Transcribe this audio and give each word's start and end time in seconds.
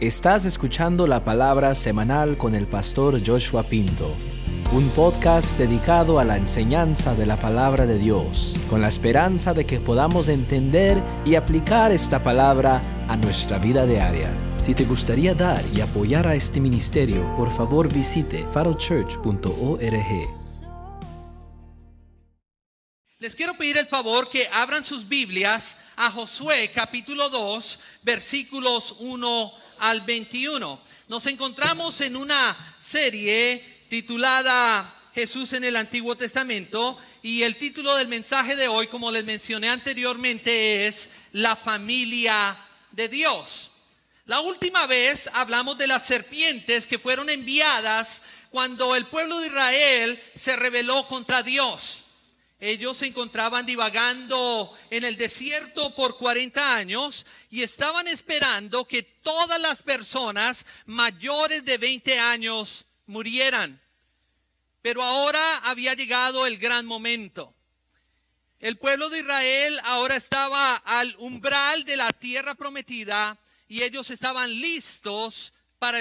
Estás 0.00 0.44
escuchando 0.44 1.06
la 1.06 1.24
palabra 1.24 1.74
semanal 1.74 2.36
con 2.36 2.54
el 2.54 2.66
pastor 2.66 3.18
Joshua 3.26 3.62
Pinto, 3.62 4.14
un 4.70 4.90
podcast 4.90 5.56
dedicado 5.56 6.20
a 6.20 6.24
la 6.24 6.36
enseñanza 6.36 7.14
de 7.14 7.24
la 7.24 7.38
palabra 7.38 7.86
de 7.86 7.98
Dios, 7.98 8.56
con 8.68 8.82
la 8.82 8.88
esperanza 8.88 9.54
de 9.54 9.64
que 9.64 9.80
podamos 9.80 10.28
entender 10.28 11.02
y 11.24 11.34
aplicar 11.34 11.92
esta 11.92 12.22
palabra 12.22 12.82
a 13.08 13.16
nuestra 13.16 13.58
vida 13.58 13.86
diaria. 13.86 14.30
Si 14.60 14.74
te 14.74 14.84
gustaría 14.84 15.34
dar 15.34 15.64
y 15.74 15.80
apoyar 15.80 16.26
a 16.26 16.34
este 16.34 16.60
ministerio, 16.60 17.34
por 17.34 17.50
favor 17.50 17.90
visite 17.90 18.46
farochurch.org. 18.52 20.36
Les 23.18 23.34
quiero 23.34 23.54
pedir 23.54 23.78
el 23.78 23.86
favor 23.86 24.28
que 24.28 24.46
abran 24.52 24.84
sus 24.84 25.08
Biblias 25.08 25.74
a 25.96 26.10
Josué 26.10 26.70
capítulo 26.74 27.30
2, 27.30 27.78
versículos 28.02 28.94
1 28.98 29.65
al 29.78 30.02
21. 30.02 30.80
Nos 31.08 31.26
encontramos 31.26 32.00
en 32.00 32.16
una 32.16 32.76
serie 32.80 33.84
titulada 33.88 34.94
Jesús 35.14 35.52
en 35.52 35.64
el 35.64 35.76
Antiguo 35.76 36.16
Testamento 36.16 36.98
y 37.22 37.42
el 37.42 37.56
título 37.56 37.96
del 37.96 38.08
mensaje 38.08 38.56
de 38.56 38.68
hoy, 38.68 38.86
como 38.86 39.10
les 39.10 39.24
mencioné 39.24 39.68
anteriormente, 39.68 40.86
es 40.86 41.10
La 41.32 41.56
familia 41.56 42.56
de 42.92 43.08
Dios. 43.08 43.70
La 44.26 44.40
última 44.40 44.86
vez 44.86 45.30
hablamos 45.32 45.78
de 45.78 45.86
las 45.86 46.04
serpientes 46.04 46.86
que 46.86 46.98
fueron 46.98 47.30
enviadas 47.30 48.22
cuando 48.50 48.96
el 48.96 49.06
pueblo 49.06 49.38
de 49.38 49.48
Israel 49.48 50.22
se 50.34 50.56
rebeló 50.56 51.06
contra 51.06 51.42
Dios. 51.42 52.05
Ellos 52.58 52.96
se 52.96 53.06
encontraban 53.06 53.66
divagando 53.66 54.72
en 54.88 55.04
el 55.04 55.16
desierto 55.16 55.94
por 55.94 56.16
40 56.16 56.74
años 56.74 57.26
y 57.50 57.62
estaban 57.62 58.08
esperando 58.08 58.86
que 58.86 59.02
todas 59.02 59.60
las 59.60 59.82
personas 59.82 60.64
mayores 60.86 61.64
de 61.66 61.76
20 61.76 62.18
años 62.18 62.86
murieran. 63.06 63.80
Pero 64.80 65.02
ahora 65.02 65.58
había 65.58 65.92
llegado 65.92 66.46
el 66.46 66.56
gran 66.56 66.86
momento. 66.86 67.54
El 68.58 68.78
pueblo 68.78 69.10
de 69.10 69.18
Israel 69.18 69.78
ahora 69.84 70.16
estaba 70.16 70.76
al 70.76 71.14
umbral 71.18 71.84
de 71.84 71.96
la 71.96 72.10
tierra 72.14 72.54
prometida 72.54 73.38
y 73.68 73.82
ellos 73.82 74.08
estaban 74.08 74.50
listos 74.50 75.52
para 75.78 76.00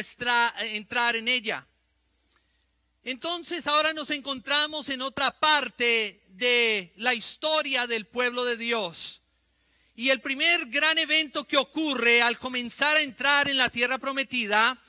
entrar 0.60 1.18
en 1.18 1.28
ella. 1.28 1.68
Entonces 3.04 3.68
ahora 3.68 3.92
nos 3.92 4.10
encontramos 4.10 4.88
en 4.88 5.02
otra 5.02 5.38
parte 5.38 6.25
de 6.38 6.94
la 6.98 7.14
historia 7.14 7.88
del 7.88 8.06
pueblo 8.06 8.46
de 8.46 8.58
Dios. 8.58 9.22
Y 9.96 10.10
el 10.10 10.20
primer 10.20 10.66
gran 10.66 10.98
evento 10.98 11.48
que 11.48 11.58
ocurre 11.58 12.22
al 12.22 12.38
comenzar 12.38 12.98
a 12.98 13.02
entrar 13.02 13.50
en 13.50 13.58
la 13.58 13.70
tierra 13.70 13.98
prometida 13.98 14.82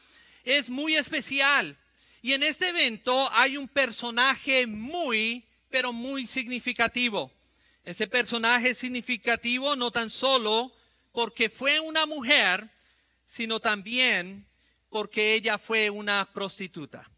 es 0.43 0.69
muy 0.69 0.97
especial. 0.97 1.79
Y 2.23 2.33
en 2.33 2.43
este 2.43 2.71
evento 2.71 3.29
hay 3.33 3.57
un 3.57 3.69
personaje 3.69 4.67
muy, 4.67 5.45
pero 5.71 5.93
muy 5.93 6.27
significativo. 6.27 7.31
Ese 7.85 8.09
personaje 8.09 8.75
significativo 8.75 9.77
no 9.77 9.93
tan 9.93 10.11
solo 10.11 10.73
porque 11.13 11.49
fue 11.49 11.79
una 11.79 12.05
mujer, 12.05 12.69
sino 13.27 13.61
también 13.61 14.45
porque 14.91 15.35
ella 15.35 15.57
fue 15.59 15.89
una 15.91 16.29
prostituta. 16.33 17.09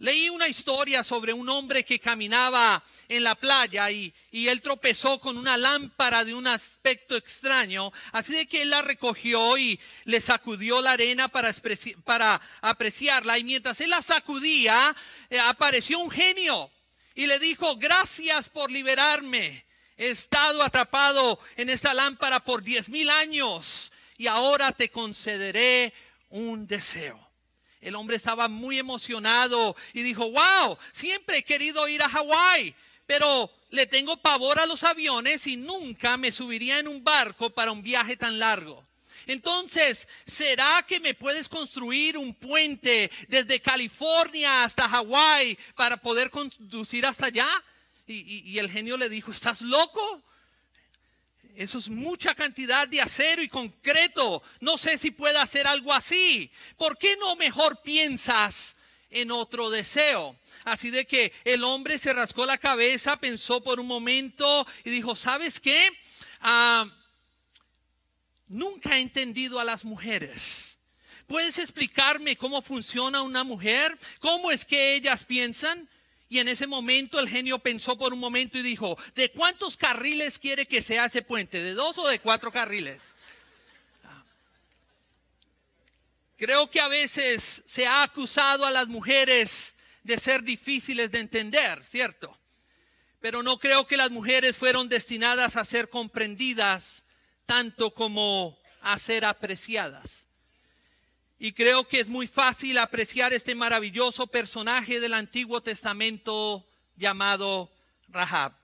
Leí 0.00 0.28
una 0.28 0.46
historia 0.46 1.02
sobre 1.02 1.32
un 1.32 1.48
hombre 1.48 1.84
que 1.84 1.98
caminaba 1.98 2.84
en 3.08 3.24
la 3.24 3.34
playa 3.34 3.90
y, 3.90 4.14
él 4.30 4.62
tropezó 4.62 5.18
con 5.18 5.36
una 5.36 5.56
lámpara 5.56 6.24
de 6.24 6.34
un 6.34 6.46
aspecto 6.46 7.16
extraño, 7.16 7.92
así 8.12 8.32
de 8.32 8.46
que 8.46 8.62
él 8.62 8.70
la 8.70 8.82
recogió 8.82 9.58
y 9.58 9.80
le 10.04 10.20
sacudió 10.20 10.80
la 10.80 10.92
arena 10.92 11.26
para, 11.26 12.40
apreciarla 12.60 13.38
y 13.38 13.44
mientras 13.44 13.80
él 13.80 13.90
la 13.90 14.00
sacudía 14.00 14.94
eh, 15.30 15.40
apareció 15.40 15.98
un 15.98 16.10
genio 16.10 16.70
y 17.16 17.26
le 17.26 17.40
dijo, 17.40 17.76
gracias 17.76 18.48
por 18.48 18.70
liberarme, 18.70 19.66
he 19.96 20.10
estado 20.10 20.62
atrapado 20.62 21.40
en 21.56 21.70
esta 21.70 21.92
lámpara 21.92 22.44
por 22.44 22.62
diez 22.62 22.88
mil 22.88 23.10
años 23.10 23.90
y 24.16 24.28
ahora 24.28 24.70
te 24.70 24.90
concederé 24.90 25.92
un 26.30 26.68
deseo. 26.68 27.27
El 27.80 27.94
hombre 27.94 28.16
estaba 28.16 28.48
muy 28.48 28.78
emocionado 28.78 29.76
y 29.92 30.02
dijo, 30.02 30.30
wow, 30.30 30.76
siempre 30.92 31.38
he 31.38 31.44
querido 31.44 31.86
ir 31.88 32.02
a 32.02 32.08
Hawái, 32.08 32.74
pero 33.06 33.50
le 33.70 33.86
tengo 33.86 34.16
pavor 34.16 34.58
a 34.58 34.66
los 34.66 34.82
aviones 34.82 35.46
y 35.46 35.56
nunca 35.56 36.16
me 36.16 36.32
subiría 36.32 36.78
en 36.78 36.88
un 36.88 37.04
barco 37.04 37.50
para 37.50 37.72
un 37.72 37.82
viaje 37.82 38.16
tan 38.16 38.38
largo. 38.38 38.84
Entonces, 39.26 40.08
¿será 40.26 40.84
que 40.86 41.00
me 41.00 41.14
puedes 41.14 41.48
construir 41.48 42.16
un 42.16 42.34
puente 42.34 43.10
desde 43.28 43.60
California 43.60 44.64
hasta 44.64 44.88
Hawái 44.88 45.58
para 45.74 45.98
poder 45.98 46.30
conducir 46.30 47.04
hasta 47.04 47.26
allá? 47.26 47.48
Y, 48.06 48.50
y 48.50 48.58
el 48.58 48.70
genio 48.70 48.96
le 48.96 49.10
dijo, 49.10 49.30
¿estás 49.30 49.60
loco? 49.60 50.22
Eso 51.58 51.78
es 51.78 51.88
mucha 51.88 52.36
cantidad 52.36 52.86
de 52.86 53.00
acero 53.00 53.42
y 53.42 53.48
concreto. 53.48 54.44
No 54.60 54.78
sé 54.78 54.96
si 54.96 55.10
pueda 55.10 55.42
hacer 55.42 55.66
algo 55.66 55.92
así. 55.92 56.52
¿Por 56.76 56.96
qué 56.96 57.16
no 57.16 57.34
mejor 57.34 57.82
piensas 57.82 58.76
en 59.10 59.32
otro 59.32 59.68
deseo? 59.68 60.38
Así 60.62 60.90
de 60.90 61.04
que 61.04 61.32
el 61.42 61.64
hombre 61.64 61.98
se 61.98 62.12
rascó 62.12 62.46
la 62.46 62.58
cabeza, 62.58 63.18
pensó 63.18 63.60
por 63.60 63.80
un 63.80 63.88
momento 63.88 64.68
y 64.84 64.90
dijo, 64.90 65.16
¿sabes 65.16 65.58
qué? 65.58 65.90
Ah, 66.40 66.88
nunca 68.46 68.96
he 68.96 69.00
entendido 69.00 69.58
a 69.58 69.64
las 69.64 69.84
mujeres. 69.84 70.78
¿Puedes 71.26 71.58
explicarme 71.58 72.36
cómo 72.36 72.62
funciona 72.62 73.22
una 73.22 73.42
mujer? 73.42 73.98
¿Cómo 74.20 74.52
es 74.52 74.64
que 74.64 74.94
ellas 74.94 75.24
piensan? 75.24 75.88
Y 76.28 76.40
en 76.40 76.48
ese 76.48 76.66
momento 76.66 77.18
el 77.18 77.28
genio 77.28 77.58
pensó 77.58 77.96
por 77.96 78.12
un 78.12 78.20
momento 78.20 78.58
y 78.58 78.62
dijo, 78.62 78.98
¿de 79.14 79.30
cuántos 79.30 79.76
carriles 79.76 80.38
quiere 80.38 80.66
que 80.66 80.82
sea 80.82 81.06
ese 81.06 81.22
puente? 81.22 81.62
¿De 81.62 81.72
dos 81.72 81.96
o 81.98 82.06
de 82.06 82.20
cuatro 82.20 82.52
carriles? 82.52 83.14
Creo 86.36 86.70
que 86.70 86.80
a 86.80 86.88
veces 86.88 87.62
se 87.66 87.86
ha 87.86 88.02
acusado 88.02 88.64
a 88.64 88.70
las 88.70 88.86
mujeres 88.88 89.74
de 90.04 90.18
ser 90.18 90.42
difíciles 90.42 91.10
de 91.10 91.18
entender, 91.18 91.84
¿cierto? 91.84 92.38
Pero 93.20 93.42
no 93.42 93.58
creo 93.58 93.86
que 93.86 93.96
las 93.96 94.10
mujeres 94.10 94.56
fueron 94.56 94.88
destinadas 94.88 95.56
a 95.56 95.64
ser 95.64 95.88
comprendidas 95.88 97.04
tanto 97.46 97.92
como 97.92 98.56
a 98.82 98.98
ser 98.98 99.24
apreciadas. 99.24 100.27
Y 101.38 101.52
creo 101.52 101.86
que 101.86 102.00
es 102.00 102.08
muy 102.08 102.26
fácil 102.26 102.78
apreciar 102.78 103.32
este 103.32 103.54
maravilloso 103.54 104.26
personaje 104.26 104.98
del 104.98 105.14
Antiguo 105.14 105.62
Testamento 105.62 106.66
llamado 106.96 107.70
Rahab. 108.08 108.54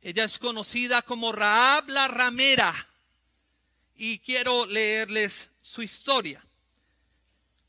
Ella 0.00 0.22
es 0.24 0.38
conocida 0.38 1.02
como 1.02 1.32
Rahab 1.32 1.88
la 1.88 2.06
ramera. 2.06 2.88
Y 3.96 4.20
quiero 4.20 4.66
leerles 4.66 5.50
su 5.62 5.82
historia. 5.82 6.44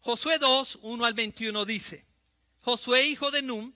Josué 0.01 0.37
2, 0.37 0.79
1 0.83 1.05
al 1.05 1.16
21 1.16 1.66
dice, 1.66 2.05
Josué 2.61 3.07
hijo 3.07 3.31
de 3.31 3.41
Num 3.41 3.73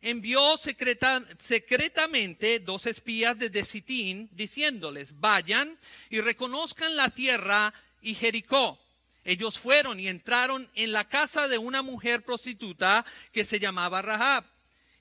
envió 0.00 0.56
secretamente 0.58 2.60
dos 2.60 2.86
espías 2.86 3.36
desde 3.38 3.64
Sitín 3.64 4.28
diciéndoles, 4.32 5.18
vayan 5.18 5.76
y 6.10 6.20
reconozcan 6.20 6.94
la 6.94 7.10
tierra 7.10 7.74
y 8.00 8.14
Jericó 8.14 8.78
ellos 9.24 9.58
fueron 9.58 10.00
y 10.00 10.08
entraron 10.08 10.68
en 10.74 10.92
la 10.92 11.08
casa 11.08 11.48
de 11.48 11.58
una 11.58 11.82
mujer 11.82 12.22
prostituta 12.22 13.04
que 13.32 13.44
se 13.44 13.60
llamaba 13.60 14.02
Rahab 14.02 14.44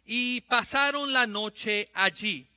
y 0.06 0.42
pasaron 0.42 1.14
la 1.14 1.26
noche 1.28 1.90
allí. 1.94 2.48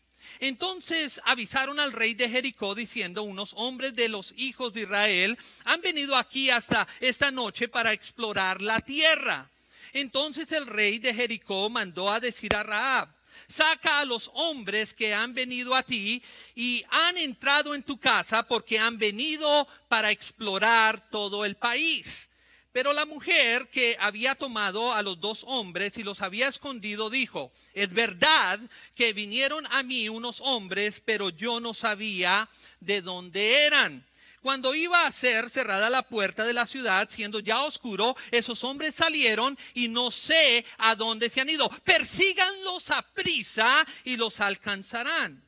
Entonces 0.41 1.21
avisaron 1.25 1.79
al 1.81 1.93
rey 1.93 2.15
de 2.15 2.29
Jericó 2.29 2.75
diciendo, 2.75 3.23
unos 3.23 3.55
hombres 3.57 3.95
de 3.95 4.09
los 4.09 4.35
hijos 4.37 4.73
de 4.75 4.83
Israel 4.83 5.39
han 5.65 5.81
venido 5.81 6.17
aquí 6.17 6.51
hasta 6.51 6.87
esta 7.01 7.31
noche 7.31 7.69
para 7.69 7.93
explorar 7.93 8.61
la 8.61 8.81
tierra. 8.81 9.49
Entonces 9.93 10.51
el 10.53 10.67
rey 10.67 10.99
de 10.99 11.15
Jericó 11.15 11.71
mandó 11.71 12.11
a 12.11 12.21
decir 12.21 12.55
a 12.57 12.63
Rahab, 12.63 13.09
saca 13.47 14.01
a 14.01 14.05
los 14.05 14.31
hombres 14.35 14.95
que 14.95 15.15
han 15.15 15.35
venido 15.35 15.75
a 15.75 15.83
ti 15.83 16.23
y 16.55 16.85
han 16.91 17.17
entrado 17.19 17.75
en 17.75 17.83
tu 17.83 17.99
casa 17.99 18.47
porque 18.47 18.79
han 18.79 18.99
venido 18.99 19.67
para 19.89 20.11
explorar 20.11 21.09
todo 21.11 21.45
el 21.45 21.57
país. 21.57 22.29
Pero 22.75 22.93
la 22.93 23.07
mujer 23.07 23.69
que 23.69 23.97
había 24.01 24.35
tomado 24.35 24.93
a 24.93 25.01
los 25.03 25.21
dos 25.21 25.45
hombres 25.47 25.97
y 25.97 26.03
los 26.03 26.21
había 26.21 26.49
escondido 26.49 27.09
dijo, 27.09 27.53
es 27.73 27.93
verdad 27.93 28.59
que 28.97 29.13
vinieron 29.13 29.65
a 29.71 29.85
mí 29.85 30.09
unos 30.09 30.41
hombres, 30.41 31.01
pero 31.05 31.31
yo 31.31 31.61
no 31.61 31.73
sabía 31.73 32.49
de 32.81 33.01
dónde 33.01 33.67
eran. 33.67 34.05
Cuando 34.45 34.75
iba 34.75 35.07
a 35.07 35.11
ser 35.11 35.49
cerrada 35.49 35.89
la 35.89 36.03
puerta 36.03 36.45
de 36.45 36.53
la 36.53 36.67
ciudad, 36.67 37.09
siendo 37.09 37.41
ya 37.41 37.63
oscuro, 37.63 38.15
esos 38.31 38.63
hombres 38.63 38.95
salieron 38.95 39.57
y 39.73 39.89
no 39.89 40.11
sé 40.11 40.67
a 40.77 40.95
dónde 40.97 41.31
se 41.31 41.41
han 41.41 41.49
ido. 41.49 41.71
Persíganlos 41.83 42.91
a 42.91 43.01
prisa 43.01 43.87
y 44.05 44.19
los 44.19 44.41
alcanzarán. 44.41 45.44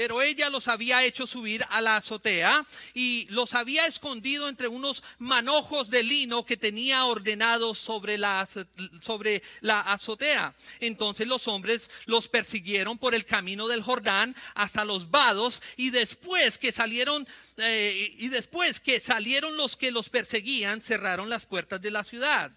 Pero 0.00 0.22
ella 0.22 0.48
los 0.48 0.66
había 0.66 1.04
hecho 1.04 1.26
subir 1.26 1.62
a 1.68 1.82
la 1.82 1.96
azotea 1.96 2.66
y 2.94 3.26
los 3.28 3.52
había 3.52 3.84
escondido 3.84 4.48
entre 4.48 4.66
unos 4.66 5.02
manojos 5.18 5.90
de 5.90 6.02
lino 6.02 6.46
que 6.46 6.56
tenía 6.56 7.04
ordenados 7.04 7.76
sobre 7.76 8.16
la, 8.16 8.48
sobre 9.02 9.42
la 9.60 9.82
azotea. 9.82 10.54
Entonces 10.80 11.26
los 11.26 11.46
hombres 11.48 11.90
los 12.06 12.28
persiguieron 12.28 12.96
por 12.96 13.14
el 13.14 13.26
camino 13.26 13.68
del 13.68 13.82
Jordán 13.82 14.34
hasta 14.54 14.86
los 14.86 15.10
vados 15.10 15.60
y 15.76 15.90
después 15.90 16.56
que 16.56 16.72
salieron 16.72 17.28
eh, 17.58 18.14
y 18.16 18.28
después 18.28 18.80
que 18.80 19.00
salieron 19.00 19.58
los 19.58 19.76
que 19.76 19.90
los 19.92 20.08
perseguían 20.08 20.80
cerraron 20.80 21.28
las 21.28 21.44
puertas 21.44 21.82
de 21.82 21.90
la 21.90 22.04
ciudad 22.04 22.50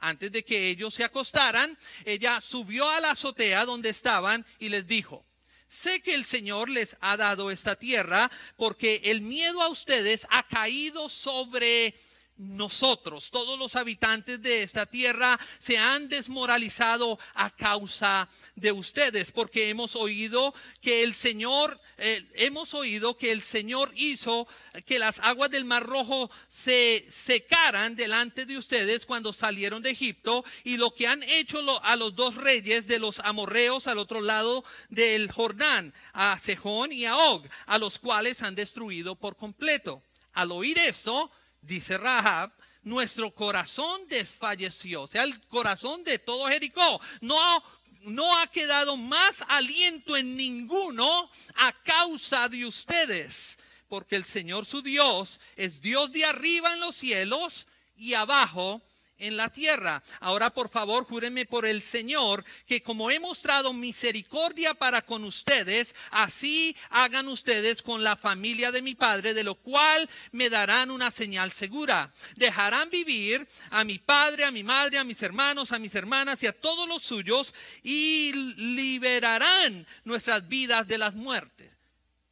antes 0.00 0.32
de 0.32 0.44
que 0.44 0.68
ellos 0.68 0.92
se 0.92 1.04
acostaran, 1.04 1.78
ella 2.04 2.42
subió 2.42 2.90
a 2.90 3.00
la 3.00 3.12
azotea 3.12 3.64
donde 3.64 3.88
estaban 3.88 4.44
y 4.58 4.68
les 4.68 4.86
dijo, 4.86 5.24
Sé 5.70 6.00
que 6.00 6.14
el 6.14 6.24
Señor 6.24 6.68
les 6.68 6.96
ha 7.00 7.16
dado 7.16 7.52
esta 7.52 7.76
tierra 7.76 8.28
porque 8.56 9.02
el 9.04 9.20
miedo 9.20 9.62
a 9.62 9.68
ustedes 9.68 10.26
ha 10.28 10.42
caído 10.42 11.08
sobre 11.08 11.94
nosotros, 12.40 13.30
todos 13.30 13.58
los 13.58 13.76
habitantes 13.76 14.40
de 14.40 14.62
esta 14.62 14.86
tierra, 14.86 15.38
se 15.58 15.76
han 15.76 16.08
desmoralizado 16.08 17.18
a 17.34 17.50
causa 17.50 18.30
de 18.54 18.72
ustedes, 18.72 19.30
porque 19.30 19.68
hemos 19.68 19.94
oído 19.94 20.54
que 20.80 21.02
el 21.02 21.12
Señor, 21.12 21.78
eh, 21.98 22.26
hemos 22.34 22.72
oído 22.72 23.18
que 23.18 23.30
el 23.30 23.42
Señor 23.42 23.92
hizo 23.94 24.48
que 24.86 24.98
las 24.98 25.18
aguas 25.18 25.50
del 25.50 25.66
Mar 25.66 25.84
Rojo 25.84 26.30
se 26.48 27.06
secaran 27.10 27.94
delante 27.94 28.46
de 28.46 28.56
ustedes 28.56 29.04
cuando 29.04 29.34
salieron 29.34 29.82
de 29.82 29.90
Egipto, 29.90 30.42
y 30.64 30.78
lo 30.78 30.94
que 30.94 31.08
han 31.08 31.22
hecho 31.22 31.60
a 31.84 31.96
los 31.96 32.14
dos 32.14 32.36
reyes 32.36 32.86
de 32.86 32.98
los 32.98 33.18
amorreos 33.18 33.86
al 33.86 33.98
otro 33.98 34.22
lado 34.22 34.64
del 34.88 35.30
Jordán, 35.30 35.92
a 36.14 36.38
Sejón 36.38 36.90
y 36.90 37.04
a 37.04 37.18
Og, 37.18 37.46
a 37.66 37.76
los 37.76 37.98
cuales 37.98 38.42
han 38.42 38.54
destruido 38.54 39.14
por 39.14 39.36
completo. 39.36 40.02
Al 40.32 40.52
oír 40.52 40.78
esto, 40.78 41.30
dice 41.62 41.98
Rahab, 41.98 42.52
nuestro 42.82 43.34
corazón 43.34 44.06
desfalleció, 44.08 45.06
sea, 45.06 45.24
el 45.24 45.40
corazón 45.48 46.02
de 46.04 46.18
todo 46.18 46.48
Jericó. 46.48 47.00
No, 47.20 47.62
no 48.02 48.38
ha 48.38 48.46
quedado 48.46 48.96
más 48.96 49.44
aliento 49.48 50.16
en 50.16 50.36
ninguno 50.36 51.30
a 51.56 51.72
causa 51.82 52.48
de 52.48 52.64
ustedes, 52.64 53.58
porque 53.88 54.16
el 54.16 54.24
Señor 54.24 54.64
su 54.64 54.82
Dios 54.82 55.40
es 55.56 55.80
Dios 55.80 56.10
de 56.12 56.24
arriba 56.24 56.72
en 56.72 56.80
los 56.80 56.96
cielos 56.96 57.66
y 57.96 58.14
abajo 58.14 58.80
en 59.20 59.36
la 59.36 59.50
tierra. 59.50 60.02
Ahora, 60.18 60.50
por 60.50 60.68
favor, 60.68 61.04
júrenme 61.04 61.46
por 61.46 61.66
el 61.66 61.82
Señor 61.82 62.44
que 62.66 62.82
como 62.82 63.10
he 63.10 63.20
mostrado 63.20 63.72
misericordia 63.72 64.74
para 64.74 65.02
con 65.02 65.24
ustedes, 65.24 65.94
así 66.10 66.76
hagan 66.90 67.28
ustedes 67.28 67.82
con 67.82 68.02
la 68.02 68.16
familia 68.16 68.72
de 68.72 68.82
mi 68.82 68.94
Padre, 68.94 69.34
de 69.34 69.44
lo 69.44 69.54
cual 69.54 70.08
me 70.32 70.50
darán 70.50 70.90
una 70.90 71.10
señal 71.10 71.52
segura. 71.52 72.12
Dejarán 72.36 72.90
vivir 72.90 73.46
a 73.70 73.84
mi 73.84 73.98
Padre, 73.98 74.44
a 74.44 74.50
mi 74.50 74.64
Madre, 74.64 74.98
a 74.98 75.04
mis 75.04 75.22
hermanos, 75.22 75.72
a 75.72 75.78
mis 75.78 75.94
hermanas 75.94 76.42
y 76.42 76.46
a 76.46 76.52
todos 76.52 76.88
los 76.88 77.02
suyos 77.02 77.54
y 77.82 78.32
liberarán 78.56 79.86
nuestras 80.04 80.48
vidas 80.48 80.88
de 80.88 80.98
las 80.98 81.14
muertes. 81.14 81.76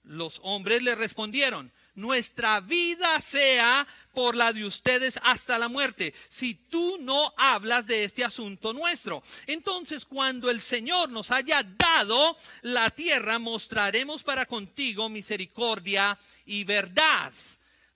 Los 0.05 0.41
hombres 0.43 0.83
le 0.83 0.95
respondieron, 0.95 1.71
nuestra 1.99 2.61
vida 2.61 3.21
sea 3.21 3.87
por 4.15 4.35
la 4.35 4.53
de 4.53 4.65
ustedes 4.65 5.19
hasta 5.23 5.59
la 5.59 5.69
muerte, 5.69 6.15
si 6.29 6.55
tú 6.55 6.97
no 7.01 7.35
hablas 7.37 7.87
de 7.87 8.05
este 8.05 8.25
asunto 8.25 8.73
nuestro. 8.73 9.23
Entonces, 9.47 10.05
cuando 10.05 10.51
el 10.51 10.61
Señor 10.61 11.11
nos 11.11 11.31
haya 11.31 11.63
dado 11.63 12.37
la 12.63 12.91
tierra, 12.91 13.39
mostraremos 13.39 14.23
para 14.23 14.47
contigo 14.47 15.09
misericordia 15.09 16.19
y 16.47 16.65
verdad. 16.65 17.33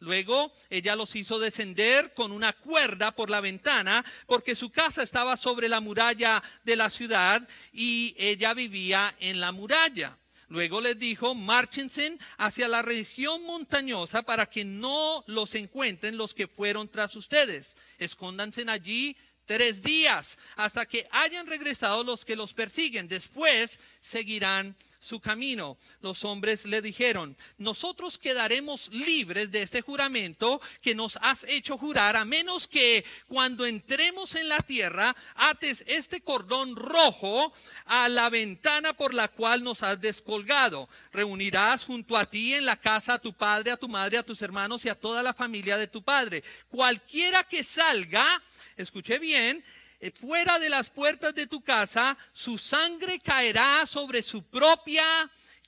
Luego 0.00 0.52
ella 0.68 0.96
los 0.96 1.14
hizo 1.14 1.38
descender 1.38 2.12
con 2.12 2.32
una 2.32 2.52
cuerda 2.52 3.12
por 3.12 3.30
la 3.30 3.40
ventana 3.40 4.04
porque 4.26 4.56
su 4.56 4.70
casa 4.70 5.04
estaba 5.04 5.36
sobre 5.36 5.68
la 5.68 5.80
muralla 5.80 6.42
de 6.64 6.74
la 6.74 6.90
ciudad 6.90 7.46
y 7.72 8.16
ella 8.18 8.52
vivía 8.52 9.14
en 9.20 9.40
la 9.40 9.52
muralla. 9.52 10.18
Luego 10.52 10.82
les 10.82 10.98
dijo, 10.98 11.34
márchense 11.34 12.18
hacia 12.36 12.68
la 12.68 12.82
región 12.82 13.42
montañosa 13.46 14.20
para 14.20 14.44
que 14.44 14.66
no 14.66 15.24
los 15.26 15.54
encuentren 15.54 16.18
los 16.18 16.34
que 16.34 16.46
fueron 16.46 16.90
tras 16.90 17.16
ustedes. 17.16 17.74
Escóndanse 17.96 18.62
allí 18.68 19.16
tres 19.46 19.80
días 19.80 20.38
hasta 20.56 20.84
que 20.84 21.08
hayan 21.10 21.46
regresado 21.46 22.04
los 22.04 22.26
que 22.26 22.36
los 22.36 22.52
persiguen. 22.52 23.08
Después 23.08 23.80
seguirán 24.02 24.76
su 25.02 25.20
camino. 25.20 25.76
Los 26.00 26.24
hombres 26.24 26.64
le 26.64 26.80
dijeron, 26.80 27.36
nosotros 27.58 28.16
quedaremos 28.16 28.88
libres 28.92 29.50
de 29.50 29.62
este 29.62 29.82
juramento 29.82 30.60
que 30.80 30.94
nos 30.94 31.18
has 31.20 31.44
hecho 31.44 31.76
jurar, 31.76 32.16
a 32.16 32.24
menos 32.24 32.68
que 32.68 33.04
cuando 33.26 33.66
entremos 33.66 34.36
en 34.36 34.48
la 34.48 34.60
tierra 34.60 35.14
ates 35.34 35.84
este 35.88 36.20
cordón 36.20 36.76
rojo 36.76 37.52
a 37.84 38.08
la 38.08 38.30
ventana 38.30 38.92
por 38.92 39.12
la 39.12 39.28
cual 39.28 39.64
nos 39.64 39.82
has 39.82 40.00
descolgado. 40.00 40.88
Reunirás 41.12 41.84
junto 41.84 42.16
a 42.16 42.24
ti 42.24 42.54
en 42.54 42.64
la 42.64 42.76
casa 42.76 43.14
a 43.14 43.18
tu 43.18 43.32
padre, 43.32 43.72
a 43.72 43.76
tu 43.76 43.88
madre, 43.88 44.18
a 44.18 44.22
tus 44.22 44.40
hermanos 44.40 44.84
y 44.84 44.88
a 44.88 44.94
toda 44.94 45.22
la 45.22 45.34
familia 45.34 45.76
de 45.76 45.88
tu 45.88 46.02
padre. 46.02 46.44
Cualquiera 46.68 47.42
que 47.42 47.64
salga, 47.64 48.40
escuche 48.76 49.18
bien, 49.18 49.64
fuera 50.10 50.58
de 50.58 50.68
las 50.68 50.90
puertas 50.90 51.34
de 51.34 51.46
tu 51.46 51.60
casa, 51.60 52.18
su 52.32 52.58
sangre 52.58 53.20
caerá 53.20 53.86
sobre 53.86 54.22
su 54.22 54.42
propia 54.42 55.04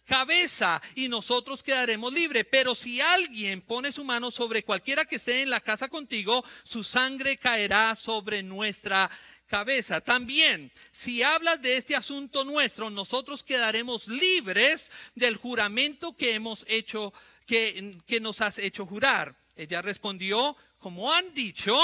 cabeza 0.04 0.82
y 0.94 1.08
nosotros 1.08 1.62
quedaremos 1.62 2.12
libres. 2.12 2.46
Pero 2.50 2.75
si 2.75 3.00
alguien 3.00 3.60
pone 3.60 3.92
su 3.92 4.04
mano 4.04 4.31
sobre 4.31 4.64
cualquiera 4.64 5.04
que 5.04 5.16
esté 5.16 5.42
en 5.42 5.50
la 5.50 5.60
casa 5.60 5.88
contigo, 5.88 6.44
su 6.62 6.82
sangre 6.82 7.36
caerá 7.36 7.96
sobre 7.96 8.42
nuestra 8.42 9.10
cabeza. 9.46 10.00
También, 10.00 10.72
si 10.90 11.22
hablas 11.22 11.60
de 11.62 11.76
este 11.76 11.94
asunto 11.94 12.44
nuestro, 12.44 12.90
nosotros 12.90 13.42
quedaremos 13.42 14.08
libres 14.08 14.90
del 15.14 15.36
juramento 15.36 16.16
que 16.16 16.34
hemos 16.34 16.64
hecho, 16.69 17.12
que, 17.46 17.98
que 18.06 18.20
nos 18.20 18.40
has 18.40 18.58
hecho 18.58 18.86
jurar. 18.86 19.36
Ella 19.56 19.82
respondió, 19.82 20.56
como 20.78 21.12
han 21.12 21.32
dicho, 21.34 21.78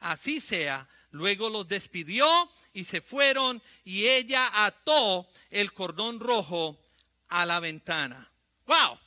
así 0.00 0.40
sea. 0.40 0.88
Luego 1.12 1.48
los 1.48 1.68
despidió 1.68 2.50
y 2.74 2.84
se 2.84 3.00
fueron 3.00 3.62
y 3.84 4.06
ella 4.06 4.50
ató 4.64 5.28
el 5.50 5.72
cordón 5.72 6.20
rojo 6.20 6.78
a 7.28 7.46
la 7.46 7.60
ventana. 7.60 8.30
Wow. 8.66 8.98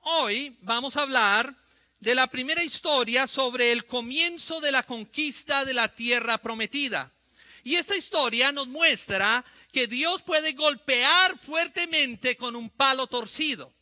Hoy 0.00 0.56
vamos 0.60 0.96
a 0.96 1.02
hablar 1.02 1.54
de 2.00 2.14
la 2.14 2.26
primera 2.26 2.62
historia 2.62 3.26
sobre 3.26 3.72
el 3.72 3.86
comienzo 3.86 4.60
de 4.60 4.72
la 4.72 4.82
conquista 4.82 5.64
de 5.64 5.72
la 5.72 5.88
tierra 5.88 6.38
prometida. 6.38 7.10
Y 7.64 7.76
esta 7.76 7.96
historia 7.96 8.52
nos 8.52 8.66
muestra 8.66 9.44
que 9.72 9.86
Dios 9.86 10.20
puede 10.22 10.52
golpear 10.52 11.38
fuertemente 11.38 12.36
con 12.36 12.56
un 12.56 12.68
palo 12.68 13.06
torcido. 13.06 13.72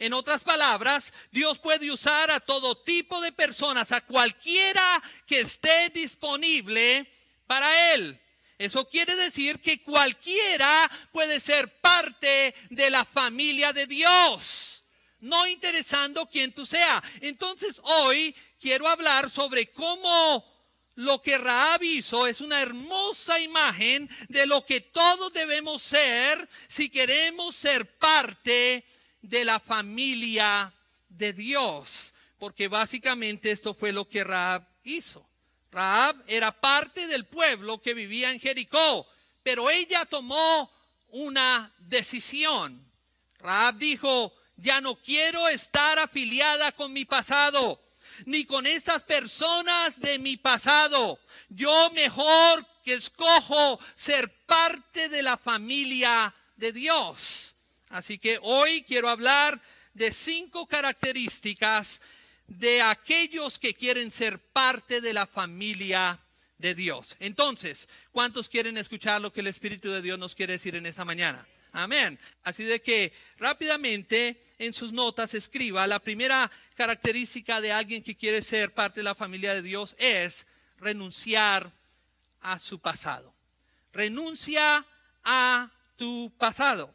En 0.00 0.14
otras 0.14 0.42
palabras, 0.42 1.12
Dios 1.30 1.58
puede 1.58 1.92
usar 1.92 2.30
a 2.30 2.40
todo 2.40 2.74
tipo 2.74 3.20
de 3.20 3.32
personas, 3.32 3.92
a 3.92 4.00
cualquiera 4.00 5.02
que 5.26 5.40
esté 5.40 5.90
disponible 5.90 7.06
para 7.46 7.92
Él. 7.92 8.18
Eso 8.56 8.88
quiere 8.88 9.14
decir 9.14 9.60
que 9.60 9.82
cualquiera 9.82 10.90
puede 11.12 11.38
ser 11.38 11.80
parte 11.82 12.54
de 12.70 12.88
la 12.88 13.04
familia 13.04 13.74
de 13.74 13.86
Dios, 13.86 14.82
no 15.18 15.46
interesando 15.46 16.26
quién 16.26 16.54
tú 16.54 16.64
sea. 16.64 17.02
Entonces 17.20 17.78
hoy 17.82 18.34
quiero 18.58 18.88
hablar 18.88 19.28
sobre 19.28 19.70
cómo 19.70 20.46
lo 20.94 21.20
que 21.20 21.36
Raab 21.36 21.82
hizo 21.82 22.26
es 22.26 22.40
una 22.40 22.62
hermosa 22.62 23.38
imagen 23.38 24.08
de 24.28 24.46
lo 24.46 24.64
que 24.64 24.80
todos 24.80 25.30
debemos 25.34 25.82
ser 25.82 26.48
si 26.68 26.88
queremos 26.88 27.54
ser 27.54 27.98
parte 27.98 28.82
de 29.22 29.44
la 29.44 29.60
familia 29.60 30.72
de 31.08 31.32
Dios, 31.32 32.12
porque 32.38 32.68
básicamente 32.68 33.50
esto 33.50 33.74
fue 33.74 33.92
lo 33.92 34.08
que 34.08 34.24
Raab 34.24 34.66
hizo. 34.84 35.26
Raab 35.70 36.22
era 36.26 36.52
parte 36.52 37.06
del 37.06 37.26
pueblo 37.26 37.80
que 37.80 37.94
vivía 37.94 38.30
en 38.32 38.40
Jericó, 38.40 39.06
pero 39.42 39.70
ella 39.70 40.04
tomó 40.04 40.70
una 41.08 41.72
decisión. 41.78 42.84
Raab 43.38 43.76
dijo, 43.76 44.32
ya 44.56 44.80
no 44.80 44.96
quiero 44.96 45.48
estar 45.48 45.98
afiliada 45.98 46.72
con 46.72 46.92
mi 46.92 47.04
pasado, 47.04 47.80
ni 48.26 48.44
con 48.44 48.66
estas 48.66 49.02
personas 49.02 49.98
de 50.00 50.18
mi 50.18 50.36
pasado. 50.36 51.18
Yo 51.48 51.90
mejor 51.92 52.66
que 52.84 52.94
escojo 52.94 53.80
ser 53.94 54.30
parte 54.46 55.08
de 55.08 55.22
la 55.22 55.36
familia 55.36 56.34
de 56.56 56.72
Dios. 56.72 57.49
Así 57.90 58.18
que 58.18 58.38
hoy 58.42 58.82
quiero 58.82 59.08
hablar 59.08 59.60
de 59.94 60.12
cinco 60.12 60.66
características 60.66 62.00
de 62.46 62.80
aquellos 62.82 63.58
que 63.58 63.74
quieren 63.74 64.10
ser 64.10 64.38
parte 64.38 65.00
de 65.00 65.12
la 65.12 65.26
familia 65.26 66.18
de 66.58 66.74
Dios. 66.74 67.16
Entonces, 67.20 67.88
¿cuántos 68.12 68.48
quieren 68.48 68.76
escuchar 68.76 69.20
lo 69.20 69.32
que 69.32 69.40
el 69.40 69.48
Espíritu 69.48 69.90
de 69.90 70.02
Dios 70.02 70.18
nos 70.18 70.34
quiere 70.34 70.54
decir 70.54 70.76
en 70.76 70.86
esa 70.86 71.04
mañana? 71.04 71.46
Amén. 71.72 72.18
Así 72.42 72.64
de 72.64 72.80
que 72.80 73.12
rápidamente 73.38 74.42
en 74.58 74.72
sus 74.72 74.92
notas 74.92 75.34
escriba, 75.34 75.86
la 75.86 76.00
primera 76.00 76.50
característica 76.74 77.60
de 77.60 77.72
alguien 77.72 78.02
que 78.02 78.16
quiere 78.16 78.42
ser 78.42 78.72
parte 78.72 79.00
de 79.00 79.04
la 79.04 79.14
familia 79.14 79.54
de 79.54 79.62
Dios 79.62 79.94
es 79.98 80.46
renunciar 80.78 81.72
a 82.40 82.58
su 82.58 82.78
pasado. 82.78 83.34
Renuncia 83.92 84.86
a 85.24 85.70
tu 85.96 86.32
pasado. 86.38 86.94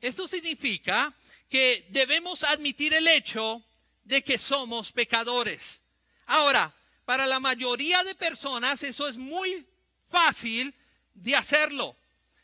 Esto 0.00 0.26
significa 0.26 1.14
que 1.48 1.86
debemos 1.90 2.42
admitir 2.44 2.94
el 2.94 3.06
hecho 3.08 3.62
de 4.04 4.22
que 4.22 4.38
somos 4.38 4.92
pecadores. 4.92 5.82
Ahora, 6.26 6.74
para 7.04 7.26
la 7.26 7.40
mayoría 7.40 8.02
de 8.04 8.14
personas 8.14 8.82
eso 8.82 9.08
es 9.08 9.18
muy 9.18 9.66
fácil 10.08 10.74
de 11.12 11.36
hacerlo, 11.36 11.96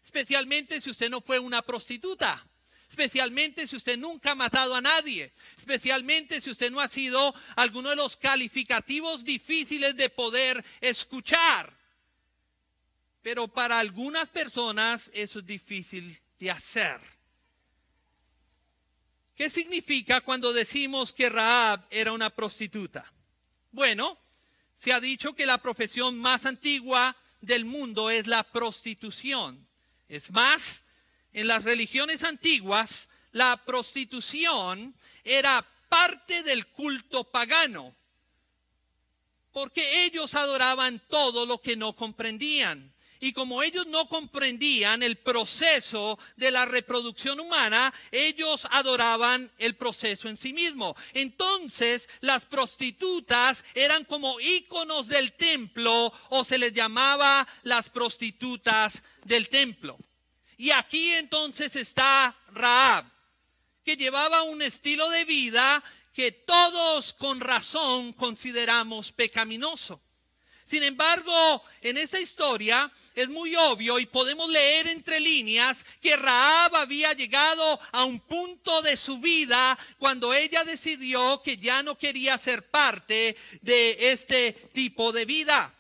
especialmente 0.04 0.80
si 0.80 0.90
usted 0.90 1.08
no 1.08 1.20
fue 1.20 1.38
una 1.38 1.62
prostituta, 1.62 2.44
especialmente 2.90 3.66
si 3.66 3.76
usted 3.76 3.96
nunca 3.96 4.32
ha 4.32 4.34
matado 4.34 4.74
a 4.74 4.80
nadie, 4.80 5.32
especialmente 5.56 6.40
si 6.40 6.50
usted 6.50 6.70
no 6.70 6.80
ha 6.80 6.88
sido 6.88 7.34
alguno 7.54 7.90
de 7.90 7.96
los 7.96 8.16
calificativos 8.16 9.24
difíciles 9.24 9.96
de 9.96 10.10
poder 10.10 10.64
escuchar. 10.80 11.72
Pero 13.22 13.48
para 13.48 13.78
algunas 13.78 14.28
personas 14.28 15.10
eso 15.14 15.38
es 15.38 15.46
difícil 15.46 16.18
de 16.38 16.50
hacer. 16.50 17.15
¿Qué 19.36 19.50
significa 19.50 20.22
cuando 20.22 20.54
decimos 20.54 21.12
que 21.12 21.28
Raab 21.28 21.86
era 21.90 22.12
una 22.12 22.30
prostituta? 22.30 23.12
Bueno, 23.70 24.18
se 24.74 24.94
ha 24.94 25.00
dicho 25.00 25.34
que 25.34 25.44
la 25.44 25.58
profesión 25.58 26.18
más 26.18 26.46
antigua 26.46 27.14
del 27.42 27.66
mundo 27.66 28.08
es 28.08 28.26
la 28.26 28.44
prostitución. 28.44 29.68
Es 30.08 30.30
más, 30.30 30.82
en 31.34 31.48
las 31.48 31.64
religiones 31.64 32.24
antiguas, 32.24 33.10
la 33.32 33.62
prostitución 33.62 34.94
era 35.22 35.66
parte 35.90 36.42
del 36.42 36.68
culto 36.68 37.24
pagano, 37.24 37.94
porque 39.52 40.06
ellos 40.06 40.34
adoraban 40.34 41.02
todo 41.10 41.44
lo 41.44 41.60
que 41.60 41.76
no 41.76 41.94
comprendían. 41.94 42.90
Y 43.20 43.32
como 43.32 43.62
ellos 43.62 43.86
no 43.86 44.08
comprendían 44.08 45.02
el 45.02 45.16
proceso 45.16 46.18
de 46.36 46.50
la 46.50 46.64
reproducción 46.64 47.40
humana, 47.40 47.92
ellos 48.10 48.66
adoraban 48.70 49.50
el 49.58 49.74
proceso 49.76 50.28
en 50.28 50.36
sí 50.36 50.52
mismo. 50.52 50.96
Entonces, 51.14 52.08
las 52.20 52.44
prostitutas 52.44 53.64
eran 53.74 54.04
como 54.04 54.38
íconos 54.40 55.08
del 55.08 55.32
templo 55.32 56.12
o 56.30 56.44
se 56.44 56.58
les 56.58 56.72
llamaba 56.72 57.46
las 57.62 57.90
prostitutas 57.90 59.02
del 59.24 59.48
templo. 59.48 59.98
Y 60.58 60.70
aquí 60.70 61.12
entonces 61.12 61.76
está 61.76 62.36
Raab, 62.52 63.04
que 63.84 63.96
llevaba 63.96 64.42
un 64.42 64.62
estilo 64.62 65.08
de 65.10 65.24
vida 65.24 65.82
que 66.12 66.32
todos 66.32 67.12
con 67.12 67.40
razón 67.40 68.14
consideramos 68.14 69.12
pecaminoso. 69.12 70.00
Sin 70.66 70.82
embargo, 70.82 71.62
en 71.80 71.96
esa 71.96 72.18
historia 72.18 72.92
es 73.14 73.28
muy 73.28 73.54
obvio 73.54 74.00
y 74.00 74.06
podemos 74.06 74.50
leer 74.50 74.88
entre 74.88 75.20
líneas 75.20 75.84
que 76.02 76.16
Raab 76.16 76.74
había 76.74 77.12
llegado 77.12 77.78
a 77.92 78.04
un 78.04 78.18
punto 78.18 78.82
de 78.82 78.96
su 78.96 79.18
vida 79.18 79.78
cuando 80.00 80.34
ella 80.34 80.64
decidió 80.64 81.40
que 81.40 81.56
ya 81.56 81.84
no 81.84 81.96
quería 81.96 82.36
ser 82.36 82.68
parte 82.68 83.36
de 83.62 84.10
este 84.10 84.54
tipo 84.72 85.12
de 85.12 85.24
vida. 85.24 85.72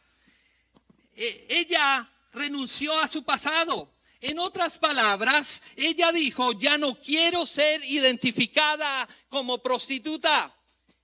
E, 1.16 1.46
ella 1.48 2.08
renunció 2.32 2.96
a 2.96 3.08
su 3.08 3.24
pasado. 3.24 3.92
En 4.20 4.38
otras 4.38 4.78
palabras, 4.78 5.62
ella 5.74 6.12
dijo, 6.12 6.52
ya 6.52 6.78
no 6.78 6.94
quiero 7.00 7.44
ser 7.44 7.82
identificada 7.84 9.08
como 9.28 9.58
prostituta. 9.58 10.55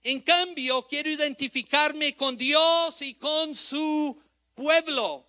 En 0.02 0.20
cambio, 0.20 0.86
quiero 0.88 1.10
identificarme 1.10 2.16
con 2.16 2.36
Dios 2.36 3.02
y 3.02 3.14
con 3.14 3.54
su 3.54 4.20
pueblo. 4.54 5.28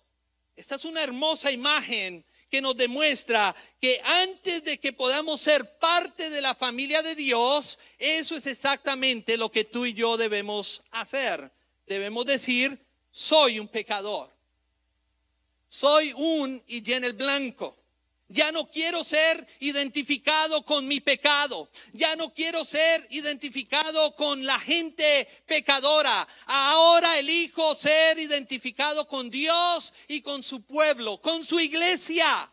Esta 0.56 0.74
es 0.74 0.84
una 0.84 1.02
hermosa 1.02 1.52
imagen 1.52 2.24
que 2.50 2.60
nos 2.60 2.76
demuestra 2.76 3.54
que 3.80 4.00
antes 4.04 4.64
de 4.64 4.78
que 4.78 4.92
podamos 4.92 5.40
ser 5.40 5.78
parte 5.78 6.30
de 6.30 6.40
la 6.40 6.54
familia 6.54 7.02
de 7.02 7.14
Dios, 7.14 7.78
eso 7.98 8.36
es 8.36 8.46
exactamente 8.46 9.36
lo 9.36 9.50
que 9.50 9.64
tú 9.64 9.86
y 9.86 9.92
yo 9.92 10.16
debemos 10.16 10.82
hacer. 10.90 11.52
Debemos 11.86 12.26
decir, 12.26 12.84
soy 13.10 13.58
un 13.58 13.68
pecador. 13.68 14.32
Soy 15.68 16.12
un 16.16 16.62
y 16.66 16.82
llena 16.82 17.06
el 17.06 17.14
blanco. 17.14 17.83
Ya 18.34 18.50
no 18.50 18.68
quiero 18.68 19.04
ser 19.04 19.46
identificado 19.60 20.64
con 20.64 20.88
mi 20.88 20.98
pecado. 20.98 21.70
Ya 21.92 22.16
no 22.16 22.34
quiero 22.34 22.64
ser 22.64 23.06
identificado 23.10 24.12
con 24.16 24.44
la 24.44 24.58
gente 24.58 25.28
pecadora. 25.46 26.26
Ahora 26.46 27.16
elijo 27.20 27.76
ser 27.76 28.18
identificado 28.18 29.06
con 29.06 29.30
Dios 29.30 29.94
y 30.08 30.20
con 30.20 30.42
su 30.42 30.62
pueblo, 30.62 31.20
con 31.20 31.44
su 31.44 31.60
iglesia. 31.60 32.52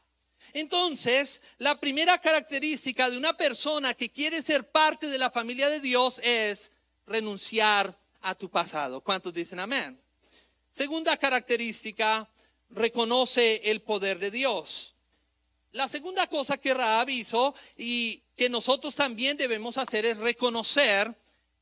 Entonces, 0.54 1.42
la 1.58 1.80
primera 1.80 2.20
característica 2.20 3.10
de 3.10 3.18
una 3.18 3.36
persona 3.36 3.96
que 3.96 4.12
quiere 4.12 4.44
ser 4.44 4.70
parte 4.70 5.08
de 5.08 5.18
la 5.18 5.32
familia 5.32 5.72
de 5.72 5.80
Dios 5.80 6.20
es 6.24 6.74
renunciar 7.08 7.98
a 8.22 8.36
tu 8.36 8.52
pasado. 8.52 9.02
¿Cuántos 9.02 9.34
dicen 9.34 9.60
amén? 9.60 10.00
Segunda 10.70 11.18
característica, 11.18 12.30
reconoce 12.70 13.62
el 13.64 13.82
poder 13.82 14.20
de 14.20 14.30
Dios. 14.30 14.91
La 15.74 15.88
segunda 15.88 16.28
cosa 16.28 16.58
que 16.58 16.74
Raab 16.74 17.10
hizo 17.10 17.56
y 17.78 18.24
que 18.36 18.50
nosotros 18.50 18.94
también 18.96 19.38
debemos 19.38 19.78
hacer 19.78 20.06
es 20.06 20.18
reconocer 20.18 21.14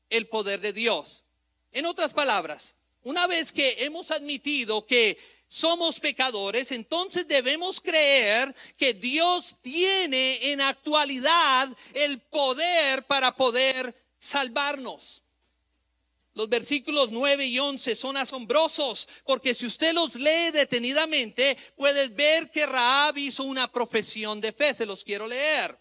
el 0.08 0.26
poder 0.26 0.60
de 0.60 0.72
Dios. 0.72 1.24
En 1.72 1.86
otras 1.86 2.12
palabras, 2.12 2.74
una 3.02 3.26
vez 3.28 3.52
que 3.52 3.84
hemos 3.84 4.10
admitido 4.10 4.84
que 4.84 5.16
somos 5.48 6.00
pecadores, 6.00 6.72
entonces 6.72 7.26
debemos 7.26 7.80
creer 7.80 8.54
que 8.76 8.94
Dios 8.94 9.56
tiene 9.62 10.52
en 10.52 10.60
actualidad 10.60 11.68
el 11.94 12.20
poder 12.20 13.04
para 13.04 13.34
poder 13.34 13.94
salvarnos. 14.18 15.22
Los 16.40 16.48
versículos 16.48 17.10
9 17.10 17.44
y 17.44 17.58
11 17.58 17.94
son 17.94 18.16
asombrosos 18.16 19.06
porque 19.26 19.54
si 19.54 19.66
usted 19.66 19.92
los 19.92 20.14
lee 20.14 20.50
detenidamente, 20.54 21.54
puedes 21.76 22.14
ver 22.14 22.50
que 22.50 22.64
Raab 22.64 23.18
hizo 23.18 23.44
una 23.44 23.70
profesión 23.70 24.40
de 24.40 24.50
fe. 24.54 24.72
Se 24.72 24.86
los 24.86 25.04
quiero 25.04 25.26
leer. 25.26 25.78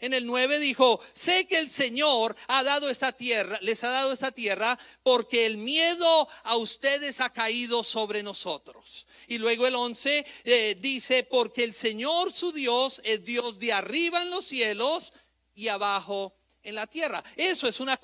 En 0.00 0.12
el 0.12 0.26
9 0.26 0.58
dijo, 0.58 1.00
sé 1.14 1.46
que 1.46 1.56
el 1.56 1.70
Señor 1.70 2.36
ha 2.48 2.62
dado 2.62 2.90
esta 2.90 3.12
tierra, 3.12 3.58
les 3.62 3.82
ha 3.84 3.88
dado 3.88 4.12
esta 4.12 4.32
tierra 4.32 4.78
porque 5.02 5.46
el 5.46 5.56
miedo 5.56 6.28
a 6.42 6.58
ustedes 6.58 7.22
ha 7.22 7.32
caído 7.32 7.82
sobre 7.82 8.22
nosotros. 8.22 9.06
Y 9.28 9.38
luego 9.38 9.66
el 9.66 9.76
11 9.76 10.26
eh, 10.44 10.76
dice, 10.78 11.22
porque 11.24 11.64
el 11.64 11.72
Señor 11.72 12.34
su 12.34 12.52
Dios 12.52 13.00
es 13.02 13.24
Dios 13.24 13.58
de 13.58 13.72
arriba 13.72 14.20
en 14.20 14.28
los 14.28 14.44
cielos 14.44 15.14
y 15.54 15.68
abajo 15.68 16.34
en 16.62 16.74
la 16.74 16.86
tierra. 16.86 17.22
Eso 17.36 17.68
es 17.68 17.80
una, 17.80 17.98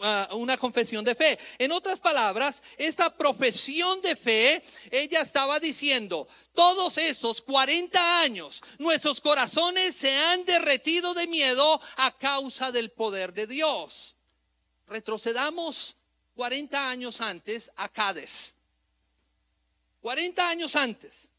ah, 0.00 0.28
una 0.32 0.56
confesión 0.56 1.04
de 1.04 1.14
fe. 1.14 1.38
En 1.58 1.72
otras 1.72 2.00
palabras, 2.00 2.62
esta 2.76 3.14
profesión 3.16 4.00
de 4.00 4.16
fe, 4.16 4.62
ella 4.90 5.20
estaba 5.20 5.58
diciendo, 5.60 6.28
todos 6.52 6.98
esos 6.98 7.40
40 7.42 8.20
años, 8.20 8.62
nuestros 8.78 9.20
corazones 9.20 9.94
se 9.94 10.14
han 10.14 10.44
derretido 10.44 11.14
de 11.14 11.26
miedo 11.26 11.80
a 11.96 12.16
causa 12.16 12.70
del 12.72 12.90
poder 12.90 13.32
de 13.32 13.46
Dios. 13.46 14.16
Retrocedamos 14.86 15.96
40 16.34 16.88
años 16.88 17.20
antes 17.20 17.70
a 17.76 17.88
Cádiz. 17.88 18.56
40 20.00 20.48
años 20.48 20.76
antes. 20.76 21.30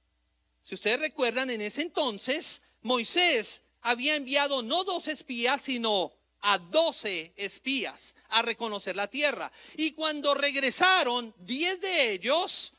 Si 0.64 0.74
ustedes 0.74 1.00
recuerdan, 1.00 1.52
en 1.52 1.62
ese 1.62 1.84
entonces 1.84 2.64
Moisés 2.82 3.62
había 3.82 4.16
enviado 4.16 4.64
no 4.64 4.84
dos 4.84 5.08
espías, 5.08 5.62
sino 5.62 6.12
a 6.48 6.60
doce 6.60 7.34
espías 7.36 8.16
a 8.30 8.42
reconocer 8.42 8.96
la 8.96 9.08
tierra. 9.08 9.52
Y 9.78 9.92
cuando 9.92 10.34
regresaron, 10.36 11.34
diez 11.40 11.82
de 11.82 12.12
ellos 12.12 12.74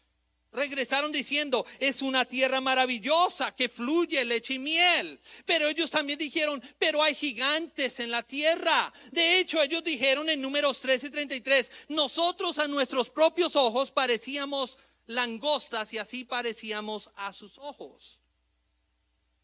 regresaron 0.53 1.13
diciendo, 1.13 1.67
es 1.81 2.01
una 2.01 2.25
tierra 2.25 2.61
maravillosa 2.61 3.55
que 3.55 3.69
fluye 3.69 4.25
leche 4.25 4.55
y 4.55 4.59
miel. 4.59 5.21
Pero 5.45 5.69
ellos 5.69 5.91
también 5.91 6.19
dijeron, 6.19 6.63
pero 6.79 7.03
hay 7.03 7.15
gigantes 7.15 8.01
en 8.01 8.11
la 8.11 8.23
tierra. 8.23 8.93
De 9.11 9.39
hecho, 9.39 9.61
ellos 9.61 9.85
dijeron 9.85 10.31
en 10.31 10.41
números 10.41 10.81
13 10.81 11.09
y 11.09 11.11
33, 11.11 11.71
nosotros 11.89 12.59
a 12.59 12.69
nuestros 12.69 13.11
propios 13.11 13.57
ojos 13.57 13.91
parecíamos 13.91 14.79
langostas 15.07 15.93
y 15.93 15.99
así 15.99 16.25
parecíamos 16.25 17.11
a 17.17 17.33
sus 17.33 17.59
ojos. 17.59 18.21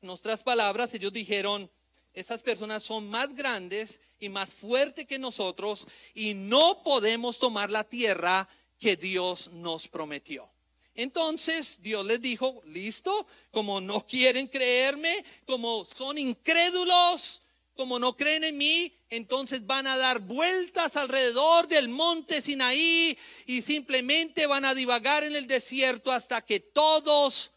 En 0.01 0.11
otras 0.11 0.43
palabras, 0.43 0.95
ellos 0.95 1.13
dijeron, 1.13 1.71
esas 2.15 2.43
personas 2.43 2.83
son 2.83 3.09
más 3.09 3.35
grandes 3.35 4.01
y 4.19 4.29
más 4.29 4.55
fuertes 4.55 5.07
que 5.07 5.19
nosotros 5.19 5.87
y 6.15 6.35
no 6.35 6.83
podemos 6.83 7.39
tomar 7.39 7.71
la 7.71 7.85
tierra 7.85 8.49
que 8.79 8.97
Dios 8.97 9.51
nos 9.53 9.89
prometió. 9.89 10.51
Entonces 10.95 11.79
Dios 11.81 12.05
les 12.05 12.21
dijo, 12.21 12.61
listo, 12.67 13.27
como 13.51 13.81
no 13.81 14.07
quieren 14.07 14.47
creerme, 14.47 15.25
como 15.47 15.85
son 15.85 16.19
incrédulos, 16.19 17.43
como 17.75 17.99
no 17.99 18.17
creen 18.17 18.45
en 18.45 18.59
mí, 18.59 18.95
entonces 19.09 19.67
van 19.67 19.87
a 19.87 19.97
dar 19.97 20.21
vueltas 20.21 20.97
alrededor 20.97 21.69
del 21.69 21.89
monte 21.89 22.43
Sinaí 22.43 23.17
y 23.47 23.63
simplemente 23.63 24.47
van 24.47 24.65
a 24.65 24.75
divagar 24.75 25.25
en 25.25 25.35
el 25.35 25.47
desierto 25.47 26.13
hasta 26.13 26.43
que 26.43 26.61
todos 26.61 27.53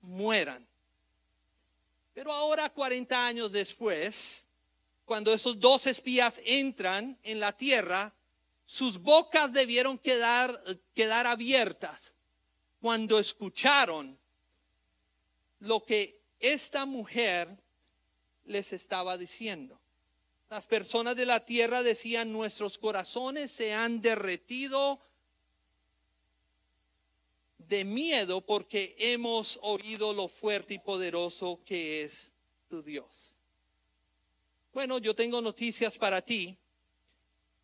mueran. 0.00 0.67
Pero 2.18 2.32
ahora, 2.32 2.68
40 2.68 3.26
años 3.28 3.52
después, 3.52 4.44
cuando 5.04 5.32
esos 5.32 5.60
dos 5.60 5.86
espías 5.86 6.40
entran 6.44 7.16
en 7.22 7.38
la 7.38 7.56
tierra, 7.56 8.12
sus 8.66 8.98
bocas 8.98 9.52
debieron 9.52 9.96
quedar, 9.98 10.60
quedar 10.96 11.28
abiertas 11.28 12.12
cuando 12.80 13.20
escucharon 13.20 14.18
lo 15.60 15.84
que 15.84 16.20
esta 16.40 16.86
mujer 16.86 17.56
les 18.46 18.72
estaba 18.72 19.16
diciendo. 19.16 19.80
Las 20.50 20.66
personas 20.66 21.14
de 21.14 21.24
la 21.24 21.44
tierra 21.44 21.84
decían, 21.84 22.32
nuestros 22.32 22.78
corazones 22.78 23.52
se 23.52 23.74
han 23.74 24.00
derretido 24.00 24.98
de 27.68 27.84
miedo 27.84 28.40
porque 28.40 28.96
hemos 28.98 29.58
oído 29.62 30.12
lo 30.12 30.28
fuerte 30.28 30.74
y 30.74 30.78
poderoso 30.78 31.60
que 31.64 32.02
es 32.02 32.32
tu 32.68 32.82
Dios. 32.82 33.38
Bueno, 34.72 34.98
yo 34.98 35.14
tengo 35.14 35.42
noticias 35.42 35.98
para 35.98 36.22
ti. 36.22 36.56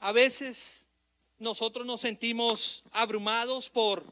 A 0.00 0.12
veces 0.12 0.86
nosotros 1.38 1.86
nos 1.86 2.00
sentimos 2.00 2.82
abrumados 2.90 3.70
por 3.70 4.04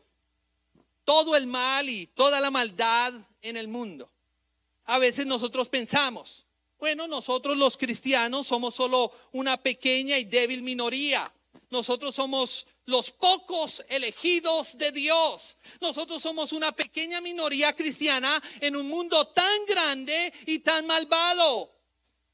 todo 1.05 1.37
el 1.37 1.47
mal 1.47 1.89
y 1.89 2.07
toda 2.07 2.41
la 2.41 2.51
maldad 2.51 3.13
en 3.43 3.57
el 3.57 3.69
mundo. 3.69 4.11
A 4.85 4.99
veces 4.99 5.27
nosotros 5.27 5.69
pensamos, 5.69 6.47
bueno, 6.79 7.07
nosotros 7.07 7.57
los 7.57 7.77
cristianos 7.77 8.47
somos 8.47 8.75
solo 8.75 9.13
una 9.33 9.57
pequeña 9.57 10.19
y 10.19 10.25
débil 10.25 10.63
minoría. 10.63 11.33
Nosotros 11.71 12.15
somos 12.15 12.67
los 12.87 13.11
pocos 13.13 13.85
elegidos 13.89 14.77
de 14.77 14.93
Dios. 14.93 15.57
Nosotros 15.81 16.23
somos 16.23 16.53
una 16.53 16.73
pequeña 16.73 17.21
minoría 17.21 17.75
cristiana 17.75 18.43
en 18.61 18.77
un 18.77 18.89
mundo 18.89 19.27
tan 19.29 19.67
grande 19.67 20.33
y 20.47 20.61
tan 20.61 20.87
malvado. 20.87 21.71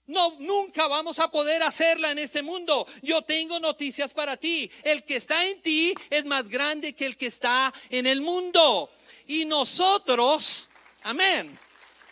No, 0.07 0.37
nunca 0.39 0.87
vamos 0.87 1.19
a 1.19 1.31
poder 1.31 1.63
hacerla 1.63 2.11
en 2.11 2.19
este 2.19 2.43
mundo. 2.43 2.87
Yo 3.03 3.21
tengo 3.23 3.61
noticias 3.61 4.15
para 4.15 4.39
ti. 4.39 4.71
El 4.83 5.05
que 5.05 5.17
está 5.17 5.47
en 5.47 5.61
ti 5.61 5.93
es 6.09 6.25
más 6.25 6.49
grande 6.49 6.95
que 6.95 7.05
el 7.05 7.17
que 7.19 7.27
está 7.27 7.73
en 7.91 8.07
el 8.07 8.23
mundo. 8.23 8.91
Y 9.27 9.45
nosotros, 9.45 10.71
amén. 11.03 11.59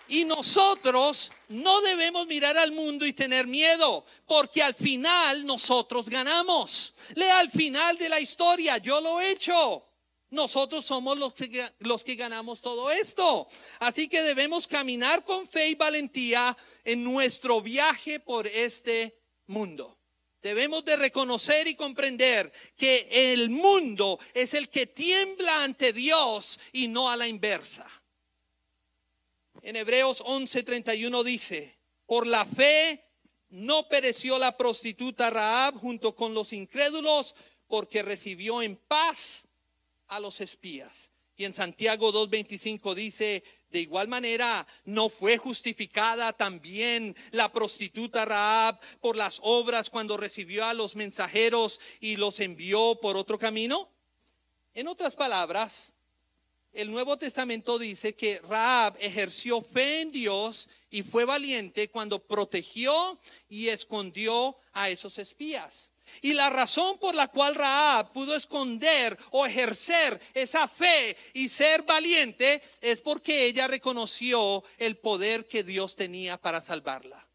Y 0.08 0.24
nosotros 0.24 1.32
no 1.48 1.80
debemos 1.80 2.26
mirar 2.26 2.56
al 2.56 2.72
mundo 2.72 3.04
y 3.04 3.12
tener 3.12 3.46
miedo, 3.46 4.04
porque 4.26 4.62
al 4.62 4.74
final 4.74 5.44
nosotros 5.44 6.08
ganamos. 6.08 6.94
Lea 7.14 7.38
al 7.38 7.50
final 7.50 7.98
de 7.98 8.08
la 8.08 8.20
historia, 8.20 8.78
yo 8.78 9.00
lo 9.00 9.20
he 9.20 9.32
hecho. 9.32 9.82
Nosotros 10.30 10.84
somos 10.84 11.18
los 11.18 11.34
que, 11.34 11.72
los 11.80 12.02
que 12.04 12.14
ganamos 12.14 12.60
todo 12.60 12.90
esto. 12.90 13.46
Así 13.78 14.08
que 14.08 14.22
debemos 14.22 14.66
caminar 14.66 15.24
con 15.24 15.46
fe 15.46 15.68
y 15.68 15.74
valentía 15.74 16.56
en 16.84 17.04
nuestro 17.04 17.60
viaje 17.60 18.20
por 18.20 18.46
este 18.46 19.18
mundo. 19.46 19.96
Debemos 20.42 20.84
de 20.84 20.96
reconocer 20.96 21.66
y 21.66 21.74
comprender 21.74 22.52
que 22.76 23.32
el 23.32 23.50
mundo 23.50 24.18
es 24.34 24.54
el 24.54 24.68
que 24.68 24.86
tiembla 24.86 25.64
ante 25.64 25.92
Dios 25.92 26.60
y 26.72 26.86
no 26.86 27.10
a 27.10 27.16
la 27.16 27.26
inversa. 27.26 27.86
En 29.66 29.74
Hebreos 29.74 30.22
11:31 30.22 31.24
dice, 31.24 31.76
por 32.06 32.24
la 32.24 32.44
fe 32.44 33.04
no 33.48 33.88
pereció 33.88 34.38
la 34.38 34.56
prostituta 34.56 35.28
Raab 35.28 35.74
junto 35.74 36.14
con 36.14 36.34
los 36.34 36.52
incrédulos 36.52 37.34
porque 37.66 38.04
recibió 38.04 38.62
en 38.62 38.76
paz 38.76 39.48
a 40.06 40.20
los 40.20 40.40
espías. 40.40 41.10
Y 41.36 41.46
en 41.46 41.52
Santiago 41.52 42.12
2.25 42.12 42.94
dice, 42.94 43.42
de 43.70 43.80
igual 43.80 44.06
manera, 44.06 44.64
¿no 44.84 45.08
fue 45.08 45.36
justificada 45.36 46.32
también 46.32 47.16
la 47.32 47.52
prostituta 47.52 48.24
Raab 48.24 48.78
por 49.00 49.16
las 49.16 49.40
obras 49.42 49.90
cuando 49.90 50.16
recibió 50.16 50.64
a 50.64 50.74
los 50.74 50.94
mensajeros 50.94 51.80
y 51.98 52.18
los 52.18 52.38
envió 52.38 53.00
por 53.00 53.16
otro 53.16 53.36
camino? 53.36 53.90
En 54.74 54.86
otras 54.86 55.16
palabras, 55.16 55.95
el 56.76 56.90
Nuevo 56.90 57.16
Testamento 57.16 57.78
dice 57.78 58.14
que 58.14 58.40
Raab 58.40 58.96
ejerció 59.00 59.62
fe 59.62 60.02
en 60.02 60.12
Dios 60.12 60.68
y 60.90 61.02
fue 61.02 61.24
valiente 61.24 61.88
cuando 61.88 62.18
protegió 62.18 63.18
y 63.48 63.68
escondió 63.68 64.56
a 64.72 64.90
esos 64.90 65.18
espías. 65.18 65.90
Y 66.20 66.34
la 66.34 66.50
razón 66.50 66.98
por 66.98 67.14
la 67.14 67.28
cual 67.28 67.54
Raab 67.54 68.12
pudo 68.12 68.36
esconder 68.36 69.18
o 69.30 69.46
ejercer 69.46 70.20
esa 70.34 70.68
fe 70.68 71.16
y 71.32 71.48
ser 71.48 71.82
valiente 71.82 72.62
es 72.80 73.00
porque 73.00 73.46
ella 73.46 73.66
reconoció 73.66 74.62
el 74.78 74.98
poder 74.98 75.48
que 75.48 75.64
Dios 75.64 75.96
tenía 75.96 76.36
para 76.36 76.60
salvarla. 76.60 77.25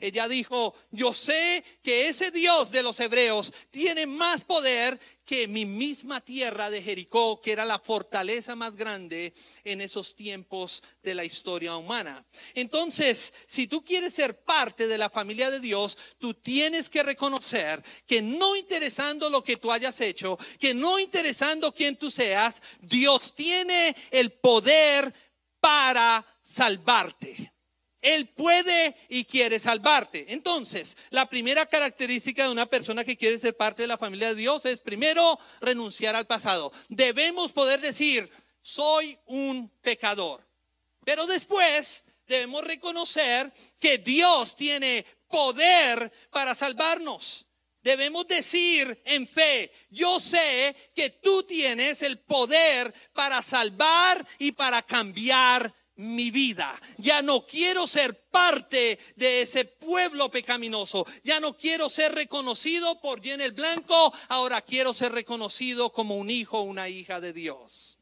Ella 0.00 0.26
dijo, 0.26 0.74
yo 0.90 1.12
sé 1.12 1.62
que 1.82 2.08
ese 2.08 2.30
Dios 2.30 2.70
de 2.70 2.82
los 2.82 2.98
hebreos 3.00 3.52
tiene 3.70 4.06
más 4.06 4.44
poder 4.44 4.98
que 5.24 5.46
mi 5.46 5.64
misma 5.64 6.20
tierra 6.20 6.70
de 6.70 6.82
Jericó, 6.82 7.40
que 7.40 7.52
era 7.52 7.64
la 7.64 7.78
fortaleza 7.78 8.56
más 8.56 8.74
grande 8.74 9.32
en 9.62 9.80
esos 9.80 10.16
tiempos 10.16 10.82
de 11.02 11.14
la 11.14 11.24
historia 11.24 11.76
humana. 11.76 12.26
Entonces, 12.54 13.32
si 13.46 13.68
tú 13.68 13.84
quieres 13.84 14.12
ser 14.12 14.42
parte 14.42 14.88
de 14.88 14.98
la 14.98 15.08
familia 15.08 15.50
de 15.50 15.60
Dios, 15.60 15.96
tú 16.18 16.34
tienes 16.34 16.90
que 16.90 17.04
reconocer 17.04 17.80
que 18.06 18.22
no 18.22 18.56
interesando 18.56 19.30
lo 19.30 19.44
que 19.44 19.56
tú 19.56 19.70
hayas 19.70 20.00
hecho, 20.00 20.36
que 20.58 20.74
no 20.74 20.98
interesando 20.98 21.72
quién 21.72 21.96
tú 21.96 22.10
seas, 22.10 22.60
Dios 22.80 23.34
tiene 23.34 23.94
el 24.10 24.32
poder 24.32 25.14
para 25.60 26.26
salvarte. 26.40 27.52
Él 28.02 28.28
puede 28.28 28.96
y 29.08 29.24
quiere 29.24 29.58
salvarte. 29.58 30.32
Entonces, 30.32 30.96
la 31.10 31.28
primera 31.28 31.66
característica 31.66 32.44
de 32.44 32.52
una 32.52 32.66
persona 32.66 33.04
que 33.04 33.16
quiere 33.16 33.38
ser 33.38 33.56
parte 33.56 33.82
de 33.82 33.88
la 33.88 33.98
familia 33.98 34.28
de 34.28 34.36
Dios 34.36 34.64
es 34.64 34.80
primero 34.80 35.38
renunciar 35.60 36.16
al 36.16 36.26
pasado. 36.26 36.72
Debemos 36.88 37.52
poder 37.52 37.80
decir, 37.80 38.30
soy 38.62 39.18
un 39.26 39.68
pecador. 39.80 40.46
Pero 41.04 41.26
después 41.26 42.04
debemos 42.26 42.64
reconocer 42.64 43.52
que 43.78 43.98
Dios 43.98 44.56
tiene 44.56 45.04
poder 45.28 46.12
para 46.30 46.54
salvarnos. 46.54 47.46
Debemos 47.82 48.28
decir 48.28 49.00
en 49.06 49.26
fe, 49.26 49.72
yo 49.88 50.20
sé 50.20 50.76
que 50.94 51.10
tú 51.10 51.42
tienes 51.44 52.02
el 52.02 52.18
poder 52.18 52.92
para 53.14 53.40
salvar 53.40 54.26
y 54.38 54.52
para 54.52 54.82
cambiar 54.82 55.74
mi 56.00 56.30
vida. 56.30 56.80
Ya 56.96 57.20
no 57.22 57.46
quiero 57.46 57.86
ser 57.86 58.28
parte 58.30 58.98
de 59.16 59.42
ese 59.42 59.66
pueblo 59.66 60.30
pecaminoso. 60.30 61.06
Ya 61.22 61.40
no 61.40 61.56
quiero 61.56 61.90
ser 61.90 62.14
reconocido 62.14 63.00
por 63.00 63.20
en 63.26 63.40
el 63.40 63.52
blanco. 63.52 64.12
Ahora 64.28 64.62
quiero 64.62 64.94
ser 64.94 65.12
reconocido 65.12 65.92
como 65.92 66.16
un 66.16 66.30
hijo 66.30 66.58
o 66.58 66.62
una 66.62 66.88
hija 66.88 67.20
de 67.20 67.32
Dios. 67.32 67.98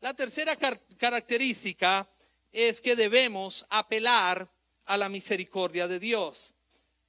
La 0.00 0.14
tercera 0.14 0.56
característica 0.56 2.10
es 2.50 2.80
que 2.80 2.96
debemos 2.96 3.66
apelar 3.68 4.50
a 4.86 4.96
la 4.96 5.08
misericordia 5.08 5.86
de 5.86 6.00
Dios. 6.00 6.54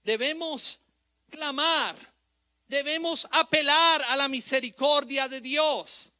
Debemos 0.04 0.82
clamar. 1.30 1.96
Debemos 2.68 3.28
apelar 3.32 4.04
a 4.10 4.16
la 4.16 4.28
misericordia 4.28 5.28
de 5.28 5.40
Dios. 5.40 6.12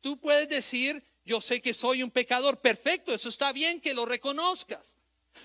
Tú 0.00 0.18
puedes 0.18 0.48
decir, 0.48 1.02
yo 1.26 1.40
sé 1.40 1.60
que 1.60 1.74
soy 1.74 2.02
un 2.02 2.10
pecador 2.10 2.60
perfecto, 2.60 3.12
eso 3.12 3.28
está 3.28 3.52
bien 3.52 3.80
que 3.80 3.92
lo 3.92 4.06
reconozcas. 4.06 4.96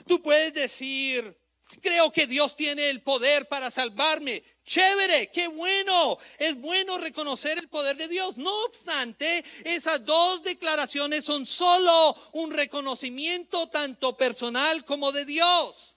Tú 0.07 0.21
puedes 0.21 0.53
decir, 0.53 1.37
creo 1.81 2.11
que 2.11 2.27
Dios 2.27 2.55
tiene 2.55 2.89
el 2.89 3.01
poder 3.01 3.47
para 3.47 3.71
salvarme. 3.71 4.43
Chévere, 4.63 5.31
qué 5.31 5.47
bueno. 5.47 6.19
Es 6.37 6.55
bueno 6.61 6.99
reconocer 6.99 7.57
el 7.57 7.67
poder 7.67 7.97
de 7.97 8.07
Dios. 8.07 8.37
No 8.37 8.63
obstante, 8.65 9.43
esas 9.65 10.05
dos 10.05 10.43
declaraciones 10.43 11.25
son 11.25 11.45
solo 11.45 12.15
un 12.33 12.51
reconocimiento 12.51 13.67
tanto 13.67 14.15
personal 14.15 14.85
como 14.85 15.11
de 15.11 15.25
Dios. 15.25 15.90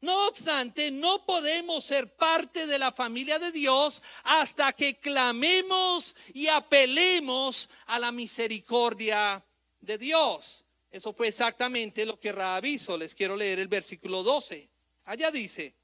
No 0.00 0.28
obstante, 0.28 0.90
no 0.90 1.26
podemos 1.26 1.84
ser 1.84 2.14
parte 2.14 2.66
de 2.66 2.78
la 2.78 2.90
familia 2.90 3.38
de 3.38 3.52
Dios 3.52 4.02
hasta 4.24 4.72
que 4.72 4.98
clamemos 4.98 6.16
y 6.32 6.46
apelemos 6.46 7.68
a 7.86 7.98
la 7.98 8.10
misericordia 8.10 9.44
de 9.80 9.98
Dios. 9.98 10.64
Eso 10.90 11.12
fue 11.12 11.28
exactamente 11.28 12.06
lo 12.06 12.18
que 12.18 12.32
Raab 12.32 12.64
hizo. 12.64 12.96
Les 12.96 13.14
quiero 13.14 13.36
leer 13.36 13.58
el 13.58 13.68
versículo 13.68 14.22
12. 14.22 14.70
Allá 15.04 15.30
dice, 15.30 15.74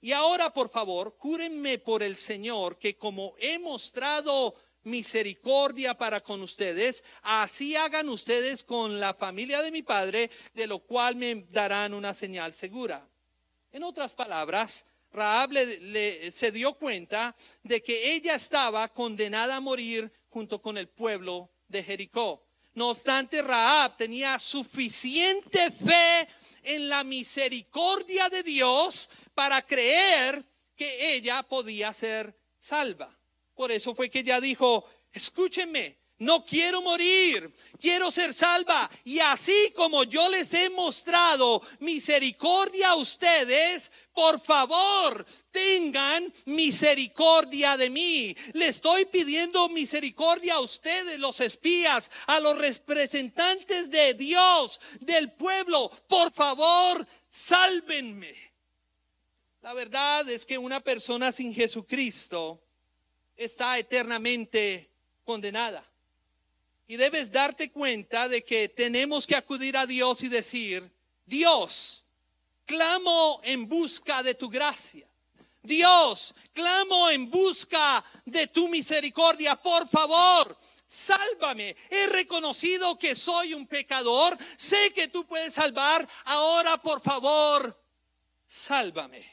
y 0.00 0.12
ahora 0.12 0.52
por 0.52 0.68
favor, 0.68 1.16
júrenme 1.18 1.78
por 1.78 2.02
el 2.02 2.16
Señor 2.16 2.78
que 2.78 2.98
como 2.98 3.34
he 3.38 3.58
mostrado 3.58 4.54
misericordia 4.82 5.96
para 5.96 6.20
con 6.20 6.42
ustedes, 6.42 7.02
así 7.22 7.74
hagan 7.76 8.10
ustedes 8.10 8.62
con 8.62 9.00
la 9.00 9.14
familia 9.14 9.62
de 9.62 9.72
mi 9.72 9.82
padre, 9.82 10.30
de 10.52 10.66
lo 10.66 10.80
cual 10.80 11.16
me 11.16 11.46
darán 11.48 11.94
una 11.94 12.12
señal 12.12 12.52
segura. 12.52 13.08
En 13.74 13.82
otras 13.82 14.14
palabras, 14.14 14.86
Raab 15.10 15.50
se 16.30 16.52
dio 16.52 16.74
cuenta 16.74 17.34
de 17.64 17.82
que 17.82 18.14
ella 18.14 18.36
estaba 18.36 18.86
condenada 18.86 19.56
a 19.56 19.60
morir 19.60 20.12
junto 20.28 20.62
con 20.62 20.78
el 20.78 20.86
pueblo 20.86 21.50
de 21.66 21.82
Jericó. 21.82 22.46
No 22.74 22.90
obstante, 22.90 23.42
Raab 23.42 23.96
tenía 23.96 24.38
suficiente 24.38 25.72
fe 25.72 26.28
en 26.62 26.88
la 26.88 27.02
misericordia 27.02 28.28
de 28.28 28.44
Dios 28.44 29.10
para 29.34 29.60
creer 29.60 30.44
que 30.76 31.16
ella 31.16 31.42
podía 31.42 31.92
ser 31.92 32.32
salva. 32.60 33.18
Por 33.56 33.72
eso 33.72 33.92
fue 33.92 34.08
que 34.08 34.20
ella 34.20 34.40
dijo, 34.40 34.88
escúchenme, 35.10 35.98
no 36.24 36.44
quiero 36.44 36.82
morir, 36.82 37.52
quiero 37.80 38.10
ser 38.10 38.32
salva. 38.32 38.90
Y 39.04 39.20
así 39.20 39.72
como 39.74 40.04
yo 40.04 40.28
les 40.30 40.52
he 40.54 40.70
mostrado 40.70 41.62
misericordia 41.80 42.90
a 42.90 42.96
ustedes, 42.96 43.92
por 44.12 44.40
favor, 44.40 45.26
tengan 45.50 46.32
misericordia 46.46 47.76
de 47.76 47.90
mí. 47.90 48.36
Le 48.54 48.68
estoy 48.68 49.04
pidiendo 49.04 49.68
misericordia 49.68 50.54
a 50.54 50.60
ustedes, 50.60 51.18
los 51.18 51.40
espías, 51.40 52.10
a 52.26 52.40
los 52.40 52.56
representantes 52.56 53.90
de 53.90 54.14
Dios, 54.14 54.80
del 55.00 55.32
pueblo. 55.32 55.90
Por 56.08 56.32
favor, 56.32 57.06
sálvenme. 57.30 58.34
La 59.60 59.72
verdad 59.74 60.28
es 60.28 60.44
que 60.44 60.58
una 60.58 60.80
persona 60.80 61.32
sin 61.32 61.54
Jesucristo 61.54 62.62
está 63.36 63.78
eternamente 63.78 64.90
condenada. 65.24 65.93
Y 66.86 66.96
debes 66.96 67.32
darte 67.32 67.70
cuenta 67.70 68.28
de 68.28 68.44
que 68.44 68.68
tenemos 68.68 69.26
que 69.26 69.36
acudir 69.36 69.76
a 69.76 69.86
Dios 69.86 70.22
y 70.22 70.28
decir, 70.28 70.90
Dios, 71.24 72.04
clamo 72.66 73.40
en 73.42 73.68
busca 73.68 74.22
de 74.22 74.34
tu 74.34 74.48
gracia. 74.48 75.08
Dios, 75.62 76.34
clamo 76.52 77.08
en 77.08 77.30
busca 77.30 78.04
de 78.26 78.46
tu 78.48 78.68
misericordia. 78.68 79.56
Por 79.56 79.88
favor, 79.88 80.56
sálvame. 80.86 81.74
He 81.88 82.06
reconocido 82.08 82.98
que 82.98 83.14
soy 83.14 83.54
un 83.54 83.66
pecador. 83.66 84.36
Sé 84.56 84.92
que 84.92 85.08
tú 85.08 85.26
puedes 85.26 85.54
salvar. 85.54 86.06
Ahora, 86.24 86.76
por 86.76 87.00
favor, 87.00 87.82
sálvame. 88.46 89.24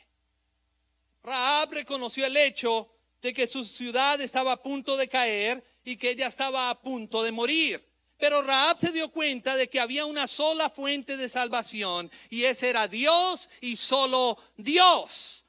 Raab 1.22 1.74
reconoció 1.74 2.26
el 2.26 2.38
hecho 2.38 2.90
de 3.22 3.34
que 3.34 3.46
su 3.46 3.64
ciudad 3.66 4.20
estaba 4.22 4.54
a 4.54 4.62
punto 4.62 4.96
de 4.96 5.08
caer 5.10 5.64
y 5.84 5.98
que 5.98 6.12
ella 6.12 6.28
estaba 6.28 6.70
a 6.70 6.82
punto 6.82 7.24
de 7.24 7.32
morir. 7.32 7.86
Pero 8.18 8.42
Raab 8.44 8.80
se 8.80 8.92
dio 8.92 9.10
cuenta 9.10 9.56
de 9.56 9.68
que 9.68 9.80
había 9.80 10.06
una 10.06 10.28
sola 10.28 10.70
fuente 10.70 11.18
de 11.18 11.28
salvación 11.28 12.12
y 12.30 12.44
ese 12.44 12.70
era 12.70 12.88
Dios 12.88 13.50
y 13.62 13.76
solo 13.76 14.38
Dios. 14.58 15.44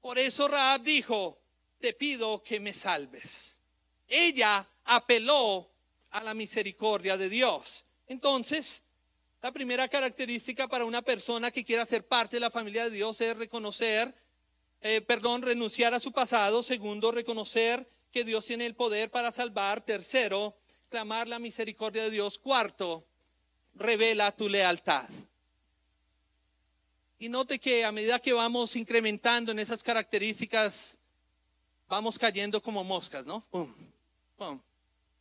Por 0.00 0.18
eso 0.18 0.48
Raab 0.48 0.82
dijo, 0.82 1.38
te 1.78 1.92
pido 1.92 2.42
que 2.42 2.58
me 2.58 2.74
salves. 2.74 3.60
Ella 4.08 4.68
apeló 4.84 5.70
a 6.10 6.22
la 6.22 6.34
misericordia 6.34 7.16
de 7.16 7.28
Dios. 7.28 7.84
Entonces, 8.08 8.82
la 9.42 9.52
primera 9.52 9.86
característica 9.88 10.66
para 10.66 10.84
una 10.84 11.02
persona 11.02 11.50
que 11.50 11.64
quiera 11.64 11.86
ser 11.86 12.06
parte 12.06 12.36
de 12.36 12.40
la 12.40 12.50
familia 12.50 12.84
de 12.84 12.90
Dios 12.90 13.20
es 13.20 13.36
reconocer 13.36 14.14
eh, 14.80 15.00
perdón, 15.00 15.42
renunciar 15.42 15.94
a 15.94 16.00
su 16.00 16.12
pasado. 16.12 16.62
Segundo, 16.62 17.10
reconocer 17.10 17.88
que 18.16 18.24
Dios 18.24 18.46
tiene 18.46 18.64
el 18.64 18.74
poder 18.74 19.10
para 19.10 19.30
salvar. 19.30 19.84
Tercero, 19.84 20.56
clamar 20.88 21.28
la 21.28 21.38
misericordia 21.38 22.04
de 22.04 22.10
Dios. 22.10 22.38
Cuarto, 22.38 23.06
revela 23.74 24.34
tu 24.34 24.48
lealtad. 24.48 25.06
Y 27.18 27.28
note 27.28 27.58
que 27.58 27.84
a 27.84 27.92
medida 27.92 28.18
que 28.18 28.32
vamos 28.32 28.74
incrementando 28.74 29.52
en 29.52 29.58
esas 29.58 29.82
características, 29.82 30.96
vamos 31.88 32.18
cayendo 32.18 32.62
como 32.62 32.82
moscas, 32.84 33.26
¿no? 33.26 33.44
Pum, 33.50 33.70
pum, 34.38 34.62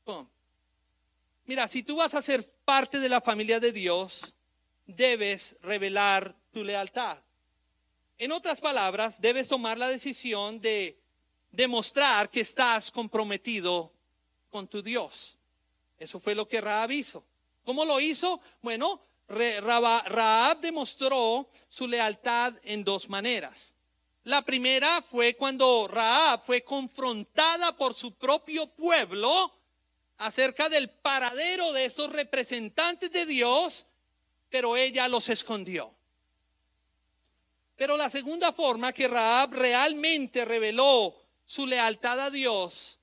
pum. 0.05 0.25
Mira, 1.43 1.67
si 1.67 1.83
tú 1.83 1.97
vas 1.97 2.13
a 2.13 2.21
ser 2.21 2.49
parte 2.63 3.01
de 3.01 3.09
la 3.09 3.19
familia 3.19 3.59
de 3.59 3.73
Dios, 3.73 4.35
debes 4.85 5.57
revelar 5.61 6.33
tu 6.53 6.63
lealtad. 6.63 7.17
En 8.17 8.31
otras 8.31 8.61
palabras, 8.61 9.19
debes 9.19 9.49
tomar 9.49 9.77
la 9.77 9.89
decisión 9.89 10.61
de 10.61 10.97
demostrar 11.55 12.29
que 12.29 12.41
estás 12.41 12.91
comprometido 12.91 13.91
con 14.49 14.67
tu 14.67 14.81
Dios. 14.81 15.37
Eso 15.97 16.19
fue 16.19 16.35
lo 16.35 16.47
que 16.47 16.61
Raab 16.61 16.91
hizo. 16.91 17.23
¿Cómo 17.63 17.85
lo 17.85 17.99
hizo? 17.99 18.39
Bueno, 18.61 19.01
Raab 19.27 20.59
demostró 20.59 21.49
su 21.69 21.87
lealtad 21.87 22.53
en 22.63 22.83
dos 22.83 23.09
maneras. 23.09 23.73
La 24.23 24.41
primera 24.41 25.01
fue 25.01 25.35
cuando 25.35 25.87
Raab 25.87 26.43
fue 26.43 26.63
confrontada 26.63 27.75
por 27.77 27.93
su 27.93 28.13
propio 28.13 28.67
pueblo 28.67 29.53
acerca 30.17 30.69
del 30.69 30.89
paradero 30.89 31.71
de 31.73 31.85
estos 31.85 32.11
representantes 32.11 33.11
de 33.11 33.25
Dios, 33.25 33.87
pero 34.49 34.77
ella 34.77 35.07
los 35.07 35.29
escondió. 35.29 35.93
Pero 37.75 37.97
la 37.97 38.09
segunda 38.09 38.53
forma 38.53 38.93
que 38.93 39.07
Raab 39.07 39.53
realmente 39.53 40.45
reveló 40.45 41.24
su 41.45 41.65
lealtad 41.65 42.19
a 42.19 42.29
Dios 42.29 42.99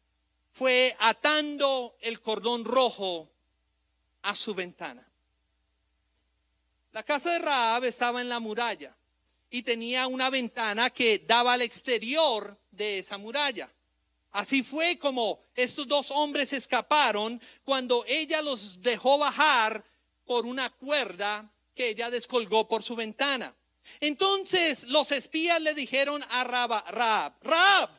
fue 0.53 0.95
atando 1.01 1.97
el 2.01 2.21
cordón 2.21 2.65
rojo 2.65 3.31
a 4.23 4.35
su 4.35 4.55
ventana. 4.55 5.07
La 6.93 7.03
casa 7.03 7.33
de 7.33 7.39
Raab 7.39 7.85
estaba 7.85 8.21
en 8.21 8.29
la 8.29 8.41
muralla 8.41 8.95
y 9.51 9.63
tenía 9.63 10.07
una 10.07 10.31
ventana 10.31 10.91
que 10.91 11.19
daba 11.27 11.55
al 11.55 11.63
exterior 11.63 12.59
de 12.71 12.99
esa 12.99 13.17
muralla. 13.19 13.73
Así 14.33 14.63
fue 14.63 14.99
como 14.99 15.41
estos 15.55 15.87
dos 15.87 16.11
hombres 16.11 16.53
escaparon 16.53 17.41
cuando 17.65 18.05
ella 18.07 18.41
los 18.43 18.81
dejó 18.81 19.19
bajar 19.19 19.85
por 20.25 20.47
una 20.47 20.71
cuerda 20.71 21.51
que 21.75 21.89
ella 21.89 22.11
descolgó 22.11 22.67
por 22.69 22.83
su 22.83 22.97
ventana. 22.97 23.55
Entonces 24.01 24.85
los 24.85 25.13
espías 25.13 25.61
le 25.61 25.75
dijeron 25.75 26.25
a 26.31 26.45
Raab, 26.45 26.85
Raab, 27.43 27.91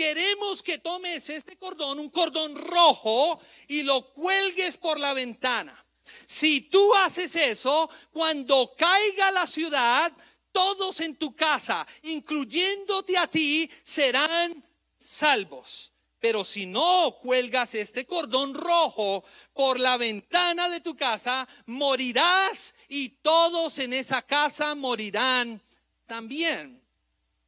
queremos 0.00 0.62
que 0.62 0.78
tomes 0.78 1.28
este 1.28 1.58
cordón, 1.58 1.98
un 1.98 2.08
cordón 2.08 2.56
rojo, 2.56 3.38
y 3.68 3.82
lo 3.82 4.14
cuelgues 4.14 4.78
por 4.78 4.98
la 4.98 5.12
ventana. 5.12 5.84
Si 6.26 6.62
tú 6.62 6.94
haces 7.04 7.36
eso, 7.36 7.90
cuando 8.10 8.74
caiga 8.78 9.30
la 9.32 9.46
ciudad, 9.46 10.10
todos 10.52 11.00
en 11.00 11.16
tu 11.16 11.36
casa, 11.36 11.86
incluyéndote 12.04 13.18
a 13.18 13.26
ti, 13.26 13.70
serán 13.82 14.66
salvos. 14.96 15.92
Pero 16.18 16.46
si 16.46 16.64
no 16.64 17.18
cuelgas 17.20 17.74
este 17.74 18.06
cordón 18.06 18.54
rojo 18.54 19.22
por 19.52 19.78
la 19.78 19.98
ventana 19.98 20.70
de 20.70 20.80
tu 20.80 20.96
casa, 20.96 21.46
morirás 21.66 22.74
y 22.88 23.10
todos 23.20 23.78
en 23.78 23.92
esa 23.92 24.22
casa 24.22 24.74
morirán 24.74 25.60
también. 26.06 26.82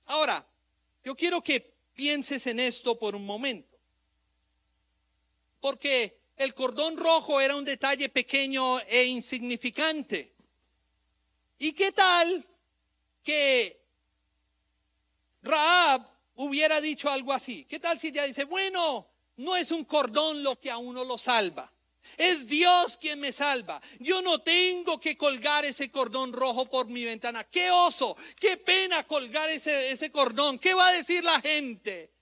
Ahora, 0.05 0.47
yo 1.03 1.15
quiero 1.17 1.43
que 1.43 1.72
pienses 1.94 2.46
en 2.46 2.61
esto 2.61 2.98
por 2.98 3.14
un 3.14 3.24
momento. 3.24 3.78
Porque 5.61 6.20
el 6.37 6.55
cordón 6.55 6.96
rojo 6.96 7.40
era 7.40 7.57
un 7.57 7.64
detalle 7.64 8.09
pequeño 8.09 8.81
e 8.81 9.05
insignificante. 9.05 10.35
¿Y 11.59 11.72
qué 11.72 11.92
tal 11.92 12.46
que 13.22 13.81
Raab 15.42 16.09
hubiera 16.35 16.81
dicho 16.81 17.09
algo 17.09 17.33
así? 17.33 17.64
¿Qué 17.64 17.78
tal 17.78 17.98
si 17.98 18.09
ella 18.09 18.24
dice, 18.24 18.44
bueno, 18.44 19.09
no 19.37 19.57
es 19.57 19.70
un 19.70 19.85
cordón 19.85 20.42
lo 20.42 20.59
que 20.61 20.70
a 20.70 20.78
uno 20.78 21.05
lo 21.05 21.16
salva? 21.18 21.72
Es 22.17 22.47
Dios 22.47 22.97
quien 22.97 23.21
me 23.21 23.33
salva. 23.33 23.81
Yo 23.99 24.23
no 24.23 24.41
tengo 24.41 25.01
que 25.01 25.17
colgar 25.17 25.65
ese 25.65 25.91
cordón 25.91 26.33
rojo 26.33 26.69
por 26.69 26.87
mi 26.87 27.05
ventana. 27.05 27.45
Qué 27.45 27.71
oso, 27.71 28.17
qué 28.38 28.57
pena 28.57 29.05
colgar 29.05 29.49
ese, 29.51 29.91
ese 29.91 30.11
cordón. 30.11 30.59
¿Qué 30.59 30.75
va 30.75 30.88
a 30.88 30.93
decir 30.93 31.25
la 31.25 31.41
gente? 31.41 32.12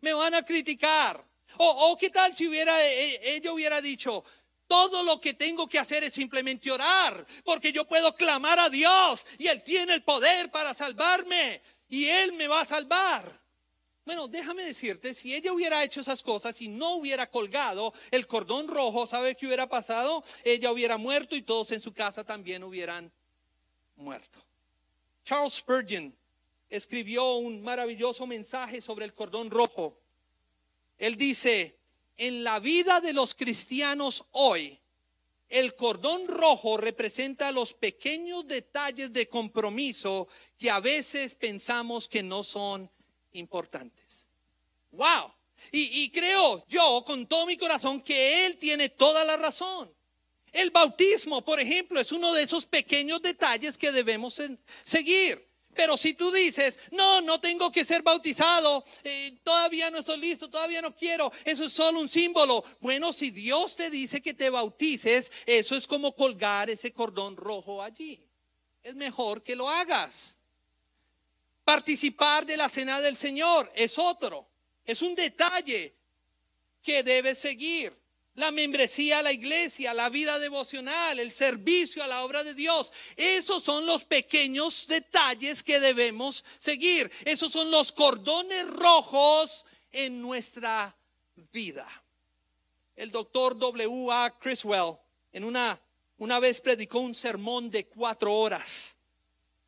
Me 0.00 0.14
van 0.14 0.34
a 0.34 0.44
criticar. 0.44 1.26
O, 1.56 1.66
o 1.66 1.96
qué 1.96 2.10
tal 2.10 2.34
si 2.34 2.46
hubiera, 2.46 2.78
e, 2.84 3.14
e, 3.14 3.36
ella 3.36 3.52
hubiera 3.52 3.80
dicho, 3.80 4.22
todo 4.66 5.02
lo 5.02 5.20
que 5.20 5.34
tengo 5.34 5.66
que 5.66 5.78
hacer 5.78 6.04
es 6.04 6.12
simplemente 6.12 6.70
orar, 6.70 7.26
porque 7.42 7.72
yo 7.72 7.86
puedo 7.86 8.14
clamar 8.14 8.60
a 8.60 8.68
Dios 8.68 9.24
y 9.38 9.48
Él 9.48 9.62
tiene 9.64 9.94
el 9.94 10.04
poder 10.04 10.50
para 10.50 10.74
salvarme 10.74 11.62
y 11.88 12.04
Él 12.04 12.34
me 12.34 12.46
va 12.46 12.60
a 12.60 12.66
salvar. 12.66 13.37
Bueno, 14.08 14.26
déjame 14.26 14.64
decirte, 14.64 15.12
si 15.12 15.34
ella 15.34 15.52
hubiera 15.52 15.84
hecho 15.84 16.00
esas 16.00 16.22
cosas 16.22 16.62
y 16.62 16.68
no 16.68 16.94
hubiera 16.94 17.28
colgado 17.28 17.92
el 18.10 18.26
cordón 18.26 18.66
rojo, 18.66 19.06
¿sabe 19.06 19.36
qué 19.36 19.44
hubiera 19.44 19.68
pasado? 19.68 20.24
Ella 20.44 20.72
hubiera 20.72 20.96
muerto 20.96 21.36
y 21.36 21.42
todos 21.42 21.72
en 21.72 21.82
su 21.82 21.92
casa 21.92 22.24
también 22.24 22.64
hubieran 22.64 23.12
muerto. 23.96 24.38
Charles 25.26 25.56
Spurgeon 25.56 26.16
escribió 26.70 27.34
un 27.34 27.60
maravilloso 27.60 28.26
mensaje 28.26 28.80
sobre 28.80 29.04
el 29.04 29.12
cordón 29.12 29.50
rojo. 29.50 30.00
Él 30.96 31.16
dice, 31.16 31.76
en 32.16 32.42
la 32.42 32.60
vida 32.60 33.02
de 33.02 33.12
los 33.12 33.34
cristianos 33.34 34.24
hoy, 34.30 34.80
el 35.50 35.74
cordón 35.74 36.26
rojo 36.28 36.78
representa 36.78 37.52
los 37.52 37.74
pequeños 37.74 38.48
detalles 38.48 39.12
de 39.12 39.28
compromiso 39.28 40.28
que 40.56 40.70
a 40.70 40.80
veces 40.80 41.34
pensamos 41.34 42.08
que 42.08 42.22
no 42.22 42.42
son 42.42 42.90
importantes. 43.32 44.28
¡Wow! 44.92 45.32
Y, 45.72 46.04
y, 46.04 46.10
creo 46.10 46.64
yo 46.68 47.02
con 47.04 47.26
todo 47.26 47.44
mi 47.46 47.56
corazón 47.56 48.00
que 48.00 48.46
Él 48.46 48.58
tiene 48.58 48.88
toda 48.90 49.24
la 49.24 49.36
razón. 49.36 49.92
El 50.52 50.70
bautismo, 50.70 51.44
por 51.44 51.60
ejemplo, 51.60 52.00
es 52.00 52.12
uno 52.12 52.32
de 52.32 52.44
esos 52.44 52.64
pequeños 52.64 53.20
detalles 53.20 53.76
que 53.76 53.92
debemos 53.92 54.40
seguir. 54.84 55.48
Pero 55.74 55.96
si 55.96 56.14
tú 56.14 56.32
dices, 56.32 56.76
no, 56.90 57.20
no 57.20 57.40
tengo 57.40 57.70
que 57.70 57.84
ser 57.84 58.02
bautizado, 58.02 58.82
eh, 59.04 59.38
todavía 59.44 59.90
no 59.92 59.98
estoy 59.98 60.18
listo, 60.18 60.50
todavía 60.50 60.82
no 60.82 60.92
quiero, 60.96 61.30
eso 61.44 61.66
es 61.66 61.72
solo 61.72 62.00
un 62.00 62.08
símbolo. 62.08 62.64
Bueno, 62.80 63.12
si 63.12 63.30
Dios 63.30 63.76
te 63.76 63.88
dice 63.88 64.20
que 64.20 64.34
te 64.34 64.50
bautices, 64.50 65.30
eso 65.46 65.76
es 65.76 65.86
como 65.86 66.16
colgar 66.16 66.68
ese 66.68 66.92
cordón 66.92 67.36
rojo 67.36 67.80
allí. 67.80 68.26
Es 68.82 68.96
mejor 68.96 69.42
que 69.44 69.54
lo 69.54 69.68
hagas. 69.68 70.37
Participar 71.68 72.46
de 72.46 72.56
la 72.56 72.70
cena 72.70 72.98
del 73.02 73.18
Señor 73.18 73.70
es 73.74 73.98
otro, 73.98 74.48
es 74.86 75.02
un 75.02 75.14
detalle 75.14 75.94
que 76.82 77.02
debes 77.02 77.36
seguir 77.36 77.94
la 78.36 78.50
membresía 78.50 79.18
a 79.18 79.22
la 79.22 79.34
iglesia, 79.34 79.92
la 79.92 80.08
vida 80.08 80.38
devocional, 80.38 81.18
el 81.18 81.30
servicio 81.30 82.02
a 82.02 82.06
la 82.06 82.24
obra 82.24 82.42
de 82.42 82.54
Dios. 82.54 82.90
Esos 83.18 83.62
son 83.62 83.84
los 83.84 84.06
pequeños 84.06 84.86
detalles 84.86 85.62
que 85.62 85.78
debemos 85.78 86.42
seguir. 86.58 87.12
Esos 87.26 87.52
son 87.52 87.70
los 87.70 87.92
cordones 87.92 88.66
rojos 88.70 89.66
en 89.92 90.22
nuestra 90.22 90.96
vida. 91.52 91.86
El 92.96 93.10
doctor 93.10 93.58
W. 93.58 94.10
A. 94.10 94.34
Criswell 94.38 94.96
en 95.32 95.44
una, 95.44 95.78
una 96.16 96.40
vez 96.40 96.62
predicó 96.62 97.00
un 97.00 97.14
sermón 97.14 97.68
de 97.68 97.86
cuatro 97.88 98.32
horas 98.34 98.96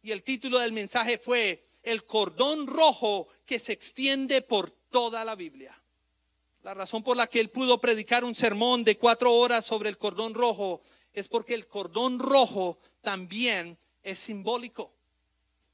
y 0.02 0.12
el 0.12 0.22
título 0.22 0.58
del 0.60 0.72
mensaje 0.72 1.18
fue 1.18 1.62
El 1.82 2.04
cordón 2.04 2.66
rojo 2.66 3.28
que 3.46 3.58
se 3.58 3.72
extiende 3.72 4.42
por 4.42 4.70
toda 4.70 5.24
la 5.24 5.34
Biblia. 5.34 5.74
La 6.62 6.74
razón 6.74 7.02
por 7.02 7.16
la 7.16 7.26
que 7.26 7.40
él 7.40 7.50
pudo 7.50 7.80
predicar 7.80 8.22
un 8.22 8.34
sermón 8.34 8.84
de 8.84 8.98
cuatro 8.98 9.32
horas 9.32 9.64
sobre 9.64 9.88
el 9.88 9.96
cordón 9.96 10.34
rojo 10.34 10.82
es 11.12 11.28
porque 11.28 11.54
el 11.54 11.66
cordón 11.66 12.18
rojo 12.18 12.78
también 13.00 13.78
es 14.02 14.18
simbólico. 14.18 14.94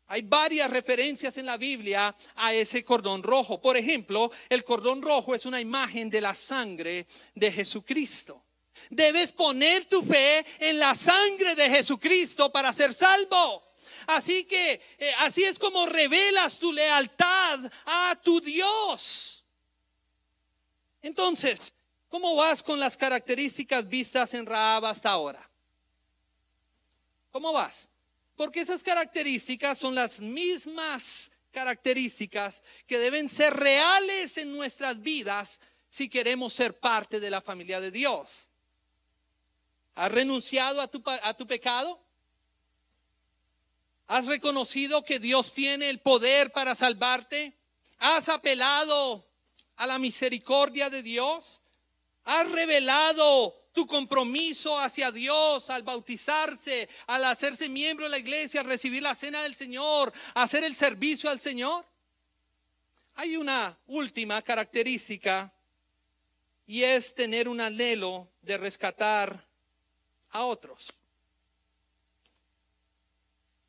Hay 0.08 0.22
varias 0.22 0.70
referencias 0.70 1.36
en 1.36 1.46
la 1.46 1.56
Biblia 1.56 2.14
a 2.36 2.54
ese 2.54 2.84
cordón 2.84 3.24
rojo. 3.24 3.60
Por 3.60 3.76
ejemplo, 3.76 4.30
el 4.48 4.62
cordón 4.62 5.02
rojo 5.02 5.34
es 5.34 5.44
una 5.46 5.60
imagen 5.60 6.08
de 6.08 6.20
la 6.20 6.34
sangre 6.34 7.06
de 7.34 7.50
Jesucristo. 7.50 8.44
Debes 8.90 9.32
poner 9.32 9.86
tu 9.86 10.02
fe 10.02 10.46
en 10.60 10.78
la 10.78 10.94
sangre 10.94 11.56
de 11.56 11.68
Jesucristo 11.68 12.52
para 12.52 12.72
ser 12.72 12.94
salvo. 12.94 13.65
Así 14.06 14.44
que 14.44 14.80
eh, 14.98 15.12
así 15.18 15.44
es 15.44 15.58
como 15.58 15.86
revelas 15.86 16.58
tu 16.58 16.72
lealtad 16.72 17.60
a 17.84 18.18
tu 18.22 18.40
Dios. 18.40 19.44
Entonces, 21.02 21.72
¿cómo 22.08 22.36
vas 22.36 22.62
con 22.62 22.78
las 22.78 22.96
características 22.96 23.88
vistas 23.88 24.34
en 24.34 24.46
Raab 24.46 24.86
hasta 24.86 25.10
ahora? 25.10 25.50
¿Cómo 27.30 27.52
vas? 27.52 27.88
Porque 28.36 28.60
esas 28.60 28.82
características 28.82 29.78
son 29.78 29.94
las 29.94 30.20
mismas 30.20 31.30
características 31.50 32.62
que 32.86 32.98
deben 32.98 33.28
ser 33.28 33.54
reales 33.54 34.36
en 34.36 34.52
nuestras 34.52 35.00
vidas 35.00 35.60
si 35.88 36.08
queremos 36.08 36.52
ser 36.52 36.78
parte 36.78 37.18
de 37.20 37.30
la 37.30 37.40
familia 37.40 37.80
de 37.80 37.90
Dios. 37.90 38.50
¿Has 39.94 40.12
renunciado 40.12 40.80
a 40.82 40.88
tu, 40.88 41.02
a 41.06 41.34
tu 41.34 41.46
pecado? 41.46 42.05
¿Has 44.08 44.26
reconocido 44.26 45.04
que 45.04 45.18
Dios 45.18 45.52
tiene 45.52 45.88
el 45.90 46.00
poder 46.00 46.52
para 46.52 46.74
salvarte? 46.74 47.56
¿Has 47.98 48.28
apelado 48.28 49.26
a 49.76 49.86
la 49.86 49.98
misericordia 49.98 50.90
de 50.90 51.02
Dios? 51.02 51.60
¿Has 52.24 52.50
revelado 52.50 53.68
tu 53.72 53.86
compromiso 53.86 54.78
hacia 54.78 55.10
Dios 55.10 55.70
al 55.70 55.82
bautizarse, 55.82 56.88
al 57.06 57.24
hacerse 57.24 57.68
miembro 57.68 58.06
de 58.06 58.10
la 58.10 58.18
iglesia, 58.18 58.62
recibir 58.62 59.02
la 59.02 59.14
cena 59.14 59.42
del 59.42 59.56
Señor, 59.56 60.12
hacer 60.34 60.62
el 60.64 60.76
servicio 60.76 61.28
al 61.28 61.40
Señor? 61.40 61.84
Hay 63.16 63.36
una 63.36 63.76
última 63.86 64.40
característica 64.42 65.52
y 66.66 66.84
es 66.84 67.14
tener 67.14 67.48
un 67.48 67.60
anhelo 67.60 68.28
de 68.42 68.56
rescatar 68.58 69.46
a 70.30 70.44
otros. 70.44 70.92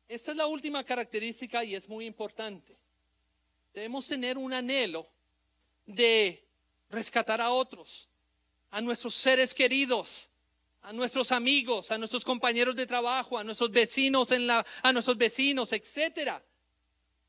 Esta 0.08 0.30
es 0.30 0.36
la 0.38 0.46
última 0.46 0.82
característica 0.84 1.62
y 1.62 1.74
es 1.74 1.86
muy 1.86 2.06
importante. 2.06 2.78
Debemos 3.74 4.06
tener 4.06 4.38
un 4.38 4.54
anhelo 4.54 5.06
de 5.84 6.48
rescatar 6.88 7.42
a 7.42 7.50
otros, 7.50 8.08
a 8.70 8.80
nuestros 8.80 9.14
seres 9.14 9.52
queridos, 9.52 10.30
a 10.80 10.94
nuestros 10.94 11.30
amigos, 11.30 11.90
a 11.90 11.98
nuestros 11.98 12.24
compañeros 12.24 12.74
de 12.74 12.86
trabajo, 12.86 13.36
a 13.36 13.44
nuestros 13.44 13.70
vecinos 13.70 14.30
en 14.30 14.46
la, 14.46 14.64
a 14.82 14.92
nuestros 14.94 15.18
vecinos, 15.18 15.72
etcétera. 15.72 16.42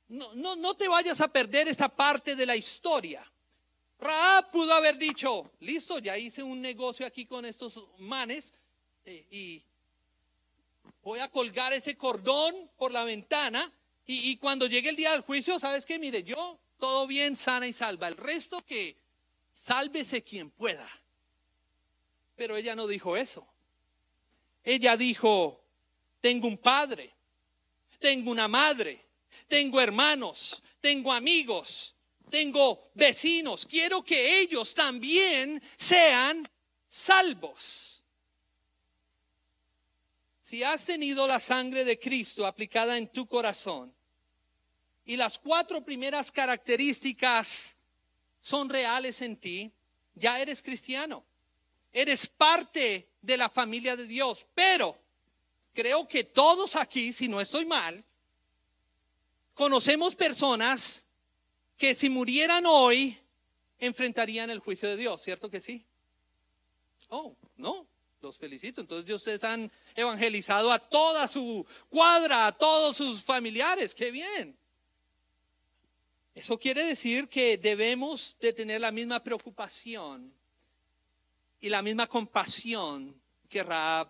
No, 0.07 0.33
no, 0.33 0.55
no 0.55 0.73
te 0.75 0.87
vayas 0.87 1.19
a 1.19 1.27
perder 1.27 1.67
esa 1.67 1.89
parte 1.89 2.35
de 2.37 2.45
la 2.45 2.55
historia. 2.55 3.29
Raab 3.99 4.51
pudo 4.51 4.73
haber 4.73 4.97
dicho, 4.97 5.51
listo, 5.59 5.99
ya 5.99 6.17
hice 6.17 6.41
un 6.41 6.61
negocio 6.61 7.05
aquí 7.05 7.25
con 7.25 7.45
estos 7.45 7.85
manes 7.97 8.53
eh, 9.03 9.27
y 9.29 9.63
voy 11.01 11.19
a 11.19 11.29
colgar 11.29 11.73
ese 11.73 11.95
cordón 11.95 12.71
por 12.77 12.91
la 12.91 13.03
ventana 13.03 13.73
y, 14.11 14.37
cuando 14.37 14.65
llegue 14.65 14.89
el 14.89 14.95
día 14.95 15.11
del 15.11 15.21
juicio, 15.21 15.59
¿sabes 15.59 15.85
qué? 15.85 15.99
Mire, 15.99 16.23
yo 16.23 16.59
todo 16.79 17.05
bien, 17.05 17.35
sana 17.35 17.67
y 17.67 17.73
salva. 17.73 18.07
El 18.07 18.17
resto 18.17 18.65
que 18.65 18.97
sálvese 19.53 20.23
quien 20.23 20.49
pueda. 20.49 20.89
Pero 22.35 22.55
ella 22.57 22.75
no 22.75 22.87
dijo 22.87 23.15
eso. 23.15 23.47
Ella 24.63 24.97
dijo, 24.97 25.63
tengo 26.21 26.47
un 26.47 26.57
padre, 26.57 27.13
tengo 27.99 28.31
una 28.31 28.47
madre, 28.47 29.05
tengo 29.47 29.79
hermanos, 29.79 30.63
tengo 30.81 31.13
amigos, 31.13 31.95
tengo 32.31 32.89
vecinos. 32.95 33.63
Quiero 33.67 34.03
que 34.03 34.39
ellos 34.39 34.73
también 34.73 35.61
sean 35.75 36.49
salvos. 36.87 37.98
Si 40.49 40.63
has 40.63 40.83
tenido 40.83 41.27
la 41.27 41.39
sangre 41.39 41.85
de 41.85 41.99
Cristo 41.99 42.43
aplicada 42.43 42.97
en 42.97 43.07
tu 43.07 43.27
corazón, 43.27 43.93
y 45.05 45.15
las 45.15 45.37
cuatro 45.37 45.85
primeras 45.85 46.31
características 46.31 47.77
son 48.41 48.67
reales 48.67 49.21
en 49.21 49.37
ti, 49.37 49.71
ya 50.15 50.39
eres 50.39 50.63
cristiano. 50.63 51.23
Eres 51.93 52.25
parte 52.25 53.11
de 53.21 53.37
la 53.37 53.47
familia 53.47 53.95
de 53.95 54.07
Dios. 54.07 54.47
Pero 54.55 54.97
creo 55.71 56.07
que 56.07 56.23
todos 56.23 56.75
aquí, 56.75 57.13
si 57.13 57.27
no 57.27 57.39
estoy 57.39 57.65
mal, 57.65 58.03
conocemos 59.53 60.15
personas 60.15 61.05
que 61.77 61.93
si 61.93 62.09
murieran 62.09 62.65
hoy, 62.65 63.15
enfrentarían 63.77 64.49
el 64.49 64.57
juicio 64.57 64.89
de 64.89 64.97
Dios, 64.97 65.21
¿cierto 65.21 65.47
que 65.51 65.61
sí? 65.61 65.85
Oh, 67.09 67.35
no, 67.55 67.87
los 68.21 68.37
felicito. 68.37 68.81
Entonces 68.81 69.13
ustedes 69.13 69.43
han 69.43 69.71
evangelizado 69.95 70.71
a 70.71 70.79
toda 70.79 71.27
su 71.27 71.65
cuadra, 71.89 72.47
a 72.47 72.51
todos 72.51 72.97
sus 72.97 73.23
familiares, 73.23 73.93
qué 73.93 74.11
bien. 74.11 74.57
Eso 76.33 76.57
quiere 76.57 76.85
decir 76.85 77.27
que 77.27 77.57
debemos 77.57 78.37
de 78.39 78.53
tener 78.53 78.81
la 78.81 78.91
misma 78.91 79.21
preocupación 79.23 80.33
y 81.59 81.69
la 81.69 81.81
misma 81.81 82.07
compasión 82.07 83.19
que 83.49 83.63
Raab 83.63 84.09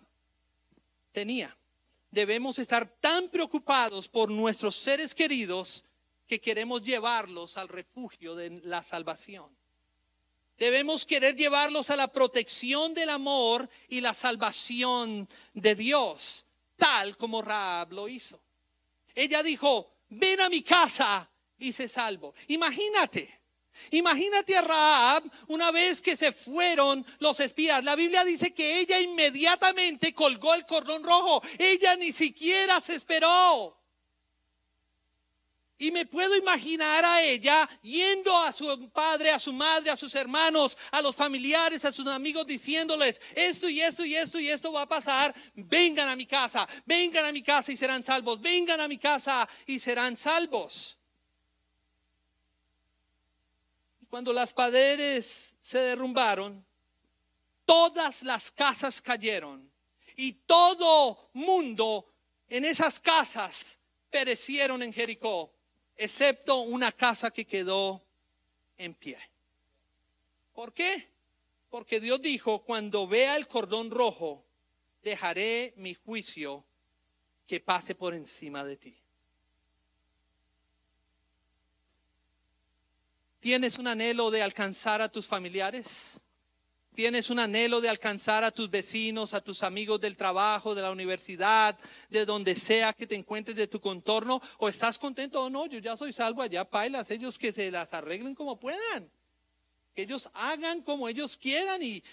tenía. 1.12 1.56
Debemos 2.12 2.60
estar 2.60 2.88
tan 3.00 3.30
preocupados 3.30 4.08
por 4.08 4.30
nuestros 4.30 4.76
seres 4.76 5.16
queridos 5.16 5.86
que 6.28 6.40
queremos 6.40 6.82
llevarlos 6.82 7.58
al 7.58 7.68
refugio 7.68 8.36
de 8.36 8.62
la 8.64 8.84
salvación. 8.84 9.59
Debemos 10.60 11.06
querer 11.06 11.38
llevarlos 11.38 11.90
a 11.90 11.96
la 11.96 12.12
protección 12.12 12.94
del 12.94 13.10
amor 13.10 13.70
y 13.88 14.02
la 14.02 14.14
salvación 14.14 15.30
de 15.54 15.74
Dios, 15.74 16.46
tal 16.76 17.16
como 17.16 17.42
Raab 17.42 17.94
lo 17.94 18.10
hizo. 18.10 18.44
Ella 19.16 19.42
dijo, 19.42 19.96
ven 20.10 20.42
a 20.42 20.50
mi 20.50 20.62
casa 20.62 21.30
y 21.58 21.72
se 21.72 21.88
salvo. 21.88 22.34
Imagínate. 22.48 23.40
Imagínate 23.92 24.58
a 24.58 24.62
Raab 24.62 25.24
una 25.48 25.72
vez 25.72 26.02
que 26.02 26.18
se 26.18 26.34
fueron 26.34 27.06
los 27.20 27.40
espías. 27.40 27.82
La 27.86 27.96
Biblia 27.96 28.26
dice 28.26 28.54
que 28.54 28.80
ella 28.80 29.00
inmediatamente 29.00 30.14
colgó 30.14 30.54
el 30.56 30.66
cordón 30.66 31.06
rojo. 31.06 31.42
Ella 31.58 31.96
ni 31.96 32.12
siquiera 32.12 32.82
se 32.82 32.96
esperó. 32.96 33.79
Y 35.82 35.94
me 35.94 36.06
puedo 36.06 36.36
imaginar 36.36 37.06
a 37.06 37.24
ella 37.24 37.68
yendo 37.82 38.36
a 38.36 38.52
su 38.52 38.90
padre, 38.90 39.32
a 39.32 39.40
su 39.40 39.54
madre, 39.54 39.90
a 39.90 39.96
sus 39.96 40.14
hermanos, 40.14 40.78
a 40.92 41.02
los 41.02 41.16
familiares, 41.16 41.86
a 41.86 41.94
sus 41.94 42.06
amigos, 42.06 42.46
diciéndoles, 42.46 43.22
esto 43.34 43.70
y 43.70 43.80
esto 43.80 44.04
y 44.04 44.14
esto 44.14 44.42
y 44.42 44.50
esto 44.50 44.74
va 44.74 44.82
a 44.82 44.90
pasar, 44.90 45.34
vengan 45.56 46.10
a 46.10 46.18
mi 46.18 46.26
casa, 46.26 46.68
vengan 46.86 47.24
a 47.24 47.32
mi 47.32 47.42
casa 47.42 47.72
y 47.72 47.78
serán 47.78 48.04
salvos, 48.04 48.42
vengan 48.42 48.82
a 48.82 48.90
mi 48.90 48.98
casa 48.98 49.48
y 49.68 49.80
serán 49.80 50.18
salvos. 50.18 51.00
Cuando 54.10 54.34
las 54.34 54.52
paredes 54.52 55.56
se 55.62 55.78
derrumbaron, 55.78 56.66
todas 57.64 58.24
las 58.24 58.52
casas 58.52 59.02
cayeron 59.02 59.72
y 60.18 60.34
todo 60.34 61.30
mundo 61.32 62.06
en 62.50 62.66
esas 62.66 63.00
casas 63.00 63.80
perecieron 64.10 64.84
en 64.84 64.92
Jericó 64.92 65.54
excepto 66.00 66.62
una 66.62 66.92
casa 66.94 67.30
que 67.30 67.46
quedó 67.46 68.02
en 68.78 68.96
pie. 68.96 69.20
¿Por 70.54 70.74
qué? 70.74 71.10
Porque 71.70 72.00
Dios 72.00 72.22
dijo, 72.22 72.64
cuando 72.64 73.06
vea 73.06 73.36
el 73.36 73.48
cordón 73.48 73.92
rojo, 73.92 74.46
dejaré 75.04 75.74
mi 75.76 75.94
juicio 75.94 76.66
que 77.46 77.60
pase 77.60 77.96
por 77.96 78.14
encima 78.14 78.64
de 78.64 78.78
ti. 78.78 78.98
¿Tienes 83.42 83.78
un 83.78 83.88
anhelo 83.88 84.32
de 84.32 84.42
alcanzar 84.42 85.02
a 85.02 85.12
tus 85.12 85.28
familiares? 85.28 86.22
Tienes 86.94 87.30
un 87.30 87.40
anhelo 87.40 87.82
de 87.82 87.90
alcanzar 87.90 88.44
a 88.44 88.52
tus 88.52 88.70
vecinos, 88.70 89.34
a 89.34 89.42
tus 89.42 89.64
amigos 89.64 90.02
del 90.02 90.18
trabajo, 90.18 90.76
de 90.76 90.82
la 90.82 90.92
universidad, 90.92 91.78
de 92.10 92.26
donde 92.26 92.56
sea 92.56 92.94
que 92.94 93.08
te 93.08 93.16
encuentres 93.16 93.56
de 93.56 93.68
tu 93.68 93.80
contorno, 93.80 94.42
o 94.58 94.68
estás 94.68 94.98
contento 94.98 95.44
o 95.44 95.50
no, 95.50 95.66
yo 95.68 95.80
ya 95.80 95.96
soy 95.96 96.12
salvo 96.12 96.42
allá, 96.42 96.70
pailas, 96.70 97.10
ellos 97.12 97.38
que 97.38 97.54
se 97.54 97.72
las 97.72 97.94
arreglen 97.94 98.36
como 98.36 98.60
puedan. 98.60 99.10
Que 99.96 100.02
ellos 100.02 100.30
hagan 100.34 100.82
como 100.82 101.08
ellos 101.08 101.38
quieran 101.38 101.82
y 101.82 102.04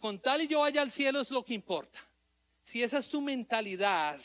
con 0.00 0.18
tal 0.18 0.42
y 0.42 0.48
yo 0.48 0.60
vaya 0.60 0.82
al 0.82 0.90
cielo 0.90 1.20
es 1.20 1.30
lo 1.30 1.44
que 1.44 1.54
importa. 1.54 1.98
Si 2.62 2.82
esa 2.82 2.98
es 2.98 3.08
tu 3.08 3.20
mentalidad, 3.22 4.20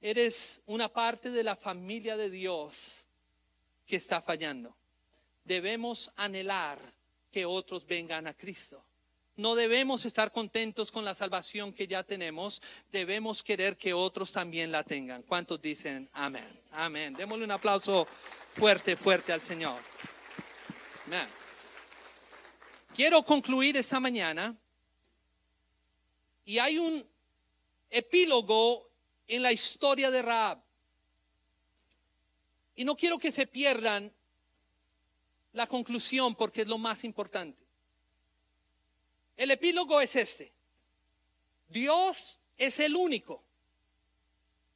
eres 0.00 0.62
una 0.66 0.88
parte 0.88 1.30
de 1.30 1.44
la 1.44 1.56
familia 1.56 2.16
de 2.16 2.30
Dios 2.30 3.04
que 3.86 3.96
está 3.96 4.22
fallando. 4.22 4.76
Debemos 5.44 6.10
anhelar 6.16 6.95
que 7.36 7.44
otros 7.44 7.86
vengan 7.86 8.26
a 8.26 8.32
Cristo. 8.32 8.82
No 9.36 9.54
debemos 9.56 10.06
estar 10.06 10.32
contentos 10.32 10.90
con 10.90 11.04
la 11.04 11.14
salvación 11.14 11.74
que 11.74 11.86
ya 11.86 12.02
tenemos, 12.02 12.62
debemos 12.90 13.42
querer 13.42 13.76
que 13.76 13.92
otros 13.92 14.32
también 14.32 14.72
la 14.72 14.84
tengan. 14.84 15.22
¿Cuántos 15.22 15.60
dicen 15.60 16.08
amén? 16.14 16.48
Amén. 16.70 17.12
Démosle 17.12 17.44
un 17.44 17.50
aplauso 17.50 18.06
fuerte, 18.54 18.96
fuerte 18.96 19.34
al 19.34 19.42
Señor. 19.42 19.78
Quiero 22.94 23.22
concluir 23.22 23.76
esta 23.76 24.00
mañana 24.00 24.56
y 26.46 26.56
hay 26.56 26.78
un 26.78 27.06
epílogo 27.90 28.90
en 29.28 29.42
la 29.42 29.52
historia 29.52 30.10
de 30.10 30.22
Raab. 30.22 30.64
Y 32.76 32.86
no 32.86 32.96
quiero 32.96 33.18
que 33.18 33.30
se 33.30 33.46
pierdan 33.46 34.15
la 35.56 35.66
conclusión 35.66 36.34
porque 36.34 36.62
es 36.62 36.68
lo 36.68 36.76
más 36.76 37.02
importante. 37.02 37.66
El 39.38 39.50
epílogo 39.50 40.00
es 40.02 40.14
este. 40.14 40.52
Dios 41.68 42.38
es 42.58 42.78
el 42.78 42.94
único, 42.94 43.42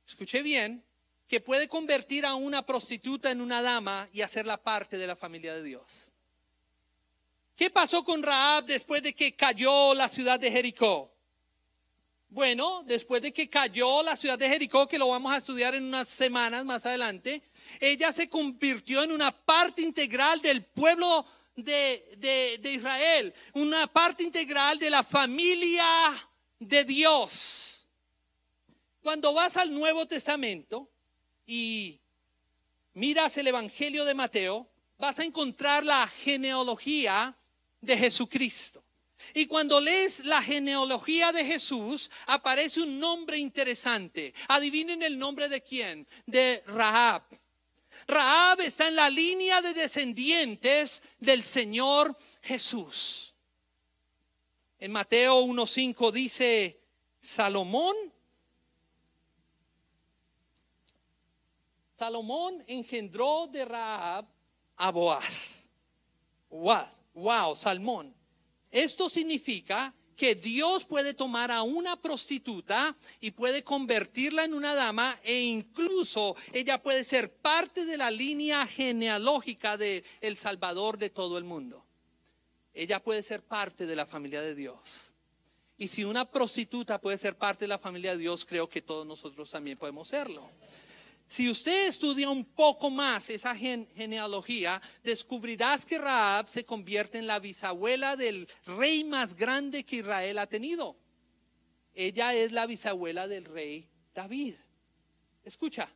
escuché 0.06 0.42
bien, 0.42 0.82
que 1.28 1.40
puede 1.40 1.68
convertir 1.68 2.24
a 2.24 2.34
una 2.34 2.64
prostituta 2.64 3.30
en 3.30 3.42
una 3.42 3.62
dama 3.62 4.08
y 4.12 4.22
hacerla 4.22 4.56
parte 4.56 4.96
de 4.96 5.06
la 5.06 5.16
familia 5.16 5.54
de 5.54 5.62
Dios. 5.62 6.10
¿Qué 7.54 7.68
pasó 7.68 8.02
con 8.02 8.22
Raab 8.22 8.64
después 8.64 9.02
de 9.02 9.12
que 9.12 9.36
cayó 9.36 9.94
la 9.94 10.08
ciudad 10.08 10.40
de 10.40 10.50
Jericó? 10.50 11.14
Bueno, 12.30 12.82
después 12.86 13.20
de 13.20 13.32
que 13.32 13.50
cayó 13.50 14.02
la 14.02 14.16
ciudad 14.16 14.38
de 14.38 14.48
Jericó, 14.48 14.88
que 14.88 14.98
lo 14.98 15.08
vamos 15.08 15.32
a 15.32 15.36
estudiar 15.36 15.74
en 15.74 15.84
unas 15.84 16.08
semanas 16.08 16.64
más 16.64 16.86
adelante, 16.86 17.42
ella 17.78 18.12
se 18.12 18.28
convirtió 18.28 19.02
en 19.02 19.12
una 19.12 19.30
parte 19.30 19.82
integral 19.82 20.40
del 20.40 20.64
pueblo 20.64 21.26
de, 21.56 22.60
Israel, 22.64 23.34
una 23.54 23.86
parte 23.86 24.22
integral 24.22 24.78
de 24.78 24.90
la 24.90 25.04
familia 25.04 25.84
de 26.58 26.84
Dios. 26.84 27.88
Cuando 29.02 29.32
vas 29.32 29.56
al 29.56 29.72
Nuevo 29.72 30.06
Testamento 30.06 30.90
y 31.46 32.00
miras 32.94 33.36
el 33.36 33.48
Evangelio 33.48 34.04
de 34.04 34.14
Mateo, 34.14 34.68
vas 34.98 35.18
a 35.18 35.24
encontrar 35.24 35.84
la 35.84 36.06
genealogía 36.08 37.36
de 37.80 37.96
Jesucristo. 37.96 38.84
Y 39.34 39.46
cuando 39.46 39.80
lees 39.80 40.24
la 40.24 40.42
genealogía 40.42 41.32
de 41.32 41.44
Jesús, 41.44 42.10
aparece 42.26 42.80
un 42.80 42.98
nombre 42.98 43.38
interesante. 43.38 44.34
Adivinen 44.48 45.02
el 45.02 45.18
nombre 45.18 45.48
de 45.48 45.62
quién? 45.62 46.06
De 46.26 46.62
Rahab. 46.66 47.22
Raab 48.10 48.60
está 48.60 48.88
en 48.88 48.96
la 48.96 49.08
línea 49.08 49.62
de 49.62 49.72
descendientes 49.72 51.02
del 51.18 51.42
Señor 51.42 52.16
Jesús. 52.42 53.34
En 54.78 54.92
Mateo 54.92 55.42
1.5 55.42 56.10
dice, 56.10 56.80
Salomón, 57.20 57.94
Salomón 61.96 62.64
engendró 62.66 63.46
de 63.46 63.64
Raab 63.64 64.26
a 64.76 64.90
Boaz. 64.90 65.68
Wow, 66.48 66.86
wow, 67.12 67.54
Salmón. 67.54 68.14
Esto 68.70 69.10
significa 69.10 69.94
que 70.20 70.34
Dios 70.34 70.84
puede 70.84 71.14
tomar 71.14 71.50
a 71.50 71.62
una 71.62 71.96
prostituta 71.96 72.94
y 73.22 73.30
puede 73.30 73.64
convertirla 73.64 74.44
en 74.44 74.52
una 74.52 74.74
dama 74.74 75.18
e 75.24 75.40
incluso 75.40 76.36
ella 76.52 76.82
puede 76.82 77.04
ser 77.04 77.32
parte 77.32 77.86
de 77.86 77.96
la 77.96 78.10
línea 78.10 78.66
genealógica 78.66 79.78
de 79.78 80.04
el 80.20 80.36
Salvador 80.36 80.98
de 80.98 81.08
todo 81.08 81.38
el 81.38 81.44
mundo. 81.44 81.86
Ella 82.74 83.02
puede 83.02 83.22
ser 83.22 83.42
parte 83.42 83.86
de 83.86 83.96
la 83.96 84.04
familia 84.04 84.42
de 84.42 84.54
Dios. 84.54 85.14
Y 85.78 85.88
si 85.88 86.04
una 86.04 86.30
prostituta 86.30 87.00
puede 87.00 87.16
ser 87.16 87.38
parte 87.38 87.64
de 87.64 87.68
la 87.68 87.78
familia 87.78 88.10
de 88.10 88.18
Dios, 88.18 88.44
creo 88.44 88.68
que 88.68 88.82
todos 88.82 89.06
nosotros 89.06 89.50
también 89.50 89.78
podemos 89.78 90.08
serlo. 90.08 90.50
Si 91.30 91.48
usted 91.48 91.86
estudia 91.86 92.28
un 92.28 92.44
poco 92.44 92.90
más 92.90 93.30
esa 93.30 93.54
genealogía, 93.54 94.82
descubrirás 95.04 95.86
que 95.86 95.96
Raab 95.96 96.48
se 96.48 96.64
convierte 96.64 97.18
en 97.18 97.28
la 97.28 97.38
bisabuela 97.38 98.16
del 98.16 98.48
rey 98.66 99.04
más 99.04 99.36
grande 99.36 99.84
que 99.84 99.98
Israel 99.98 100.38
ha 100.38 100.48
tenido. 100.48 100.96
Ella 101.94 102.34
es 102.34 102.50
la 102.50 102.66
bisabuela 102.66 103.28
del 103.28 103.44
rey 103.44 103.88
David. 104.12 104.56
Escucha, 105.44 105.88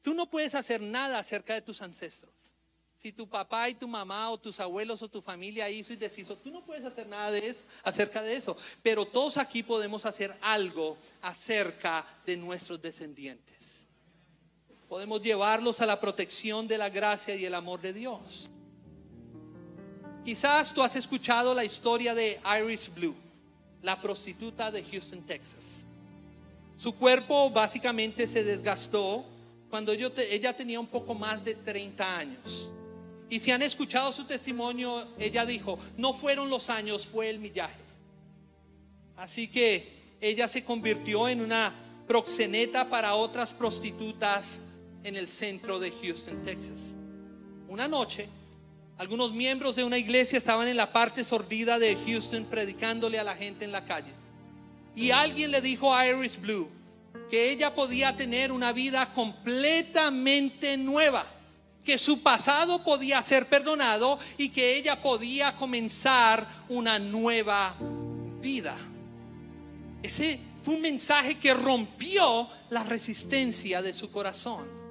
tú 0.00 0.14
no 0.14 0.30
puedes 0.30 0.54
hacer 0.54 0.80
nada 0.80 1.18
acerca 1.18 1.54
de 1.54 1.62
tus 1.62 1.82
ancestros. 1.82 2.54
Si 3.02 3.10
tu 3.10 3.28
papá 3.28 3.68
y 3.68 3.74
tu 3.74 3.88
mamá 3.88 4.30
o 4.30 4.38
tus 4.38 4.60
abuelos 4.60 5.02
o 5.02 5.08
tu 5.08 5.20
familia 5.20 5.68
hizo 5.68 5.92
y 5.92 5.96
deshizo, 5.96 6.36
tú 6.36 6.52
no 6.52 6.64
puedes 6.64 6.84
hacer 6.84 7.08
nada 7.08 7.32
de 7.32 7.48
eso, 7.48 7.64
acerca 7.82 8.22
de 8.22 8.36
eso. 8.36 8.56
Pero 8.80 9.06
todos 9.06 9.38
aquí 9.38 9.64
podemos 9.64 10.06
hacer 10.06 10.32
algo 10.40 10.96
acerca 11.20 12.06
de 12.24 12.36
nuestros 12.36 12.80
descendientes 12.80 13.75
podemos 14.88 15.20
llevarlos 15.20 15.80
a 15.80 15.86
la 15.86 16.00
protección 16.00 16.68
de 16.68 16.78
la 16.78 16.90
gracia 16.90 17.34
y 17.34 17.44
el 17.44 17.54
amor 17.54 17.80
de 17.80 17.92
Dios. 17.92 18.50
Quizás 20.24 20.72
tú 20.72 20.82
has 20.82 20.96
escuchado 20.96 21.54
la 21.54 21.64
historia 21.64 22.14
de 22.14 22.40
Iris 22.60 22.92
Blue, 22.94 23.14
la 23.82 24.00
prostituta 24.00 24.70
de 24.70 24.84
Houston, 24.84 25.22
Texas. 25.22 25.84
Su 26.76 26.94
cuerpo 26.94 27.50
básicamente 27.50 28.26
se 28.26 28.44
desgastó 28.44 29.24
cuando 29.70 29.92
ella 29.92 30.56
tenía 30.56 30.80
un 30.80 30.86
poco 30.86 31.14
más 31.14 31.44
de 31.44 31.54
30 31.54 32.18
años. 32.18 32.72
Y 33.28 33.40
si 33.40 33.50
han 33.50 33.62
escuchado 33.62 34.12
su 34.12 34.24
testimonio, 34.24 35.08
ella 35.18 35.44
dijo, 35.44 35.78
no 35.96 36.14
fueron 36.14 36.48
los 36.48 36.70
años, 36.70 37.06
fue 37.06 37.28
el 37.28 37.40
millaje. 37.40 37.80
Así 39.16 39.48
que 39.48 40.16
ella 40.20 40.46
se 40.46 40.64
convirtió 40.64 41.28
en 41.28 41.40
una 41.40 41.74
proxeneta 42.06 42.88
para 42.88 43.14
otras 43.14 43.52
prostitutas 43.52 44.60
en 45.06 45.14
el 45.14 45.28
centro 45.28 45.78
de 45.78 45.92
Houston, 46.02 46.42
Texas. 46.42 46.96
Una 47.68 47.86
noche, 47.86 48.28
algunos 48.98 49.32
miembros 49.32 49.76
de 49.76 49.84
una 49.84 49.98
iglesia 49.98 50.36
estaban 50.36 50.66
en 50.66 50.76
la 50.76 50.92
parte 50.92 51.24
sordida 51.24 51.78
de 51.78 51.96
Houston 52.06 52.44
predicándole 52.44 53.16
a 53.20 53.24
la 53.24 53.36
gente 53.36 53.64
en 53.64 53.70
la 53.70 53.84
calle. 53.84 54.12
Y 54.96 55.12
alguien 55.12 55.52
le 55.52 55.60
dijo 55.60 55.94
a 55.94 56.08
Iris 56.08 56.40
Blue 56.40 56.68
que 57.30 57.50
ella 57.50 57.72
podía 57.72 58.16
tener 58.16 58.50
una 58.50 58.72
vida 58.72 59.12
completamente 59.12 60.76
nueva, 60.76 61.24
que 61.84 61.98
su 61.98 62.24
pasado 62.24 62.82
podía 62.82 63.22
ser 63.22 63.46
perdonado 63.46 64.18
y 64.36 64.48
que 64.48 64.76
ella 64.76 65.00
podía 65.00 65.54
comenzar 65.54 66.44
una 66.68 66.98
nueva 66.98 67.76
vida. 68.40 68.76
Ese 70.02 70.40
fue 70.64 70.74
un 70.74 70.80
mensaje 70.80 71.36
que 71.36 71.54
rompió 71.54 72.48
la 72.70 72.82
resistencia 72.82 73.82
de 73.82 73.94
su 73.94 74.10
corazón. 74.10 74.85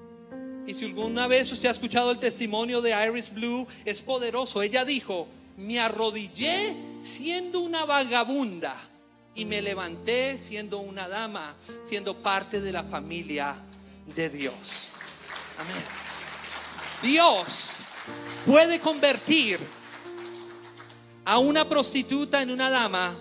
Y 0.67 0.73
si 0.73 0.85
alguna 0.85 1.27
vez 1.27 1.51
usted 1.51 1.69
ha 1.69 1.71
escuchado 1.71 2.11
el 2.11 2.17
testimonio 2.17 2.81
de 2.81 2.95
Iris 3.07 3.31
Blue, 3.31 3.67
es 3.85 4.01
poderoso. 4.01 4.61
Ella 4.61 4.83
dijo, 4.83 5.27
me 5.57 5.79
arrodillé 5.79 6.75
siendo 7.03 7.59
una 7.59 7.85
vagabunda 7.85 8.75
y 9.35 9.45
me 9.45 9.61
levanté 9.61 10.37
siendo 10.37 10.79
una 10.79 11.07
dama, 11.07 11.55
siendo 11.83 12.17
parte 12.21 12.61
de 12.61 12.71
la 12.71 12.83
familia 12.83 13.55
de 14.15 14.29
Dios. 14.29 14.89
Amén. 15.59 15.83
Dios 17.03 17.77
puede 18.45 18.79
convertir 18.79 19.59
a 21.25 21.37
una 21.37 21.69
prostituta 21.69 22.41
en 22.41 22.49
una 22.49 22.71
dama 22.71 23.15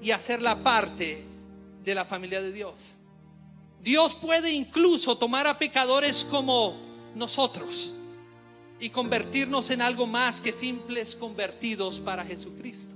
y 0.00 0.12
hacerla 0.12 0.62
parte 0.62 1.24
de 1.82 1.94
la 1.94 2.04
familia 2.04 2.40
de 2.40 2.52
Dios. 2.52 2.74
Dios 3.80 4.14
puede 4.14 4.50
incluso 4.50 5.16
tomar 5.18 5.46
a 5.46 5.58
pecadores 5.58 6.24
como 6.24 6.85
nosotros 7.16 7.94
y 8.78 8.90
convertirnos 8.90 9.70
en 9.70 9.80
algo 9.80 10.06
más 10.06 10.40
que 10.40 10.52
simples 10.52 11.16
convertidos 11.16 11.98
para 11.98 12.24
Jesucristo. 12.24 12.94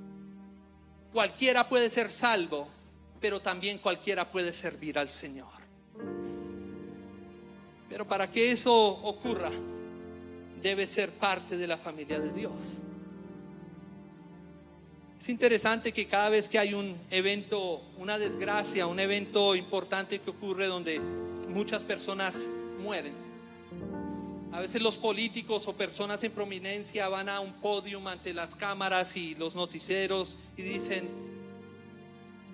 Cualquiera 1.13 1.69
puede 1.69 1.91
ser 1.91 2.13
salvo, 2.13 2.69
pero 3.21 3.41
también 3.41 3.79
cualquiera 3.79 4.31
puede 4.31 4.53
servir 4.53 4.99
al 4.99 5.09
Señor. 5.09 5.49
Pero 7.89 8.07
para 8.07 8.31
que 8.31 8.53
eso 8.53 8.73
ocurra, 8.73 9.51
debe 10.63 10.87
ser 10.87 11.11
parte 11.11 11.57
de 11.57 11.67
la 11.67 11.79
familia 11.79 12.21
de 12.21 12.33
Dios. 12.33 12.53
Es 15.19 15.29
interesante 15.29 15.93
que 15.93 16.07
cada 16.07 16.29
vez 16.29 16.49
que 16.49 16.59
hay 16.59 16.73
un 16.73 16.97
evento, 17.11 17.83
una 17.99 18.19
desgracia, 18.19 18.87
un 18.87 19.01
evento 19.01 19.55
importante 19.55 20.19
que 20.21 20.31
ocurre 20.31 20.67
donde 20.67 21.01
muchas 21.49 21.83
personas 21.83 22.51
mueren, 22.83 23.15
a 24.53 24.61
veces 24.61 24.83
los 24.83 24.97
políticos 24.97 25.69
o 25.69 25.73
personas 25.75 26.23
en 26.25 26.33
prominencia 26.33 27.09
van 27.09 27.29
a 27.29 27.41
un 27.41 27.53
podio 27.55 28.07
ante 28.09 28.35
las 28.35 28.55
cámaras 28.55 29.17
y 29.17 29.35
los 29.37 29.55
noticieros 29.55 30.37
y 30.57 30.63
dicen, 30.63 31.09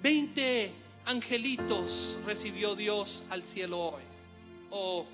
20 0.03 0.73
angelitos 1.07 2.19
recibió 2.27 2.77
Dios 2.77 3.25
al 3.31 3.43
cielo 3.43 3.81
hoy. 3.81 4.03
O 4.71 5.07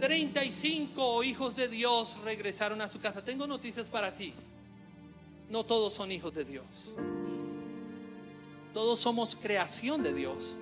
35 0.00 1.24
hijos 1.24 1.56
de 1.56 1.68
Dios 1.68 2.18
regresaron 2.24 2.82
a 2.82 2.88
su 2.88 3.00
casa. 3.00 3.24
Tengo 3.24 3.46
noticias 3.46 3.88
para 3.88 4.14
ti. 4.14 4.34
No 5.48 5.64
todos 5.64 5.94
son 5.94 6.12
hijos 6.12 6.34
de 6.34 6.44
Dios. 6.44 6.94
Todos 8.74 9.00
somos 9.00 9.36
creación 9.36 10.02
de 10.02 10.12
Dios, 10.12 10.56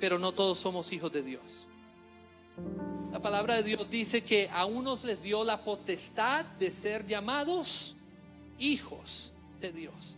pero 0.00 0.18
no 0.18 0.32
todos 0.32 0.58
somos 0.58 0.92
hijos 0.92 1.12
de 1.12 1.22
Dios. 1.22 1.66
La 3.14 3.22
palabra 3.22 3.54
de 3.54 3.62
Dios 3.62 3.88
dice 3.88 4.24
que 4.24 4.50
a 4.52 4.64
unos 4.64 5.04
les 5.04 5.22
dio 5.22 5.44
la 5.44 5.62
potestad 5.62 6.44
de 6.58 6.72
ser 6.72 7.06
llamados 7.06 7.94
hijos 8.58 9.30
de 9.60 9.70
Dios. 9.70 10.16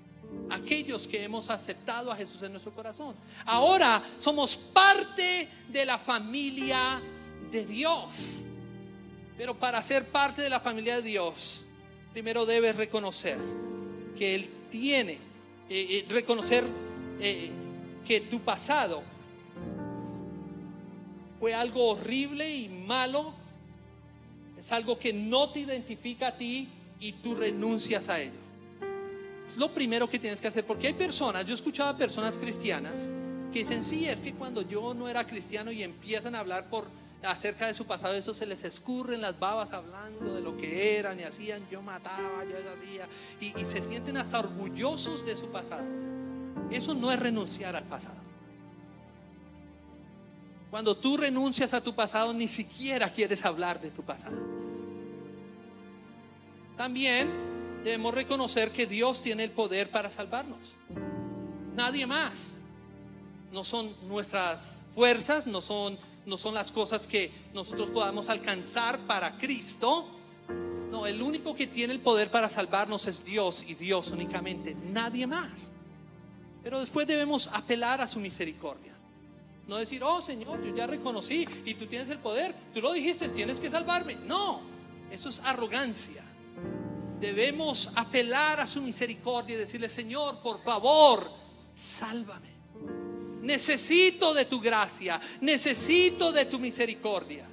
Aquellos 0.49 1.07
que 1.07 1.23
hemos 1.23 1.51
aceptado 1.51 2.11
a 2.11 2.17
Jesús 2.17 2.41
en 2.41 2.53
nuestro 2.53 2.73
corazón. 2.73 3.15
Ahora 3.45 4.03
somos 4.19 4.57
parte 4.57 5.47
de 5.69 5.85
la 5.85 5.99
familia 5.99 7.03
de 7.51 7.67
Dios. 7.67 8.45
Pero 9.37 9.55
para 9.55 9.83
ser 9.83 10.07
parte 10.07 10.41
de 10.41 10.49
la 10.49 10.61
familia 10.61 10.97
de 10.97 11.03
Dios, 11.03 11.65
primero 12.15 12.47
debes 12.47 12.77
reconocer 12.77 13.37
que 14.17 14.37
Él 14.37 14.51
tiene, 14.71 15.19
eh, 15.69 15.87
eh, 15.99 16.07
reconocer 16.09 16.65
eh, 17.21 17.51
que 18.07 18.23
tu 18.23 18.41
pasado 18.41 19.03
fue 21.39 21.55
algo 21.55 21.91
horrible 21.91 22.55
y 22.55 22.69
malo, 22.69 23.33
es 24.59 24.73
algo 24.73 24.99
que 24.99 25.13
no 25.13 25.51
te 25.51 25.61
identifica 25.61 26.29
a 26.29 26.37
ti 26.37 26.69
y 27.01 27.13
tú 27.13 27.35
renuncias 27.35 28.09
a 28.09 28.21
ello. 28.21 28.47
Es 29.47 29.57
lo 29.57 29.73
primero 29.73 30.09
que 30.09 30.19
tienes 30.19 30.41
que 30.41 30.49
hacer, 30.49 30.67
porque 30.67 30.89
hay 30.89 30.95
personas, 30.95 31.45
yo 31.45 31.55
escuchaba 31.55 31.97
personas 31.97 32.37
cristianas 32.39 33.09
que 33.53 33.61
dicen, 33.61 33.85
sí, 33.85 34.09
es 34.09 34.21
que 34.21 34.33
cuando 34.33 34.63
yo 34.63 34.93
no 34.93 35.09
era 35.09 35.27
cristiano 35.27 35.71
y 35.71 35.83
empiezan 35.83 36.35
a 36.35 36.41
hablar 36.41 36.69
por 36.69 36.87
acerca 37.23 37.67
de 37.67 37.75
su 37.75 37.87
pasado, 37.87 38.15
eso 38.15 38.35
se 38.35 38.47
les 38.47 38.65
escurren 38.65 39.21
las 39.21 39.39
babas 39.39 39.73
hablando 39.73 40.35
de 40.35 40.41
lo 40.41 40.57
que 40.57 40.99
eran 40.99 41.19
y 41.19 41.25
hacían, 41.25 41.63
yo 41.71 41.83
mataba, 41.83 42.45
yo 42.45 42.57
hacía, 42.73 43.09
y, 43.41 43.61
y 43.61 43.65
se 43.65 43.83
sienten 43.83 44.17
hasta 44.17 44.41
orgullosos 44.41 45.25
de 45.25 45.37
su 45.37 45.47
pasado. 45.47 45.85
Eso 46.71 46.95
no 46.95 47.13
es 47.13 47.19
renunciar 47.19 47.77
al 47.77 47.85
pasado. 47.85 48.26
Cuando 50.77 50.95
tú 50.95 51.17
renuncias 51.17 51.73
a 51.73 51.81
tu 51.81 51.95
pasado, 51.95 52.35
ni 52.35 52.49
siquiera 52.49 53.11
quieres 53.11 53.47
hablar 53.47 53.81
de 53.81 53.91
tu 53.91 54.03
pasado. 54.03 54.37
También 56.77 57.31
debemos 57.83 58.13
reconocer 58.13 58.71
que 58.73 58.87
Dios 58.87 59.23
tiene 59.23 59.45
el 59.45 59.53
poder 59.53 59.91
para 59.91 60.11
salvarnos. 60.11 60.59
Nadie 61.75 62.07
más. 62.07 62.59
No 63.53 63.65
son 63.65 63.97
nuestras 64.07 64.83
fuerzas, 64.95 65.47
no 65.47 65.63
son 65.63 65.99
no 66.27 66.37
son 66.37 66.53
las 66.53 66.71
cosas 66.73 67.07
que 67.07 67.33
nosotros 67.55 67.89
podamos 67.89 68.29
alcanzar 68.29 68.99
para 69.07 69.39
Cristo. 69.39 70.07
No, 70.91 71.07
el 71.07 71.23
único 71.23 71.55
que 71.55 71.67
tiene 71.67 71.95
el 71.95 72.01
poder 72.01 72.31
para 72.31 72.51
salvarnos 72.51 73.07
es 73.07 73.25
Dios 73.25 73.65
y 73.67 73.73
Dios 73.77 74.11
únicamente, 74.11 74.75
nadie 74.75 75.27
más. 75.27 75.73
Pero 76.63 76.81
después 76.81 77.07
debemos 77.07 77.49
apelar 77.55 78.03
a 78.03 78.07
su 78.07 78.21
misericordia. 78.21 78.96
No 79.67 79.77
decir, 79.77 80.03
oh 80.05 80.23
Señor, 80.23 80.63
yo 80.65 80.75
ya 80.75 80.87
reconocí 80.87 81.47
y 81.65 81.75
tú 81.75 81.87
tienes 81.87 82.09
el 82.09 82.19
poder, 82.19 82.55
tú 82.73 82.81
lo 82.81 82.93
dijiste, 82.93 83.29
tienes 83.31 83.59
que 83.59 83.69
salvarme. 83.69 84.15
No, 84.15 84.61
eso 85.11 85.29
es 85.29 85.41
arrogancia. 85.41 86.23
Debemos 87.21 87.91
apelar 87.97 88.61
a 88.61 88.67
su 88.67 88.81
misericordia 88.81 89.57
y 89.57 89.59
decirle, 89.59 89.89
Señor, 89.89 90.41
por 90.41 90.63
favor, 90.63 91.29
sálvame. 91.75 92.55
Necesito 93.43 94.35
de 94.35 94.45
tu 94.45 94.61
gracia, 94.61 95.21
necesito 95.41 96.31
de 96.31 96.45
tu 96.45 96.59
misericordia. 96.59 97.47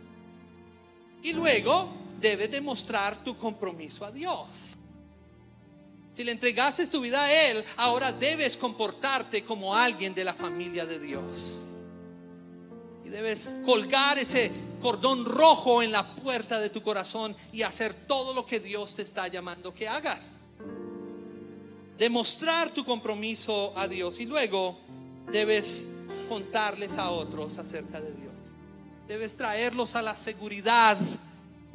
Y 1.23 1.33
luego 1.33 1.89
debes 2.19 2.51
demostrar 2.51 3.23
tu 3.23 3.35
compromiso 3.37 4.05
a 4.05 4.11
Dios. 4.11 4.77
Si 6.15 6.23
le 6.23 6.31
entregaste 6.31 6.85
tu 6.87 7.01
vida 7.01 7.23
a 7.23 7.49
Él, 7.49 7.63
ahora 7.77 8.11
debes 8.11 8.55
comportarte 8.55 9.43
como 9.43 9.75
alguien 9.75 10.13
de 10.13 10.23
la 10.23 10.33
familia 10.33 10.85
de 10.85 10.99
Dios. 10.99 11.65
Debes 13.13 13.53
colgar 13.63 14.17
ese 14.17 14.49
cordón 14.81 15.23
rojo 15.23 15.83
en 15.83 15.91
la 15.91 16.15
puerta 16.15 16.59
de 16.59 16.71
tu 16.71 16.81
corazón 16.81 17.35
y 17.51 17.61
hacer 17.61 17.93
todo 17.93 18.33
lo 18.33 18.43
que 18.43 18.59
Dios 18.59 18.95
te 18.95 19.03
está 19.03 19.27
llamando 19.27 19.71
que 19.71 19.87
hagas. 19.87 20.39
Demostrar 21.95 22.73
tu 22.73 22.83
compromiso 22.83 23.71
a 23.75 23.87
Dios 23.87 24.19
y 24.19 24.25
luego 24.25 24.79
debes 25.31 25.87
contarles 26.27 26.97
a 26.97 27.11
otros 27.11 27.59
acerca 27.59 28.01
de 28.01 28.13
Dios. 28.13 28.33
Debes 29.07 29.37
traerlos 29.37 29.93
a 29.93 30.01
la 30.01 30.15
seguridad 30.15 30.97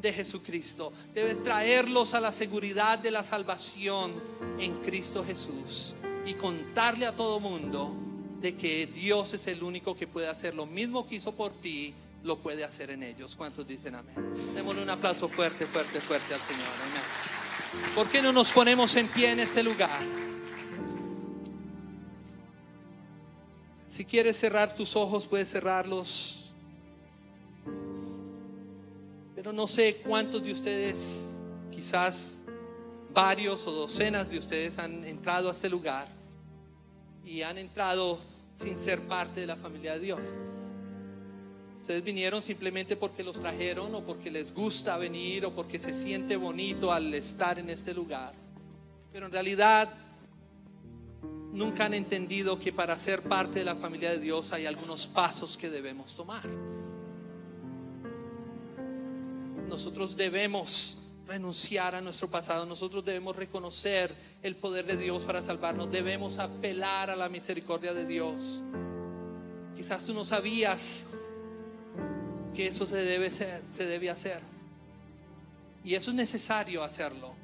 de 0.02 0.12
Jesucristo. 0.12 0.92
Debes 1.14 1.40
traerlos 1.44 2.14
a 2.14 2.20
la 2.20 2.32
seguridad 2.32 2.98
de 2.98 3.12
la 3.12 3.22
salvación 3.22 4.12
en 4.58 4.74
Cristo 4.80 5.24
Jesús. 5.24 5.94
Y 6.26 6.34
contarle 6.34 7.06
a 7.06 7.14
todo 7.14 7.38
mundo 7.38 8.07
de 8.40 8.54
que 8.56 8.86
Dios 8.86 9.34
es 9.34 9.46
el 9.48 9.62
único 9.62 9.96
que 9.96 10.06
puede 10.06 10.28
hacer 10.28 10.54
lo 10.54 10.66
mismo 10.66 11.08
que 11.08 11.16
hizo 11.16 11.32
por 11.32 11.52
ti, 11.52 11.94
lo 12.22 12.38
puede 12.38 12.64
hacer 12.64 12.90
en 12.90 13.02
ellos. 13.02 13.34
¿Cuántos 13.36 13.66
dicen 13.66 13.94
amén? 13.94 14.14
Démosle 14.54 14.82
un 14.82 14.90
aplauso 14.90 15.28
fuerte, 15.28 15.66
fuerte, 15.66 16.00
fuerte 16.00 16.34
al 16.34 16.40
Señor. 16.40 16.66
Amén. 16.82 17.94
¿Por 17.94 18.08
qué 18.08 18.22
no 18.22 18.32
nos 18.32 18.52
ponemos 18.52 18.94
en 18.96 19.08
pie 19.08 19.32
en 19.32 19.40
este 19.40 19.62
lugar? 19.62 20.00
Si 23.88 24.04
quieres 24.04 24.36
cerrar 24.36 24.74
tus 24.74 24.94
ojos, 24.94 25.26
puedes 25.26 25.50
cerrarlos. 25.50 26.52
Pero 29.34 29.52
no 29.52 29.66
sé 29.66 30.02
cuántos 30.04 30.44
de 30.44 30.52
ustedes, 30.52 31.30
quizás 31.70 32.40
varios 33.12 33.66
o 33.66 33.72
docenas 33.72 34.30
de 34.30 34.38
ustedes 34.38 34.78
han 34.78 35.04
entrado 35.04 35.48
a 35.48 35.52
este 35.52 35.68
lugar 35.68 36.17
y 37.28 37.42
han 37.42 37.58
entrado 37.58 38.18
sin 38.56 38.78
ser 38.78 39.00
parte 39.02 39.40
de 39.40 39.46
la 39.46 39.56
familia 39.56 39.94
de 39.94 40.00
Dios. 40.00 40.20
Ustedes 41.80 42.02
vinieron 42.02 42.42
simplemente 42.42 42.96
porque 42.96 43.22
los 43.22 43.38
trajeron 43.38 43.94
o 43.94 44.02
porque 44.02 44.30
les 44.30 44.52
gusta 44.52 44.96
venir 44.96 45.44
o 45.44 45.54
porque 45.54 45.78
se 45.78 45.94
siente 45.94 46.36
bonito 46.36 46.90
al 46.90 47.12
estar 47.14 47.58
en 47.58 47.70
este 47.70 47.92
lugar. 47.92 48.32
Pero 49.12 49.26
en 49.26 49.32
realidad 49.32 49.90
nunca 51.52 51.84
han 51.84 51.94
entendido 51.94 52.58
que 52.58 52.72
para 52.72 52.96
ser 52.98 53.22
parte 53.22 53.58
de 53.60 53.64
la 53.64 53.76
familia 53.76 54.10
de 54.10 54.18
Dios 54.18 54.52
hay 54.52 54.66
algunos 54.66 55.06
pasos 55.06 55.56
que 55.56 55.68
debemos 55.70 56.14
tomar. 56.16 56.48
Nosotros 59.68 60.16
debemos 60.16 60.98
renunciar 61.28 61.94
a 61.94 62.00
nuestro 62.00 62.28
pasado, 62.28 62.64
nosotros 62.64 63.04
debemos 63.04 63.36
reconocer 63.36 64.14
el 64.42 64.56
poder 64.56 64.86
de 64.86 64.96
Dios 64.96 65.24
para 65.24 65.42
salvarnos, 65.42 65.92
debemos 65.92 66.38
apelar 66.38 67.10
a 67.10 67.16
la 67.16 67.28
misericordia 67.28 67.92
de 67.92 68.06
Dios. 68.06 68.62
Quizás 69.76 70.04
tú 70.06 70.14
no 70.14 70.24
sabías 70.24 71.08
que 72.54 72.66
eso 72.66 72.86
se 72.86 72.96
debe, 72.96 74.10
hacer. 74.10 74.40
Y 75.84 75.94
eso 75.94 76.10
es 76.10 76.16
necesario 76.16 76.82
hacerlo 76.82 77.34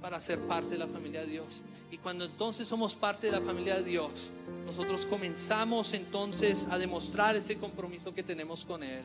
para 0.00 0.20
ser 0.20 0.38
parte 0.40 0.70
de 0.70 0.78
la 0.78 0.86
familia 0.86 1.20
de 1.20 1.26
Dios. 1.26 1.62
Y 1.90 1.98
cuando 1.98 2.24
entonces 2.24 2.66
somos 2.66 2.94
parte 2.94 3.26
de 3.26 3.32
la 3.32 3.40
familia 3.42 3.74
de 3.74 3.82
Dios, 3.82 4.32
nosotros 4.64 5.04
comenzamos 5.04 5.92
entonces 5.92 6.66
a 6.70 6.78
demostrar 6.78 7.36
ese 7.36 7.58
compromiso 7.58 8.14
que 8.14 8.22
tenemos 8.22 8.64
con 8.64 8.82
Él 8.82 9.04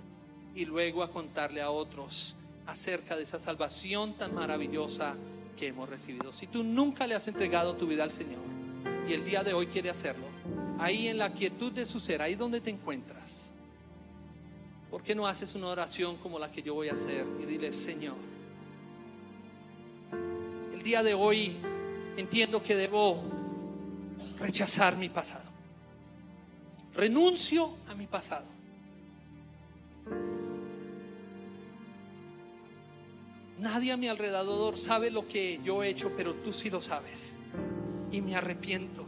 y 0.55 0.63
luego 0.63 1.03
a 1.03 1.11
contarle 1.11 1.59
a 1.59 1.71
otros 1.71 2.35
acerca 2.68 3.15
de 3.15 3.24
esa 3.24 3.39
salvación 3.39 4.13
tan 4.13 4.36
maravillosa 4.36 5.15
que 5.57 5.68
hemos 5.68 5.89
recibido. 5.89 6.32
Si 6.32 6.47
tú 6.47 6.63
nunca 6.63 7.07
le 7.07 7.15
has 7.15 7.28
entregado 7.28 7.76
tu 7.76 7.88
vida 7.88 8.03
al 8.03 8.11
Señor 8.11 8.39
y 9.07 9.13
el 9.13 9.24
día 9.24 9.43
de 9.43 9.53
hoy 9.53 9.68
quiere 9.68 9.89
hacerlo, 9.89 10.26
ahí 10.80 11.07
en 11.07 11.18
la 11.18 11.34
quietud 11.34 11.72
de 11.72 11.86
su 11.86 11.99
ser, 11.99 12.22
ahí 12.22 12.36
donde 12.36 12.61
te 12.61 12.70
encuentras, 12.70 13.51
¿por 14.91 15.01
qué 15.01 15.15
no 15.15 15.28
haces 15.28 15.55
una 15.55 15.68
oración 15.68 16.18
como 16.18 16.38
la 16.38 16.51
que 16.51 16.61
yo 16.61 16.74
voy 16.74 16.89
a 16.89 16.93
hacer 16.93 17.26
y 17.41 17.45
dile, 17.45 17.74
Señor, 17.74 18.15
el 20.74 20.84
día 20.84 21.01
de 21.01 21.13
hoy 21.13 21.57
entiendo 22.18 22.61
que 22.61 22.76
debo 22.76 23.24
rechazar 24.39 24.95
mi 24.97 25.09
pasado. 25.09 25.45
Renuncio 26.93 27.72
a 27.89 27.95
mi 27.95 28.07
pasado. 28.07 28.45
Nadie 33.60 33.91
a 33.91 33.97
mi 33.97 34.08
alrededor 34.08 34.78
sabe 34.78 35.10
lo 35.10 35.28
que 35.28 35.60
yo 35.64 35.84
he 35.84 35.89
hecho, 35.89 36.12
pero 36.16 36.36
tú 36.36 36.53
sí 36.53 36.70
lo 36.70 36.82
sabes. 36.82 37.38
Y 38.12 38.22
me 38.22 38.36
arrepiento. 38.36 39.05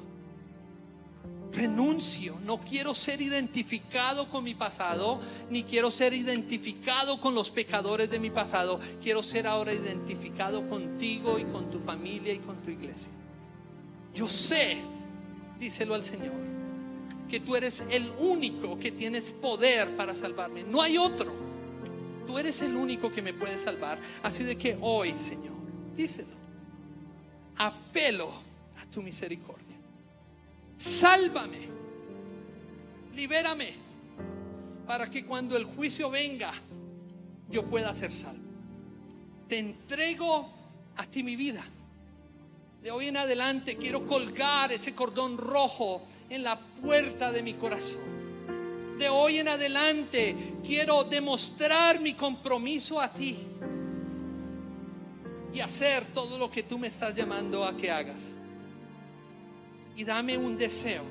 Renuncio. 1.51 2.37
No 2.45 2.59
quiero 2.59 2.93
ser 2.93 3.21
identificado 3.21 4.27
con 4.29 4.43
mi 4.43 4.55
pasado, 4.55 5.19
ni 5.51 5.63
quiero 5.63 5.91
ser 5.91 6.13
identificado 6.13 7.19
con 7.19 7.35
los 7.35 7.51
pecadores 7.51 8.09
de 8.09 8.19
mi 8.19 8.31
pasado. 8.31 8.79
Quiero 9.01 9.21
ser 9.21 9.45
ahora 9.45 9.71
identificado 9.71 10.67
contigo 10.67 11.37
y 11.37 11.43
con 11.45 11.69
tu 11.69 11.79
familia 11.79 12.33
y 12.33 12.39
con 12.39 12.55
tu 12.63 12.71
iglesia. 12.71 13.11
Yo 14.15 14.27
sé, 14.27 14.77
díselo 15.59 15.93
al 15.93 16.03
Señor, 16.03 16.33
que 17.29 17.39
tú 17.39 17.55
eres 17.55 17.83
el 17.91 18.11
único 18.19 18.79
que 18.79 18.91
tienes 18.91 19.31
poder 19.31 19.95
para 19.95 20.15
salvarme. 20.15 20.63
No 20.63 20.81
hay 20.81 20.97
otro. 20.97 21.48
Tú 22.29 22.37
eres 22.37 22.61
el 22.61 22.75
único 22.75 23.11
que 23.11 23.23
me 23.23 23.33
puede 23.33 23.57
salvar. 23.57 23.97
Así 24.21 24.43
de 24.43 24.55
que 24.55 24.77
hoy, 24.81 25.17
Señor, 25.17 25.55
díselo. 25.97 26.29
Apelo 27.57 28.29
a 28.79 28.85
tu 28.85 29.01
misericordia. 29.01 29.75
Sálvame. 30.77 31.67
Libérame. 33.15 33.73
Para 34.85 35.09
que 35.09 35.25
cuando 35.25 35.57
el 35.57 35.63
juicio 35.63 36.11
venga, 36.11 36.53
yo 37.49 37.65
pueda 37.65 37.95
ser 37.95 38.13
salvo. 38.13 38.43
Te 39.47 39.57
entrego 39.57 40.53
a 40.97 41.07
ti 41.07 41.23
mi 41.23 41.35
vida. 41.35 41.65
De 42.83 42.91
hoy 42.91 43.07
en 43.07 43.17
adelante 43.17 43.75
quiero 43.75 44.05
colgar 44.05 44.71
ese 44.71 44.93
cordón 44.93 45.39
rojo 45.39 46.03
en 46.29 46.43
la 46.43 46.59
puerta 46.59 47.31
de 47.31 47.41
mi 47.41 47.55
corazón. 47.55 48.18
De 48.99 49.07
hoy 49.07 49.37
en 49.37 49.47
adelante 49.47 50.35
quiero 50.61 51.05
demostrar 51.05 52.01
mi 52.01 52.15
compromiso 52.15 52.99
a 52.99 53.11
ti 53.13 53.37
y 55.53 55.61
hacer 55.61 56.03
todo 56.13 56.37
lo 56.37 56.51
que 56.51 56.63
tú 56.63 56.77
me 56.77 56.87
estás 56.87 57.15
llamando 57.15 57.63
a 57.63 57.77
que 57.77 57.89
hagas. 57.89 58.35
Y 59.95 60.03
dame 60.03 60.37
un 60.37 60.57
deseo 60.57 61.03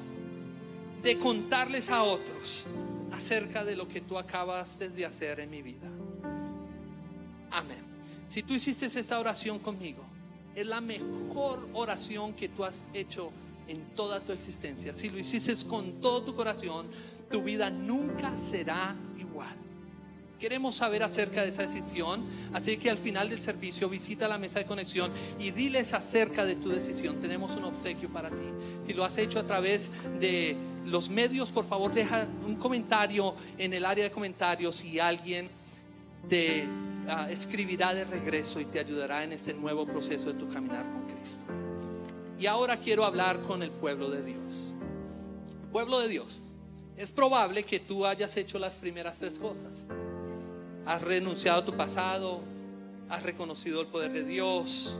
de 1.02 1.18
contarles 1.18 1.88
a 1.88 2.02
otros 2.02 2.66
acerca 3.10 3.64
de 3.64 3.74
lo 3.74 3.88
que 3.88 4.02
tú 4.02 4.18
acabas 4.18 4.78
de 4.78 5.06
hacer 5.06 5.40
en 5.40 5.48
mi 5.48 5.62
vida. 5.62 5.88
Amén. 7.50 7.82
Si 8.28 8.42
tú 8.42 8.52
hiciste 8.52 8.84
esta 8.84 9.18
oración 9.18 9.60
conmigo, 9.60 10.04
es 10.54 10.66
la 10.66 10.82
mejor 10.82 11.66
oración 11.72 12.34
que 12.34 12.50
tú 12.50 12.64
has 12.64 12.84
hecho 12.92 13.32
en 13.66 13.80
toda 13.94 14.20
tu 14.20 14.32
existencia. 14.32 14.92
Si 14.92 15.08
lo 15.08 15.18
hiciste 15.18 15.54
con 15.66 16.00
todo 16.02 16.22
tu 16.22 16.34
corazón, 16.34 16.88
tu 17.30 17.42
vida 17.42 17.70
nunca 17.70 18.36
será 18.38 18.94
igual. 19.18 19.56
Queremos 20.38 20.76
saber 20.76 21.02
acerca 21.02 21.42
de 21.42 21.48
esa 21.48 21.62
decisión, 21.62 22.24
así 22.52 22.76
que 22.76 22.90
al 22.90 22.98
final 22.98 23.28
del 23.28 23.40
servicio 23.40 23.88
visita 23.88 24.28
la 24.28 24.38
mesa 24.38 24.60
de 24.60 24.66
conexión 24.66 25.10
y 25.40 25.50
diles 25.50 25.94
acerca 25.94 26.44
de 26.44 26.54
tu 26.54 26.68
decisión. 26.68 27.20
Tenemos 27.20 27.56
un 27.56 27.64
obsequio 27.64 28.08
para 28.08 28.30
ti. 28.30 28.44
Si 28.86 28.92
lo 28.92 29.04
has 29.04 29.18
hecho 29.18 29.40
a 29.40 29.46
través 29.46 29.90
de 30.20 30.56
los 30.86 31.10
medios, 31.10 31.50
por 31.50 31.66
favor 31.66 31.92
deja 31.92 32.28
un 32.46 32.54
comentario 32.54 33.34
en 33.58 33.74
el 33.74 33.84
área 33.84 34.04
de 34.04 34.12
comentarios 34.12 34.84
y 34.84 35.00
alguien 35.00 35.48
te 36.28 36.64
uh, 36.64 37.28
escribirá 37.30 37.92
de 37.92 38.04
regreso 38.04 38.60
y 38.60 38.64
te 38.64 38.78
ayudará 38.78 39.24
en 39.24 39.32
este 39.32 39.54
nuevo 39.54 39.86
proceso 39.86 40.32
de 40.32 40.34
tu 40.34 40.48
caminar 40.48 40.84
con 40.84 41.16
Cristo. 41.16 41.44
Y 42.38 42.46
ahora 42.46 42.76
quiero 42.76 43.04
hablar 43.04 43.42
con 43.42 43.64
el 43.64 43.72
pueblo 43.72 44.08
de 44.08 44.22
Dios. 44.22 44.74
Pueblo 45.72 45.98
de 45.98 46.08
Dios, 46.08 46.40
es 46.98 47.12
probable 47.12 47.62
que 47.62 47.78
tú 47.78 48.04
hayas 48.04 48.36
hecho 48.36 48.58
las 48.58 48.74
primeras 48.74 49.18
tres 49.18 49.38
cosas. 49.38 49.86
Has 50.84 51.00
renunciado 51.00 51.60
a 51.60 51.64
tu 51.64 51.76
pasado, 51.76 52.40
has 53.08 53.22
reconocido 53.22 53.80
el 53.80 53.86
poder 53.86 54.12
de 54.12 54.24
Dios 54.24 54.98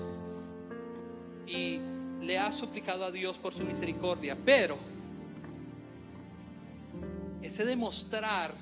y 1.48 1.80
le 2.20 2.38
has 2.38 2.56
suplicado 2.56 3.04
a 3.04 3.10
Dios 3.10 3.36
por 3.36 3.52
su 3.52 3.64
misericordia. 3.64 4.38
Pero 4.44 4.78
ese 7.42 7.64
demostrar 7.64 8.54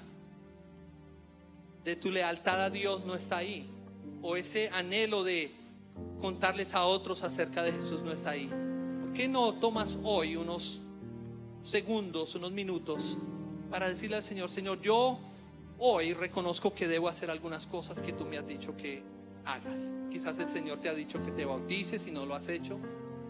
de 1.85 1.95
tu 1.95 2.11
lealtad 2.11 2.65
a 2.65 2.71
Dios 2.71 3.05
no 3.05 3.15
está 3.15 3.37
ahí. 3.39 3.69
O 4.23 4.37
ese 4.37 4.71
anhelo 4.71 5.25
de 5.25 5.55
contarles 6.23 6.75
a 6.75 6.85
otros 6.85 7.23
acerca 7.23 7.63
de 7.63 7.73
Jesús 7.73 8.03
no 8.03 8.13
está 8.13 8.31
ahí. 8.31 8.51
¿Por 9.03 9.13
qué 9.13 9.29
no 9.29 9.53
tomas 9.57 9.99
hoy 10.05 10.37
unos 10.37 10.86
segundos, 11.67 12.35
unos 12.35 12.53
minutos 12.53 13.17
para 13.71 13.89
decirle 13.89 14.17
al 14.17 14.23
Señor, 14.23 14.49
Señor, 14.49 14.81
yo 14.81 15.19
hoy 15.79 16.15
reconozco 16.15 16.75
que 16.75 16.87
debo 16.87 17.09
hacer 17.09 17.31
algunas 17.31 17.67
cosas 17.67 18.01
que 18.01 18.13
tú 18.13 18.25
me 18.25 18.39
has 18.39 18.47
dicho 18.47 18.77
que 18.77 19.03
hagas. 19.45 19.93
Quizás 20.11 20.39
el 20.39 20.49
Señor 20.49 20.81
te 20.81 20.89
ha 20.89 20.95
dicho 20.95 21.23
que 21.25 21.33
te 21.33 21.45
bautices 21.45 22.07
y 22.07 22.13
no 22.13 22.25
lo 22.25 22.35
has 22.35 22.49
hecho, 22.49 22.79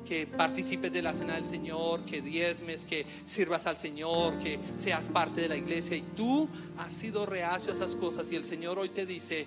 que 0.04 0.26
participes 0.26 0.92
de 0.92 1.02
la 1.02 1.14
cena 1.14 1.34
del 1.34 1.46
Señor, 1.46 2.04
que 2.04 2.20
diezmes, 2.20 2.84
que 2.84 3.06
sirvas 3.24 3.66
al 3.66 3.76
Señor, 3.76 4.38
que 4.38 4.58
seas 4.76 5.08
parte 5.08 5.40
de 5.40 5.48
la 5.48 5.56
iglesia 5.56 5.96
y 5.96 6.02
tú 6.02 6.48
has 6.78 6.92
sido 6.92 7.26
reacio 7.26 7.72
a 7.72 7.74
esas 7.74 7.96
cosas 7.96 8.30
y 8.30 8.36
el 8.36 8.44
Señor 8.44 8.78
hoy 8.78 8.90
te 8.90 9.06
dice, 9.06 9.46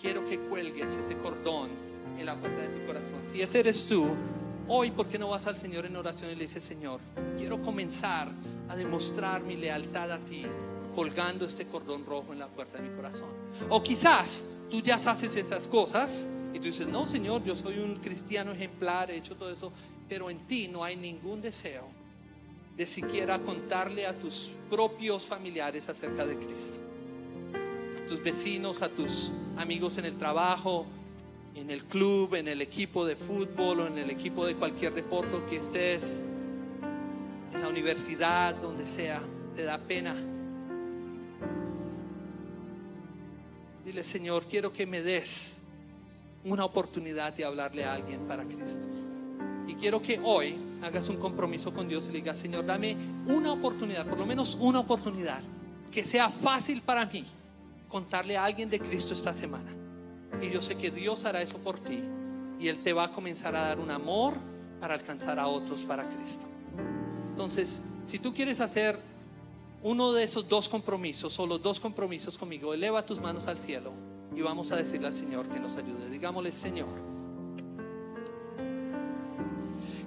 quiero 0.00 0.26
que 0.26 0.40
cuelgues 0.40 0.96
ese 0.96 1.16
cordón 1.16 1.70
en 2.18 2.26
la 2.26 2.36
puerta 2.36 2.62
de 2.62 2.68
tu 2.68 2.86
corazón. 2.86 3.22
Si 3.32 3.42
ese 3.42 3.60
eres 3.60 3.86
tú, 3.86 4.08
hoy, 4.68 4.90
¿por 4.90 5.08
qué 5.08 5.18
no 5.18 5.28
vas 5.28 5.46
al 5.46 5.56
Señor 5.56 5.86
en 5.86 5.96
oración 5.96 6.30
y 6.30 6.34
le 6.34 6.44
dices, 6.44 6.62
Señor, 6.64 7.00
quiero 7.36 7.60
comenzar 7.60 8.28
a 8.68 8.76
demostrar 8.76 9.42
mi 9.42 9.56
lealtad 9.56 10.12
a 10.12 10.18
ti 10.18 10.46
colgando 10.94 11.46
este 11.46 11.66
cordón 11.66 12.06
rojo 12.06 12.32
en 12.32 12.38
la 12.38 12.48
puerta 12.48 12.78
de 12.78 12.88
mi 12.88 12.94
corazón. 12.94 13.28
O 13.68 13.82
quizás 13.82 14.44
tú 14.70 14.80
ya 14.80 14.94
haces 14.94 15.36
esas 15.36 15.68
cosas 15.68 16.28
y 16.52 16.58
tú 16.58 16.66
dices, 16.66 16.86
no, 16.86 17.06
Señor, 17.06 17.42
yo 17.44 17.56
soy 17.56 17.78
un 17.78 17.96
cristiano 17.96 18.52
ejemplar, 18.52 19.10
he 19.10 19.16
hecho 19.16 19.36
todo 19.36 19.50
eso, 19.50 19.72
pero 20.08 20.30
en 20.30 20.46
ti 20.46 20.68
no 20.68 20.84
hay 20.84 20.96
ningún 20.96 21.42
deseo 21.42 21.88
de 22.76 22.86
siquiera 22.86 23.38
contarle 23.38 24.06
a 24.06 24.18
tus 24.18 24.52
propios 24.70 25.26
familiares 25.26 25.88
acerca 25.88 26.24
de 26.26 26.38
Cristo. 26.38 26.80
A 28.02 28.06
tus 28.06 28.22
vecinos, 28.22 28.82
a 28.82 28.88
tus 28.88 29.32
amigos 29.56 29.98
en 29.98 30.04
el 30.04 30.16
trabajo, 30.16 30.86
en 31.54 31.70
el 31.70 31.84
club, 31.84 32.34
en 32.34 32.48
el 32.48 32.60
equipo 32.60 33.06
de 33.06 33.16
fútbol 33.16 33.80
o 33.80 33.86
en 33.86 33.98
el 33.98 34.10
equipo 34.10 34.44
de 34.44 34.54
cualquier 34.54 34.92
deporte 34.92 35.36
que 35.48 35.56
estés, 35.56 36.22
en 37.52 37.60
la 37.60 37.68
universidad, 37.68 38.54
donde 38.56 38.86
sea, 38.86 39.22
te 39.54 39.62
da 39.62 39.78
pena. 39.78 40.14
Dile, 43.84 44.02
Señor, 44.02 44.44
quiero 44.46 44.72
que 44.72 44.86
me 44.86 45.02
des 45.02 45.60
una 46.44 46.64
oportunidad 46.64 47.32
de 47.32 47.44
hablarle 47.44 47.84
a 47.84 47.94
alguien 47.94 48.26
para 48.26 48.44
Cristo. 48.44 48.88
Y 49.68 49.74
quiero 49.74 50.02
que 50.02 50.20
hoy 50.22 50.56
hagas 50.82 51.08
un 51.08 51.16
compromiso 51.16 51.72
con 51.72 51.88
Dios 51.88 52.06
y 52.08 52.12
digas, 52.12 52.36
Señor, 52.36 52.66
dame 52.66 52.96
una 53.26 53.52
oportunidad, 53.52 54.06
por 54.06 54.18
lo 54.18 54.26
menos 54.26 54.58
una 54.60 54.80
oportunidad, 54.80 55.42
que 55.92 56.04
sea 56.04 56.28
fácil 56.28 56.82
para 56.82 57.06
mí 57.06 57.24
contarle 57.88 58.36
a 58.36 58.44
alguien 58.44 58.68
de 58.68 58.80
Cristo 58.80 59.14
esta 59.14 59.32
semana. 59.32 59.83
Y 60.42 60.50
yo 60.50 60.62
sé 60.62 60.76
que 60.76 60.90
Dios 60.90 61.24
hará 61.24 61.42
eso 61.42 61.58
por 61.58 61.78
ti. 61.78 62.00
Y 62.58 62.68
Él 62.68 62.82
te 62.82 62.92
va 62.92 63.04
a 63.04 63.10
comenzar 63.10 63.54
a 63.56 63.62
dar 63.62 63.78
un 63.78 63.90
amor 63.90 64.34
para 64.80 64.94
alcanzar 64.94 65.38
a 65.38 65.46
otros 65.46 65.84
para 65.84 66.08
Cristo. 66.08 66.46
Entonces, 67.30 67.82
si 68.06 68.18
tú 68.18 68.32
quieres 68.32 68.60
hacer 68.60 68.98
uno 69.82 70.12
de 70.12 70.24
esos 70.24 70.48
dos 70.48 70.68
compromisos 70.68 71.38
o 71.38 71.46
los 71.46 71.62
dos 71.62 71.80
compromisos 71.80 72.38
conmigo, 72.38 72.72
eleva 72.72 73.04
tus 73.04 73.20
manos 73.20 73.46
al 73.46 73.58
cielo 73.58 73.92
y 74.34 74.40
vamos 74.40 74.72
a 74.72 74.76
decirle 74.76 75.08
al 75.08 75.14
Señor 75.14 75.48
que 75.48 75.60
nos 75.60 75.76
ayude. 75.76 76.08
Digámosle, 76.10 76.52
Señor, 76.52 76.88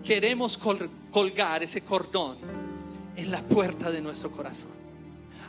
queremos 0.03 0.59
colgar 1.11 1.63
ese 1.63 1.82
cordón 1.82 2.38
en 3.15 3.32
la 3.32 3.41
puerta 3.41 3.91
de 3.91 4.01
nuestro 4.01 4.32
corazón. 4.32 4.71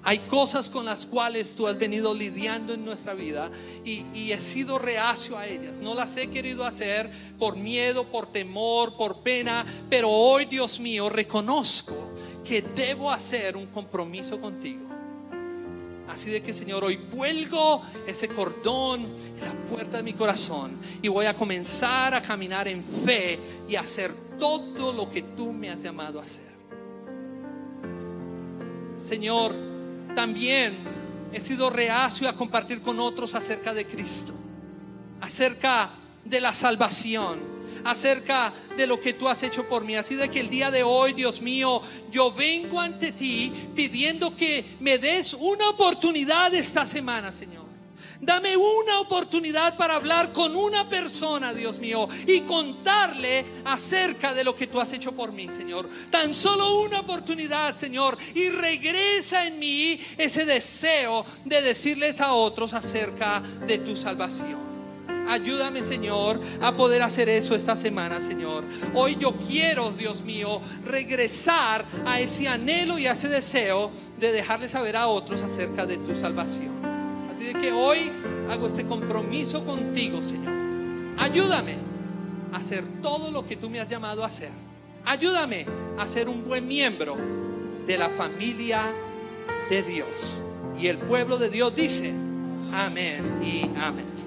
Hay 0.08 0.20
cosas 0.20 0.70
con 0.70 0.86
las 0.86 1.04
cuales 1.04 1.54
tú 1.54 1.66
has 1.68 1.78
venido 1.78 2.14
lidiando 2.14 2.72
en 2.72 2.82
nuestra 2.82 3.12
vida 3.12 3.50
y, 3.84 4.32
he 4.32 4.40
sido 4.40 4.78
reacio 4.78 5.36
a 5.36 5.46
ellas. 5.46 5.80
No 5.82 5.94
las 5.94 6.16
he 6.16 6.28
querido 6.28 6.64
hacer 6.64 7.10
por 7.38 7.58
miedo, 7.58 8.04
por 8.04 8.32
temor, 8.32 8.96
por 8.96 9.18
pena, 9.18 9.66
pero 9.90 10.08
hoy, 10.08 10.46
Dios 10.46 10.80
mío, 10.80 11.10
reconozco 11.10 11.94
que 12.42 12.62
debo 12.62 13.10
hacer 13.10 13.54
un 13.54 13.66
compromiso 13.66 14.40
contigo. 14.40 14.88
Así 16.08 16.30
de 16.30 16.40
que, 16.40 16.54
Señor, 16.54 16.84
hoy 16.84 16.96
vuelgo 16.96 17.82
ese 18.06 18.28
cordón 18.28 19.02
en 19.02 19.40
la 19.42 19.52
puerta 19.66 19.98
de 19.98 20.04
mi 20.04 20.14
corazón 20.14 20.78
y 21.02 21.08
voy 21.08 21.26
a 21.26 21.34
comenzar 21.34 22.14
a 22.14 22.22
caminar 22.22 22.66
en 22.66 22.82
fe 22.82 23.38
y 23.68 23.76
hacer 23.76 24.14
todo 24.38 24.90
lo 24.90 25.10
que 25.10 25.20
tú 25.20 25.52
me 25.52 25.68
has 25.68 25.82
llamado 25.82 26.18
a 26.18 26.22
hacer. 26.22 26.48
Señor, 28.96 29.67
también 30.18 30.76
he 31.32 31.40
sido 31.40 31.70
reacio 31.70 32.28
a 32.28 32.32
compartir 32.32 32.82
con 32.82 32.98
otros 32.98 33.36
acerca 33.36 33.72
de 33.72 33.86
Cristo, 33.86 34.34
acerca 35.20 35.90
de 36.24 36.40
la 36.40 36.52
salvación 36.52 37.56
acerca 37.84 38.52
de 38.76 38.88
lo 38.88 39.00
que 39.00 39.12
tú 39.12 39.28
has 39.28 39.40
hecho 39.44 39.66
por 39.68 39.84
mí. 39.84 39.94
Así 39.94 40.16
de 40.16 40.28
que 40.28 40.40
el 40.40 40.50
día 40.50 40.72
de 40.72 40.82
hoy, 40.82 41.12
Dios 41.12 41.40
mío, 41.40 41.80
yo 42.10 42.32
vengo 42.32 42.80
ante 42.80 43.12
ti 43.12 43.52
pidiendo 43.76 44.34
que 44.34 44.76
me 44.80 44.98
des 44.98 45.32
una 45.34 45.70
oportunidad 45.70 46.52
esta 46.52 46.84
semana, 46.84 47.30
Señor. 47.30 47.57
Dame 48.20 48.56
una 48.56 49.00
oportunidad 49.00 49.76
para 49.76 49.94
hablar 49.94 50.32
con 50.32 50.56
una 50.56 50.88
persona, 50.88 51.54
Dios 51.54 51.78
mío, 51.78 52.08
y 52.26 52.40
contarle 52.40 53.44
acerca 53.64 54.34
de 54.34 54.42
lo 54.42 54.56
que 54.56 54.66
tú 54.66 54.80
has 54.80 54.92
hecho 54.92 55.12
por 55.12 55.32
mí, 55.32 55.48
Señor. 55.48 55.88
Tan 56.10 56.34
solo 56.34 56.80
una 56.80 57.00
oportunidad, 57.00 57.76
Señor, 57.76 58.18
y 58.34 58.48
regresa 58.50 59.46
en 59.46 59.58
mí 59.58 60.00
ese 60.16 60.44
deseo 60.44 61.24
de 61.44 61.62
decirles 61.62 62.20
a 62.20 62.32
otros 62.32 62.72
acerca 62.72 63.40
de 63.66 63.78
tu 63.78 63.96
salvación. 63.96 64.68
Ayúdame, 65.28 65.82
Señor, 65.82 66.40
a 66.60 66.74
poder 66.74 67.02
hacer 67.02 67.28
eso 67.28 67.54
esta 67.54 67.76
semana, 67.76 68.20
Señor. 68.20 68.64
Hoy 68.94 69.16
yo 69.20 69.36
quiero, 69.36 69.90
Dios 69.90 70.22
mío, 70.22 70.60
regresar 70.84 71.84
a 72.06 72.18
ese 72.18 72.48
anhelo 72.48 72.98
y 72.98 73.06
a 73.06 73.12
ese 73.12 73.28
deseo 73.28 73.92
de 74.18 74.32
dejarle 74.32 74.68
saber 74.68 74.96
a 74.96 75.06
otros 75.06 75.42
acerca 75.42 75.84
de 75.84 75.98
tu 75.98 76.14
salvación. 76.14 76.77
Que 77.54 77.72
hoy 77.72 78.10
hago 78.50 78.66
este 78.66 78.84
compromiso 78.84 79.64
contigo, 79.64 80.22
Señor. 80.22 80.52
Ayúdame 81.16 81.76
a 82.52 82.56
hacer 82.58 82.84
todo 83.02 83.30
lo 83.30 83.46
que 83.46 83.56
tú 83.56 83.70
me 83.70 83.80
has 83.80 83.88
llamado 83.88 84.22
a 84.22 84.26
hacer. 84.26 84.50
Ayúdame 85.04 85.66
a 85.98 86.06
ser 86.06 86.28
un 86.28 86.44
buen 86.44 86.66
miembro 86.68 87.16
de 87.86 87.98
la 87.98 88.10
familia 88.10 88.92
de 89.70 89.82
Dios. 89.82 90.40
Y 90.78 90.86
el 90.88 90.98
pueblo 90.98 91.38
de 91.38 91.48
Dios 91.48 91.74
dice, 91.74 92.12
amén 92.72 93.40
y 93.42 93.62
amén. 93.78 94.17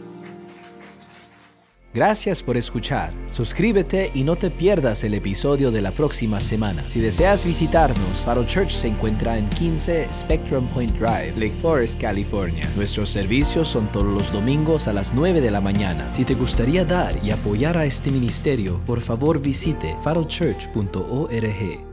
Gracias 1.94 2.42
por 2.42 2.56
escuchar. 2.56 3.12
Suscríbete 3.34 4.12
y 4.14 4.24
no 4.24 4.38
te 4.38 4.50
pierdas 4.50 5.04
el 5.04 5.14
episodio 5.14 5.72
de 5.72 5.82
la 5.82 5.92
próxima 5.92 6.40
semana. 6.40 6.84
Si 6.88 7.02
deseas 7.02 7.46
visitarnos, 7.46 8.24
Faro 8.24 8.46
Church 8.46 8.72
se 8.72 8.88
encuentra 8.88 9.38
en 9.38 9.50
15 9.50 10.08
Spectrum 10.14 10.68
Point 10.70 10.94
Drive, 10.98 11.34
Lake 11.36 11.54
Forest, 11.62 12.00
California. 12.00 12.70
Nuestros 12.78 13.10
servicios 13.10 13.68
son 13.68 13.88
todos 13.92 14.06
los 14.06 14.32
domingos 14.32 14.88
a 14.88 14.94
las 14.94 15.14
9 15.14 15.42
de 15.42 15.52
la 15.52 15.60
mañana. 15.60 16.10
Si 16.12 16.24
te 16.24 16.34
gustaría 16.34 16.86
dar 16.86 17.22
y 17.26 17.32
apoyar 17.32 17.78
a 17.78 17.86
este 17.86 18.10
ministerio, 18.10 18.80
por 18.86 19.02
favor 19.02 19.42
visite 19.42 19.96
farochurch.org. 20.02 21.91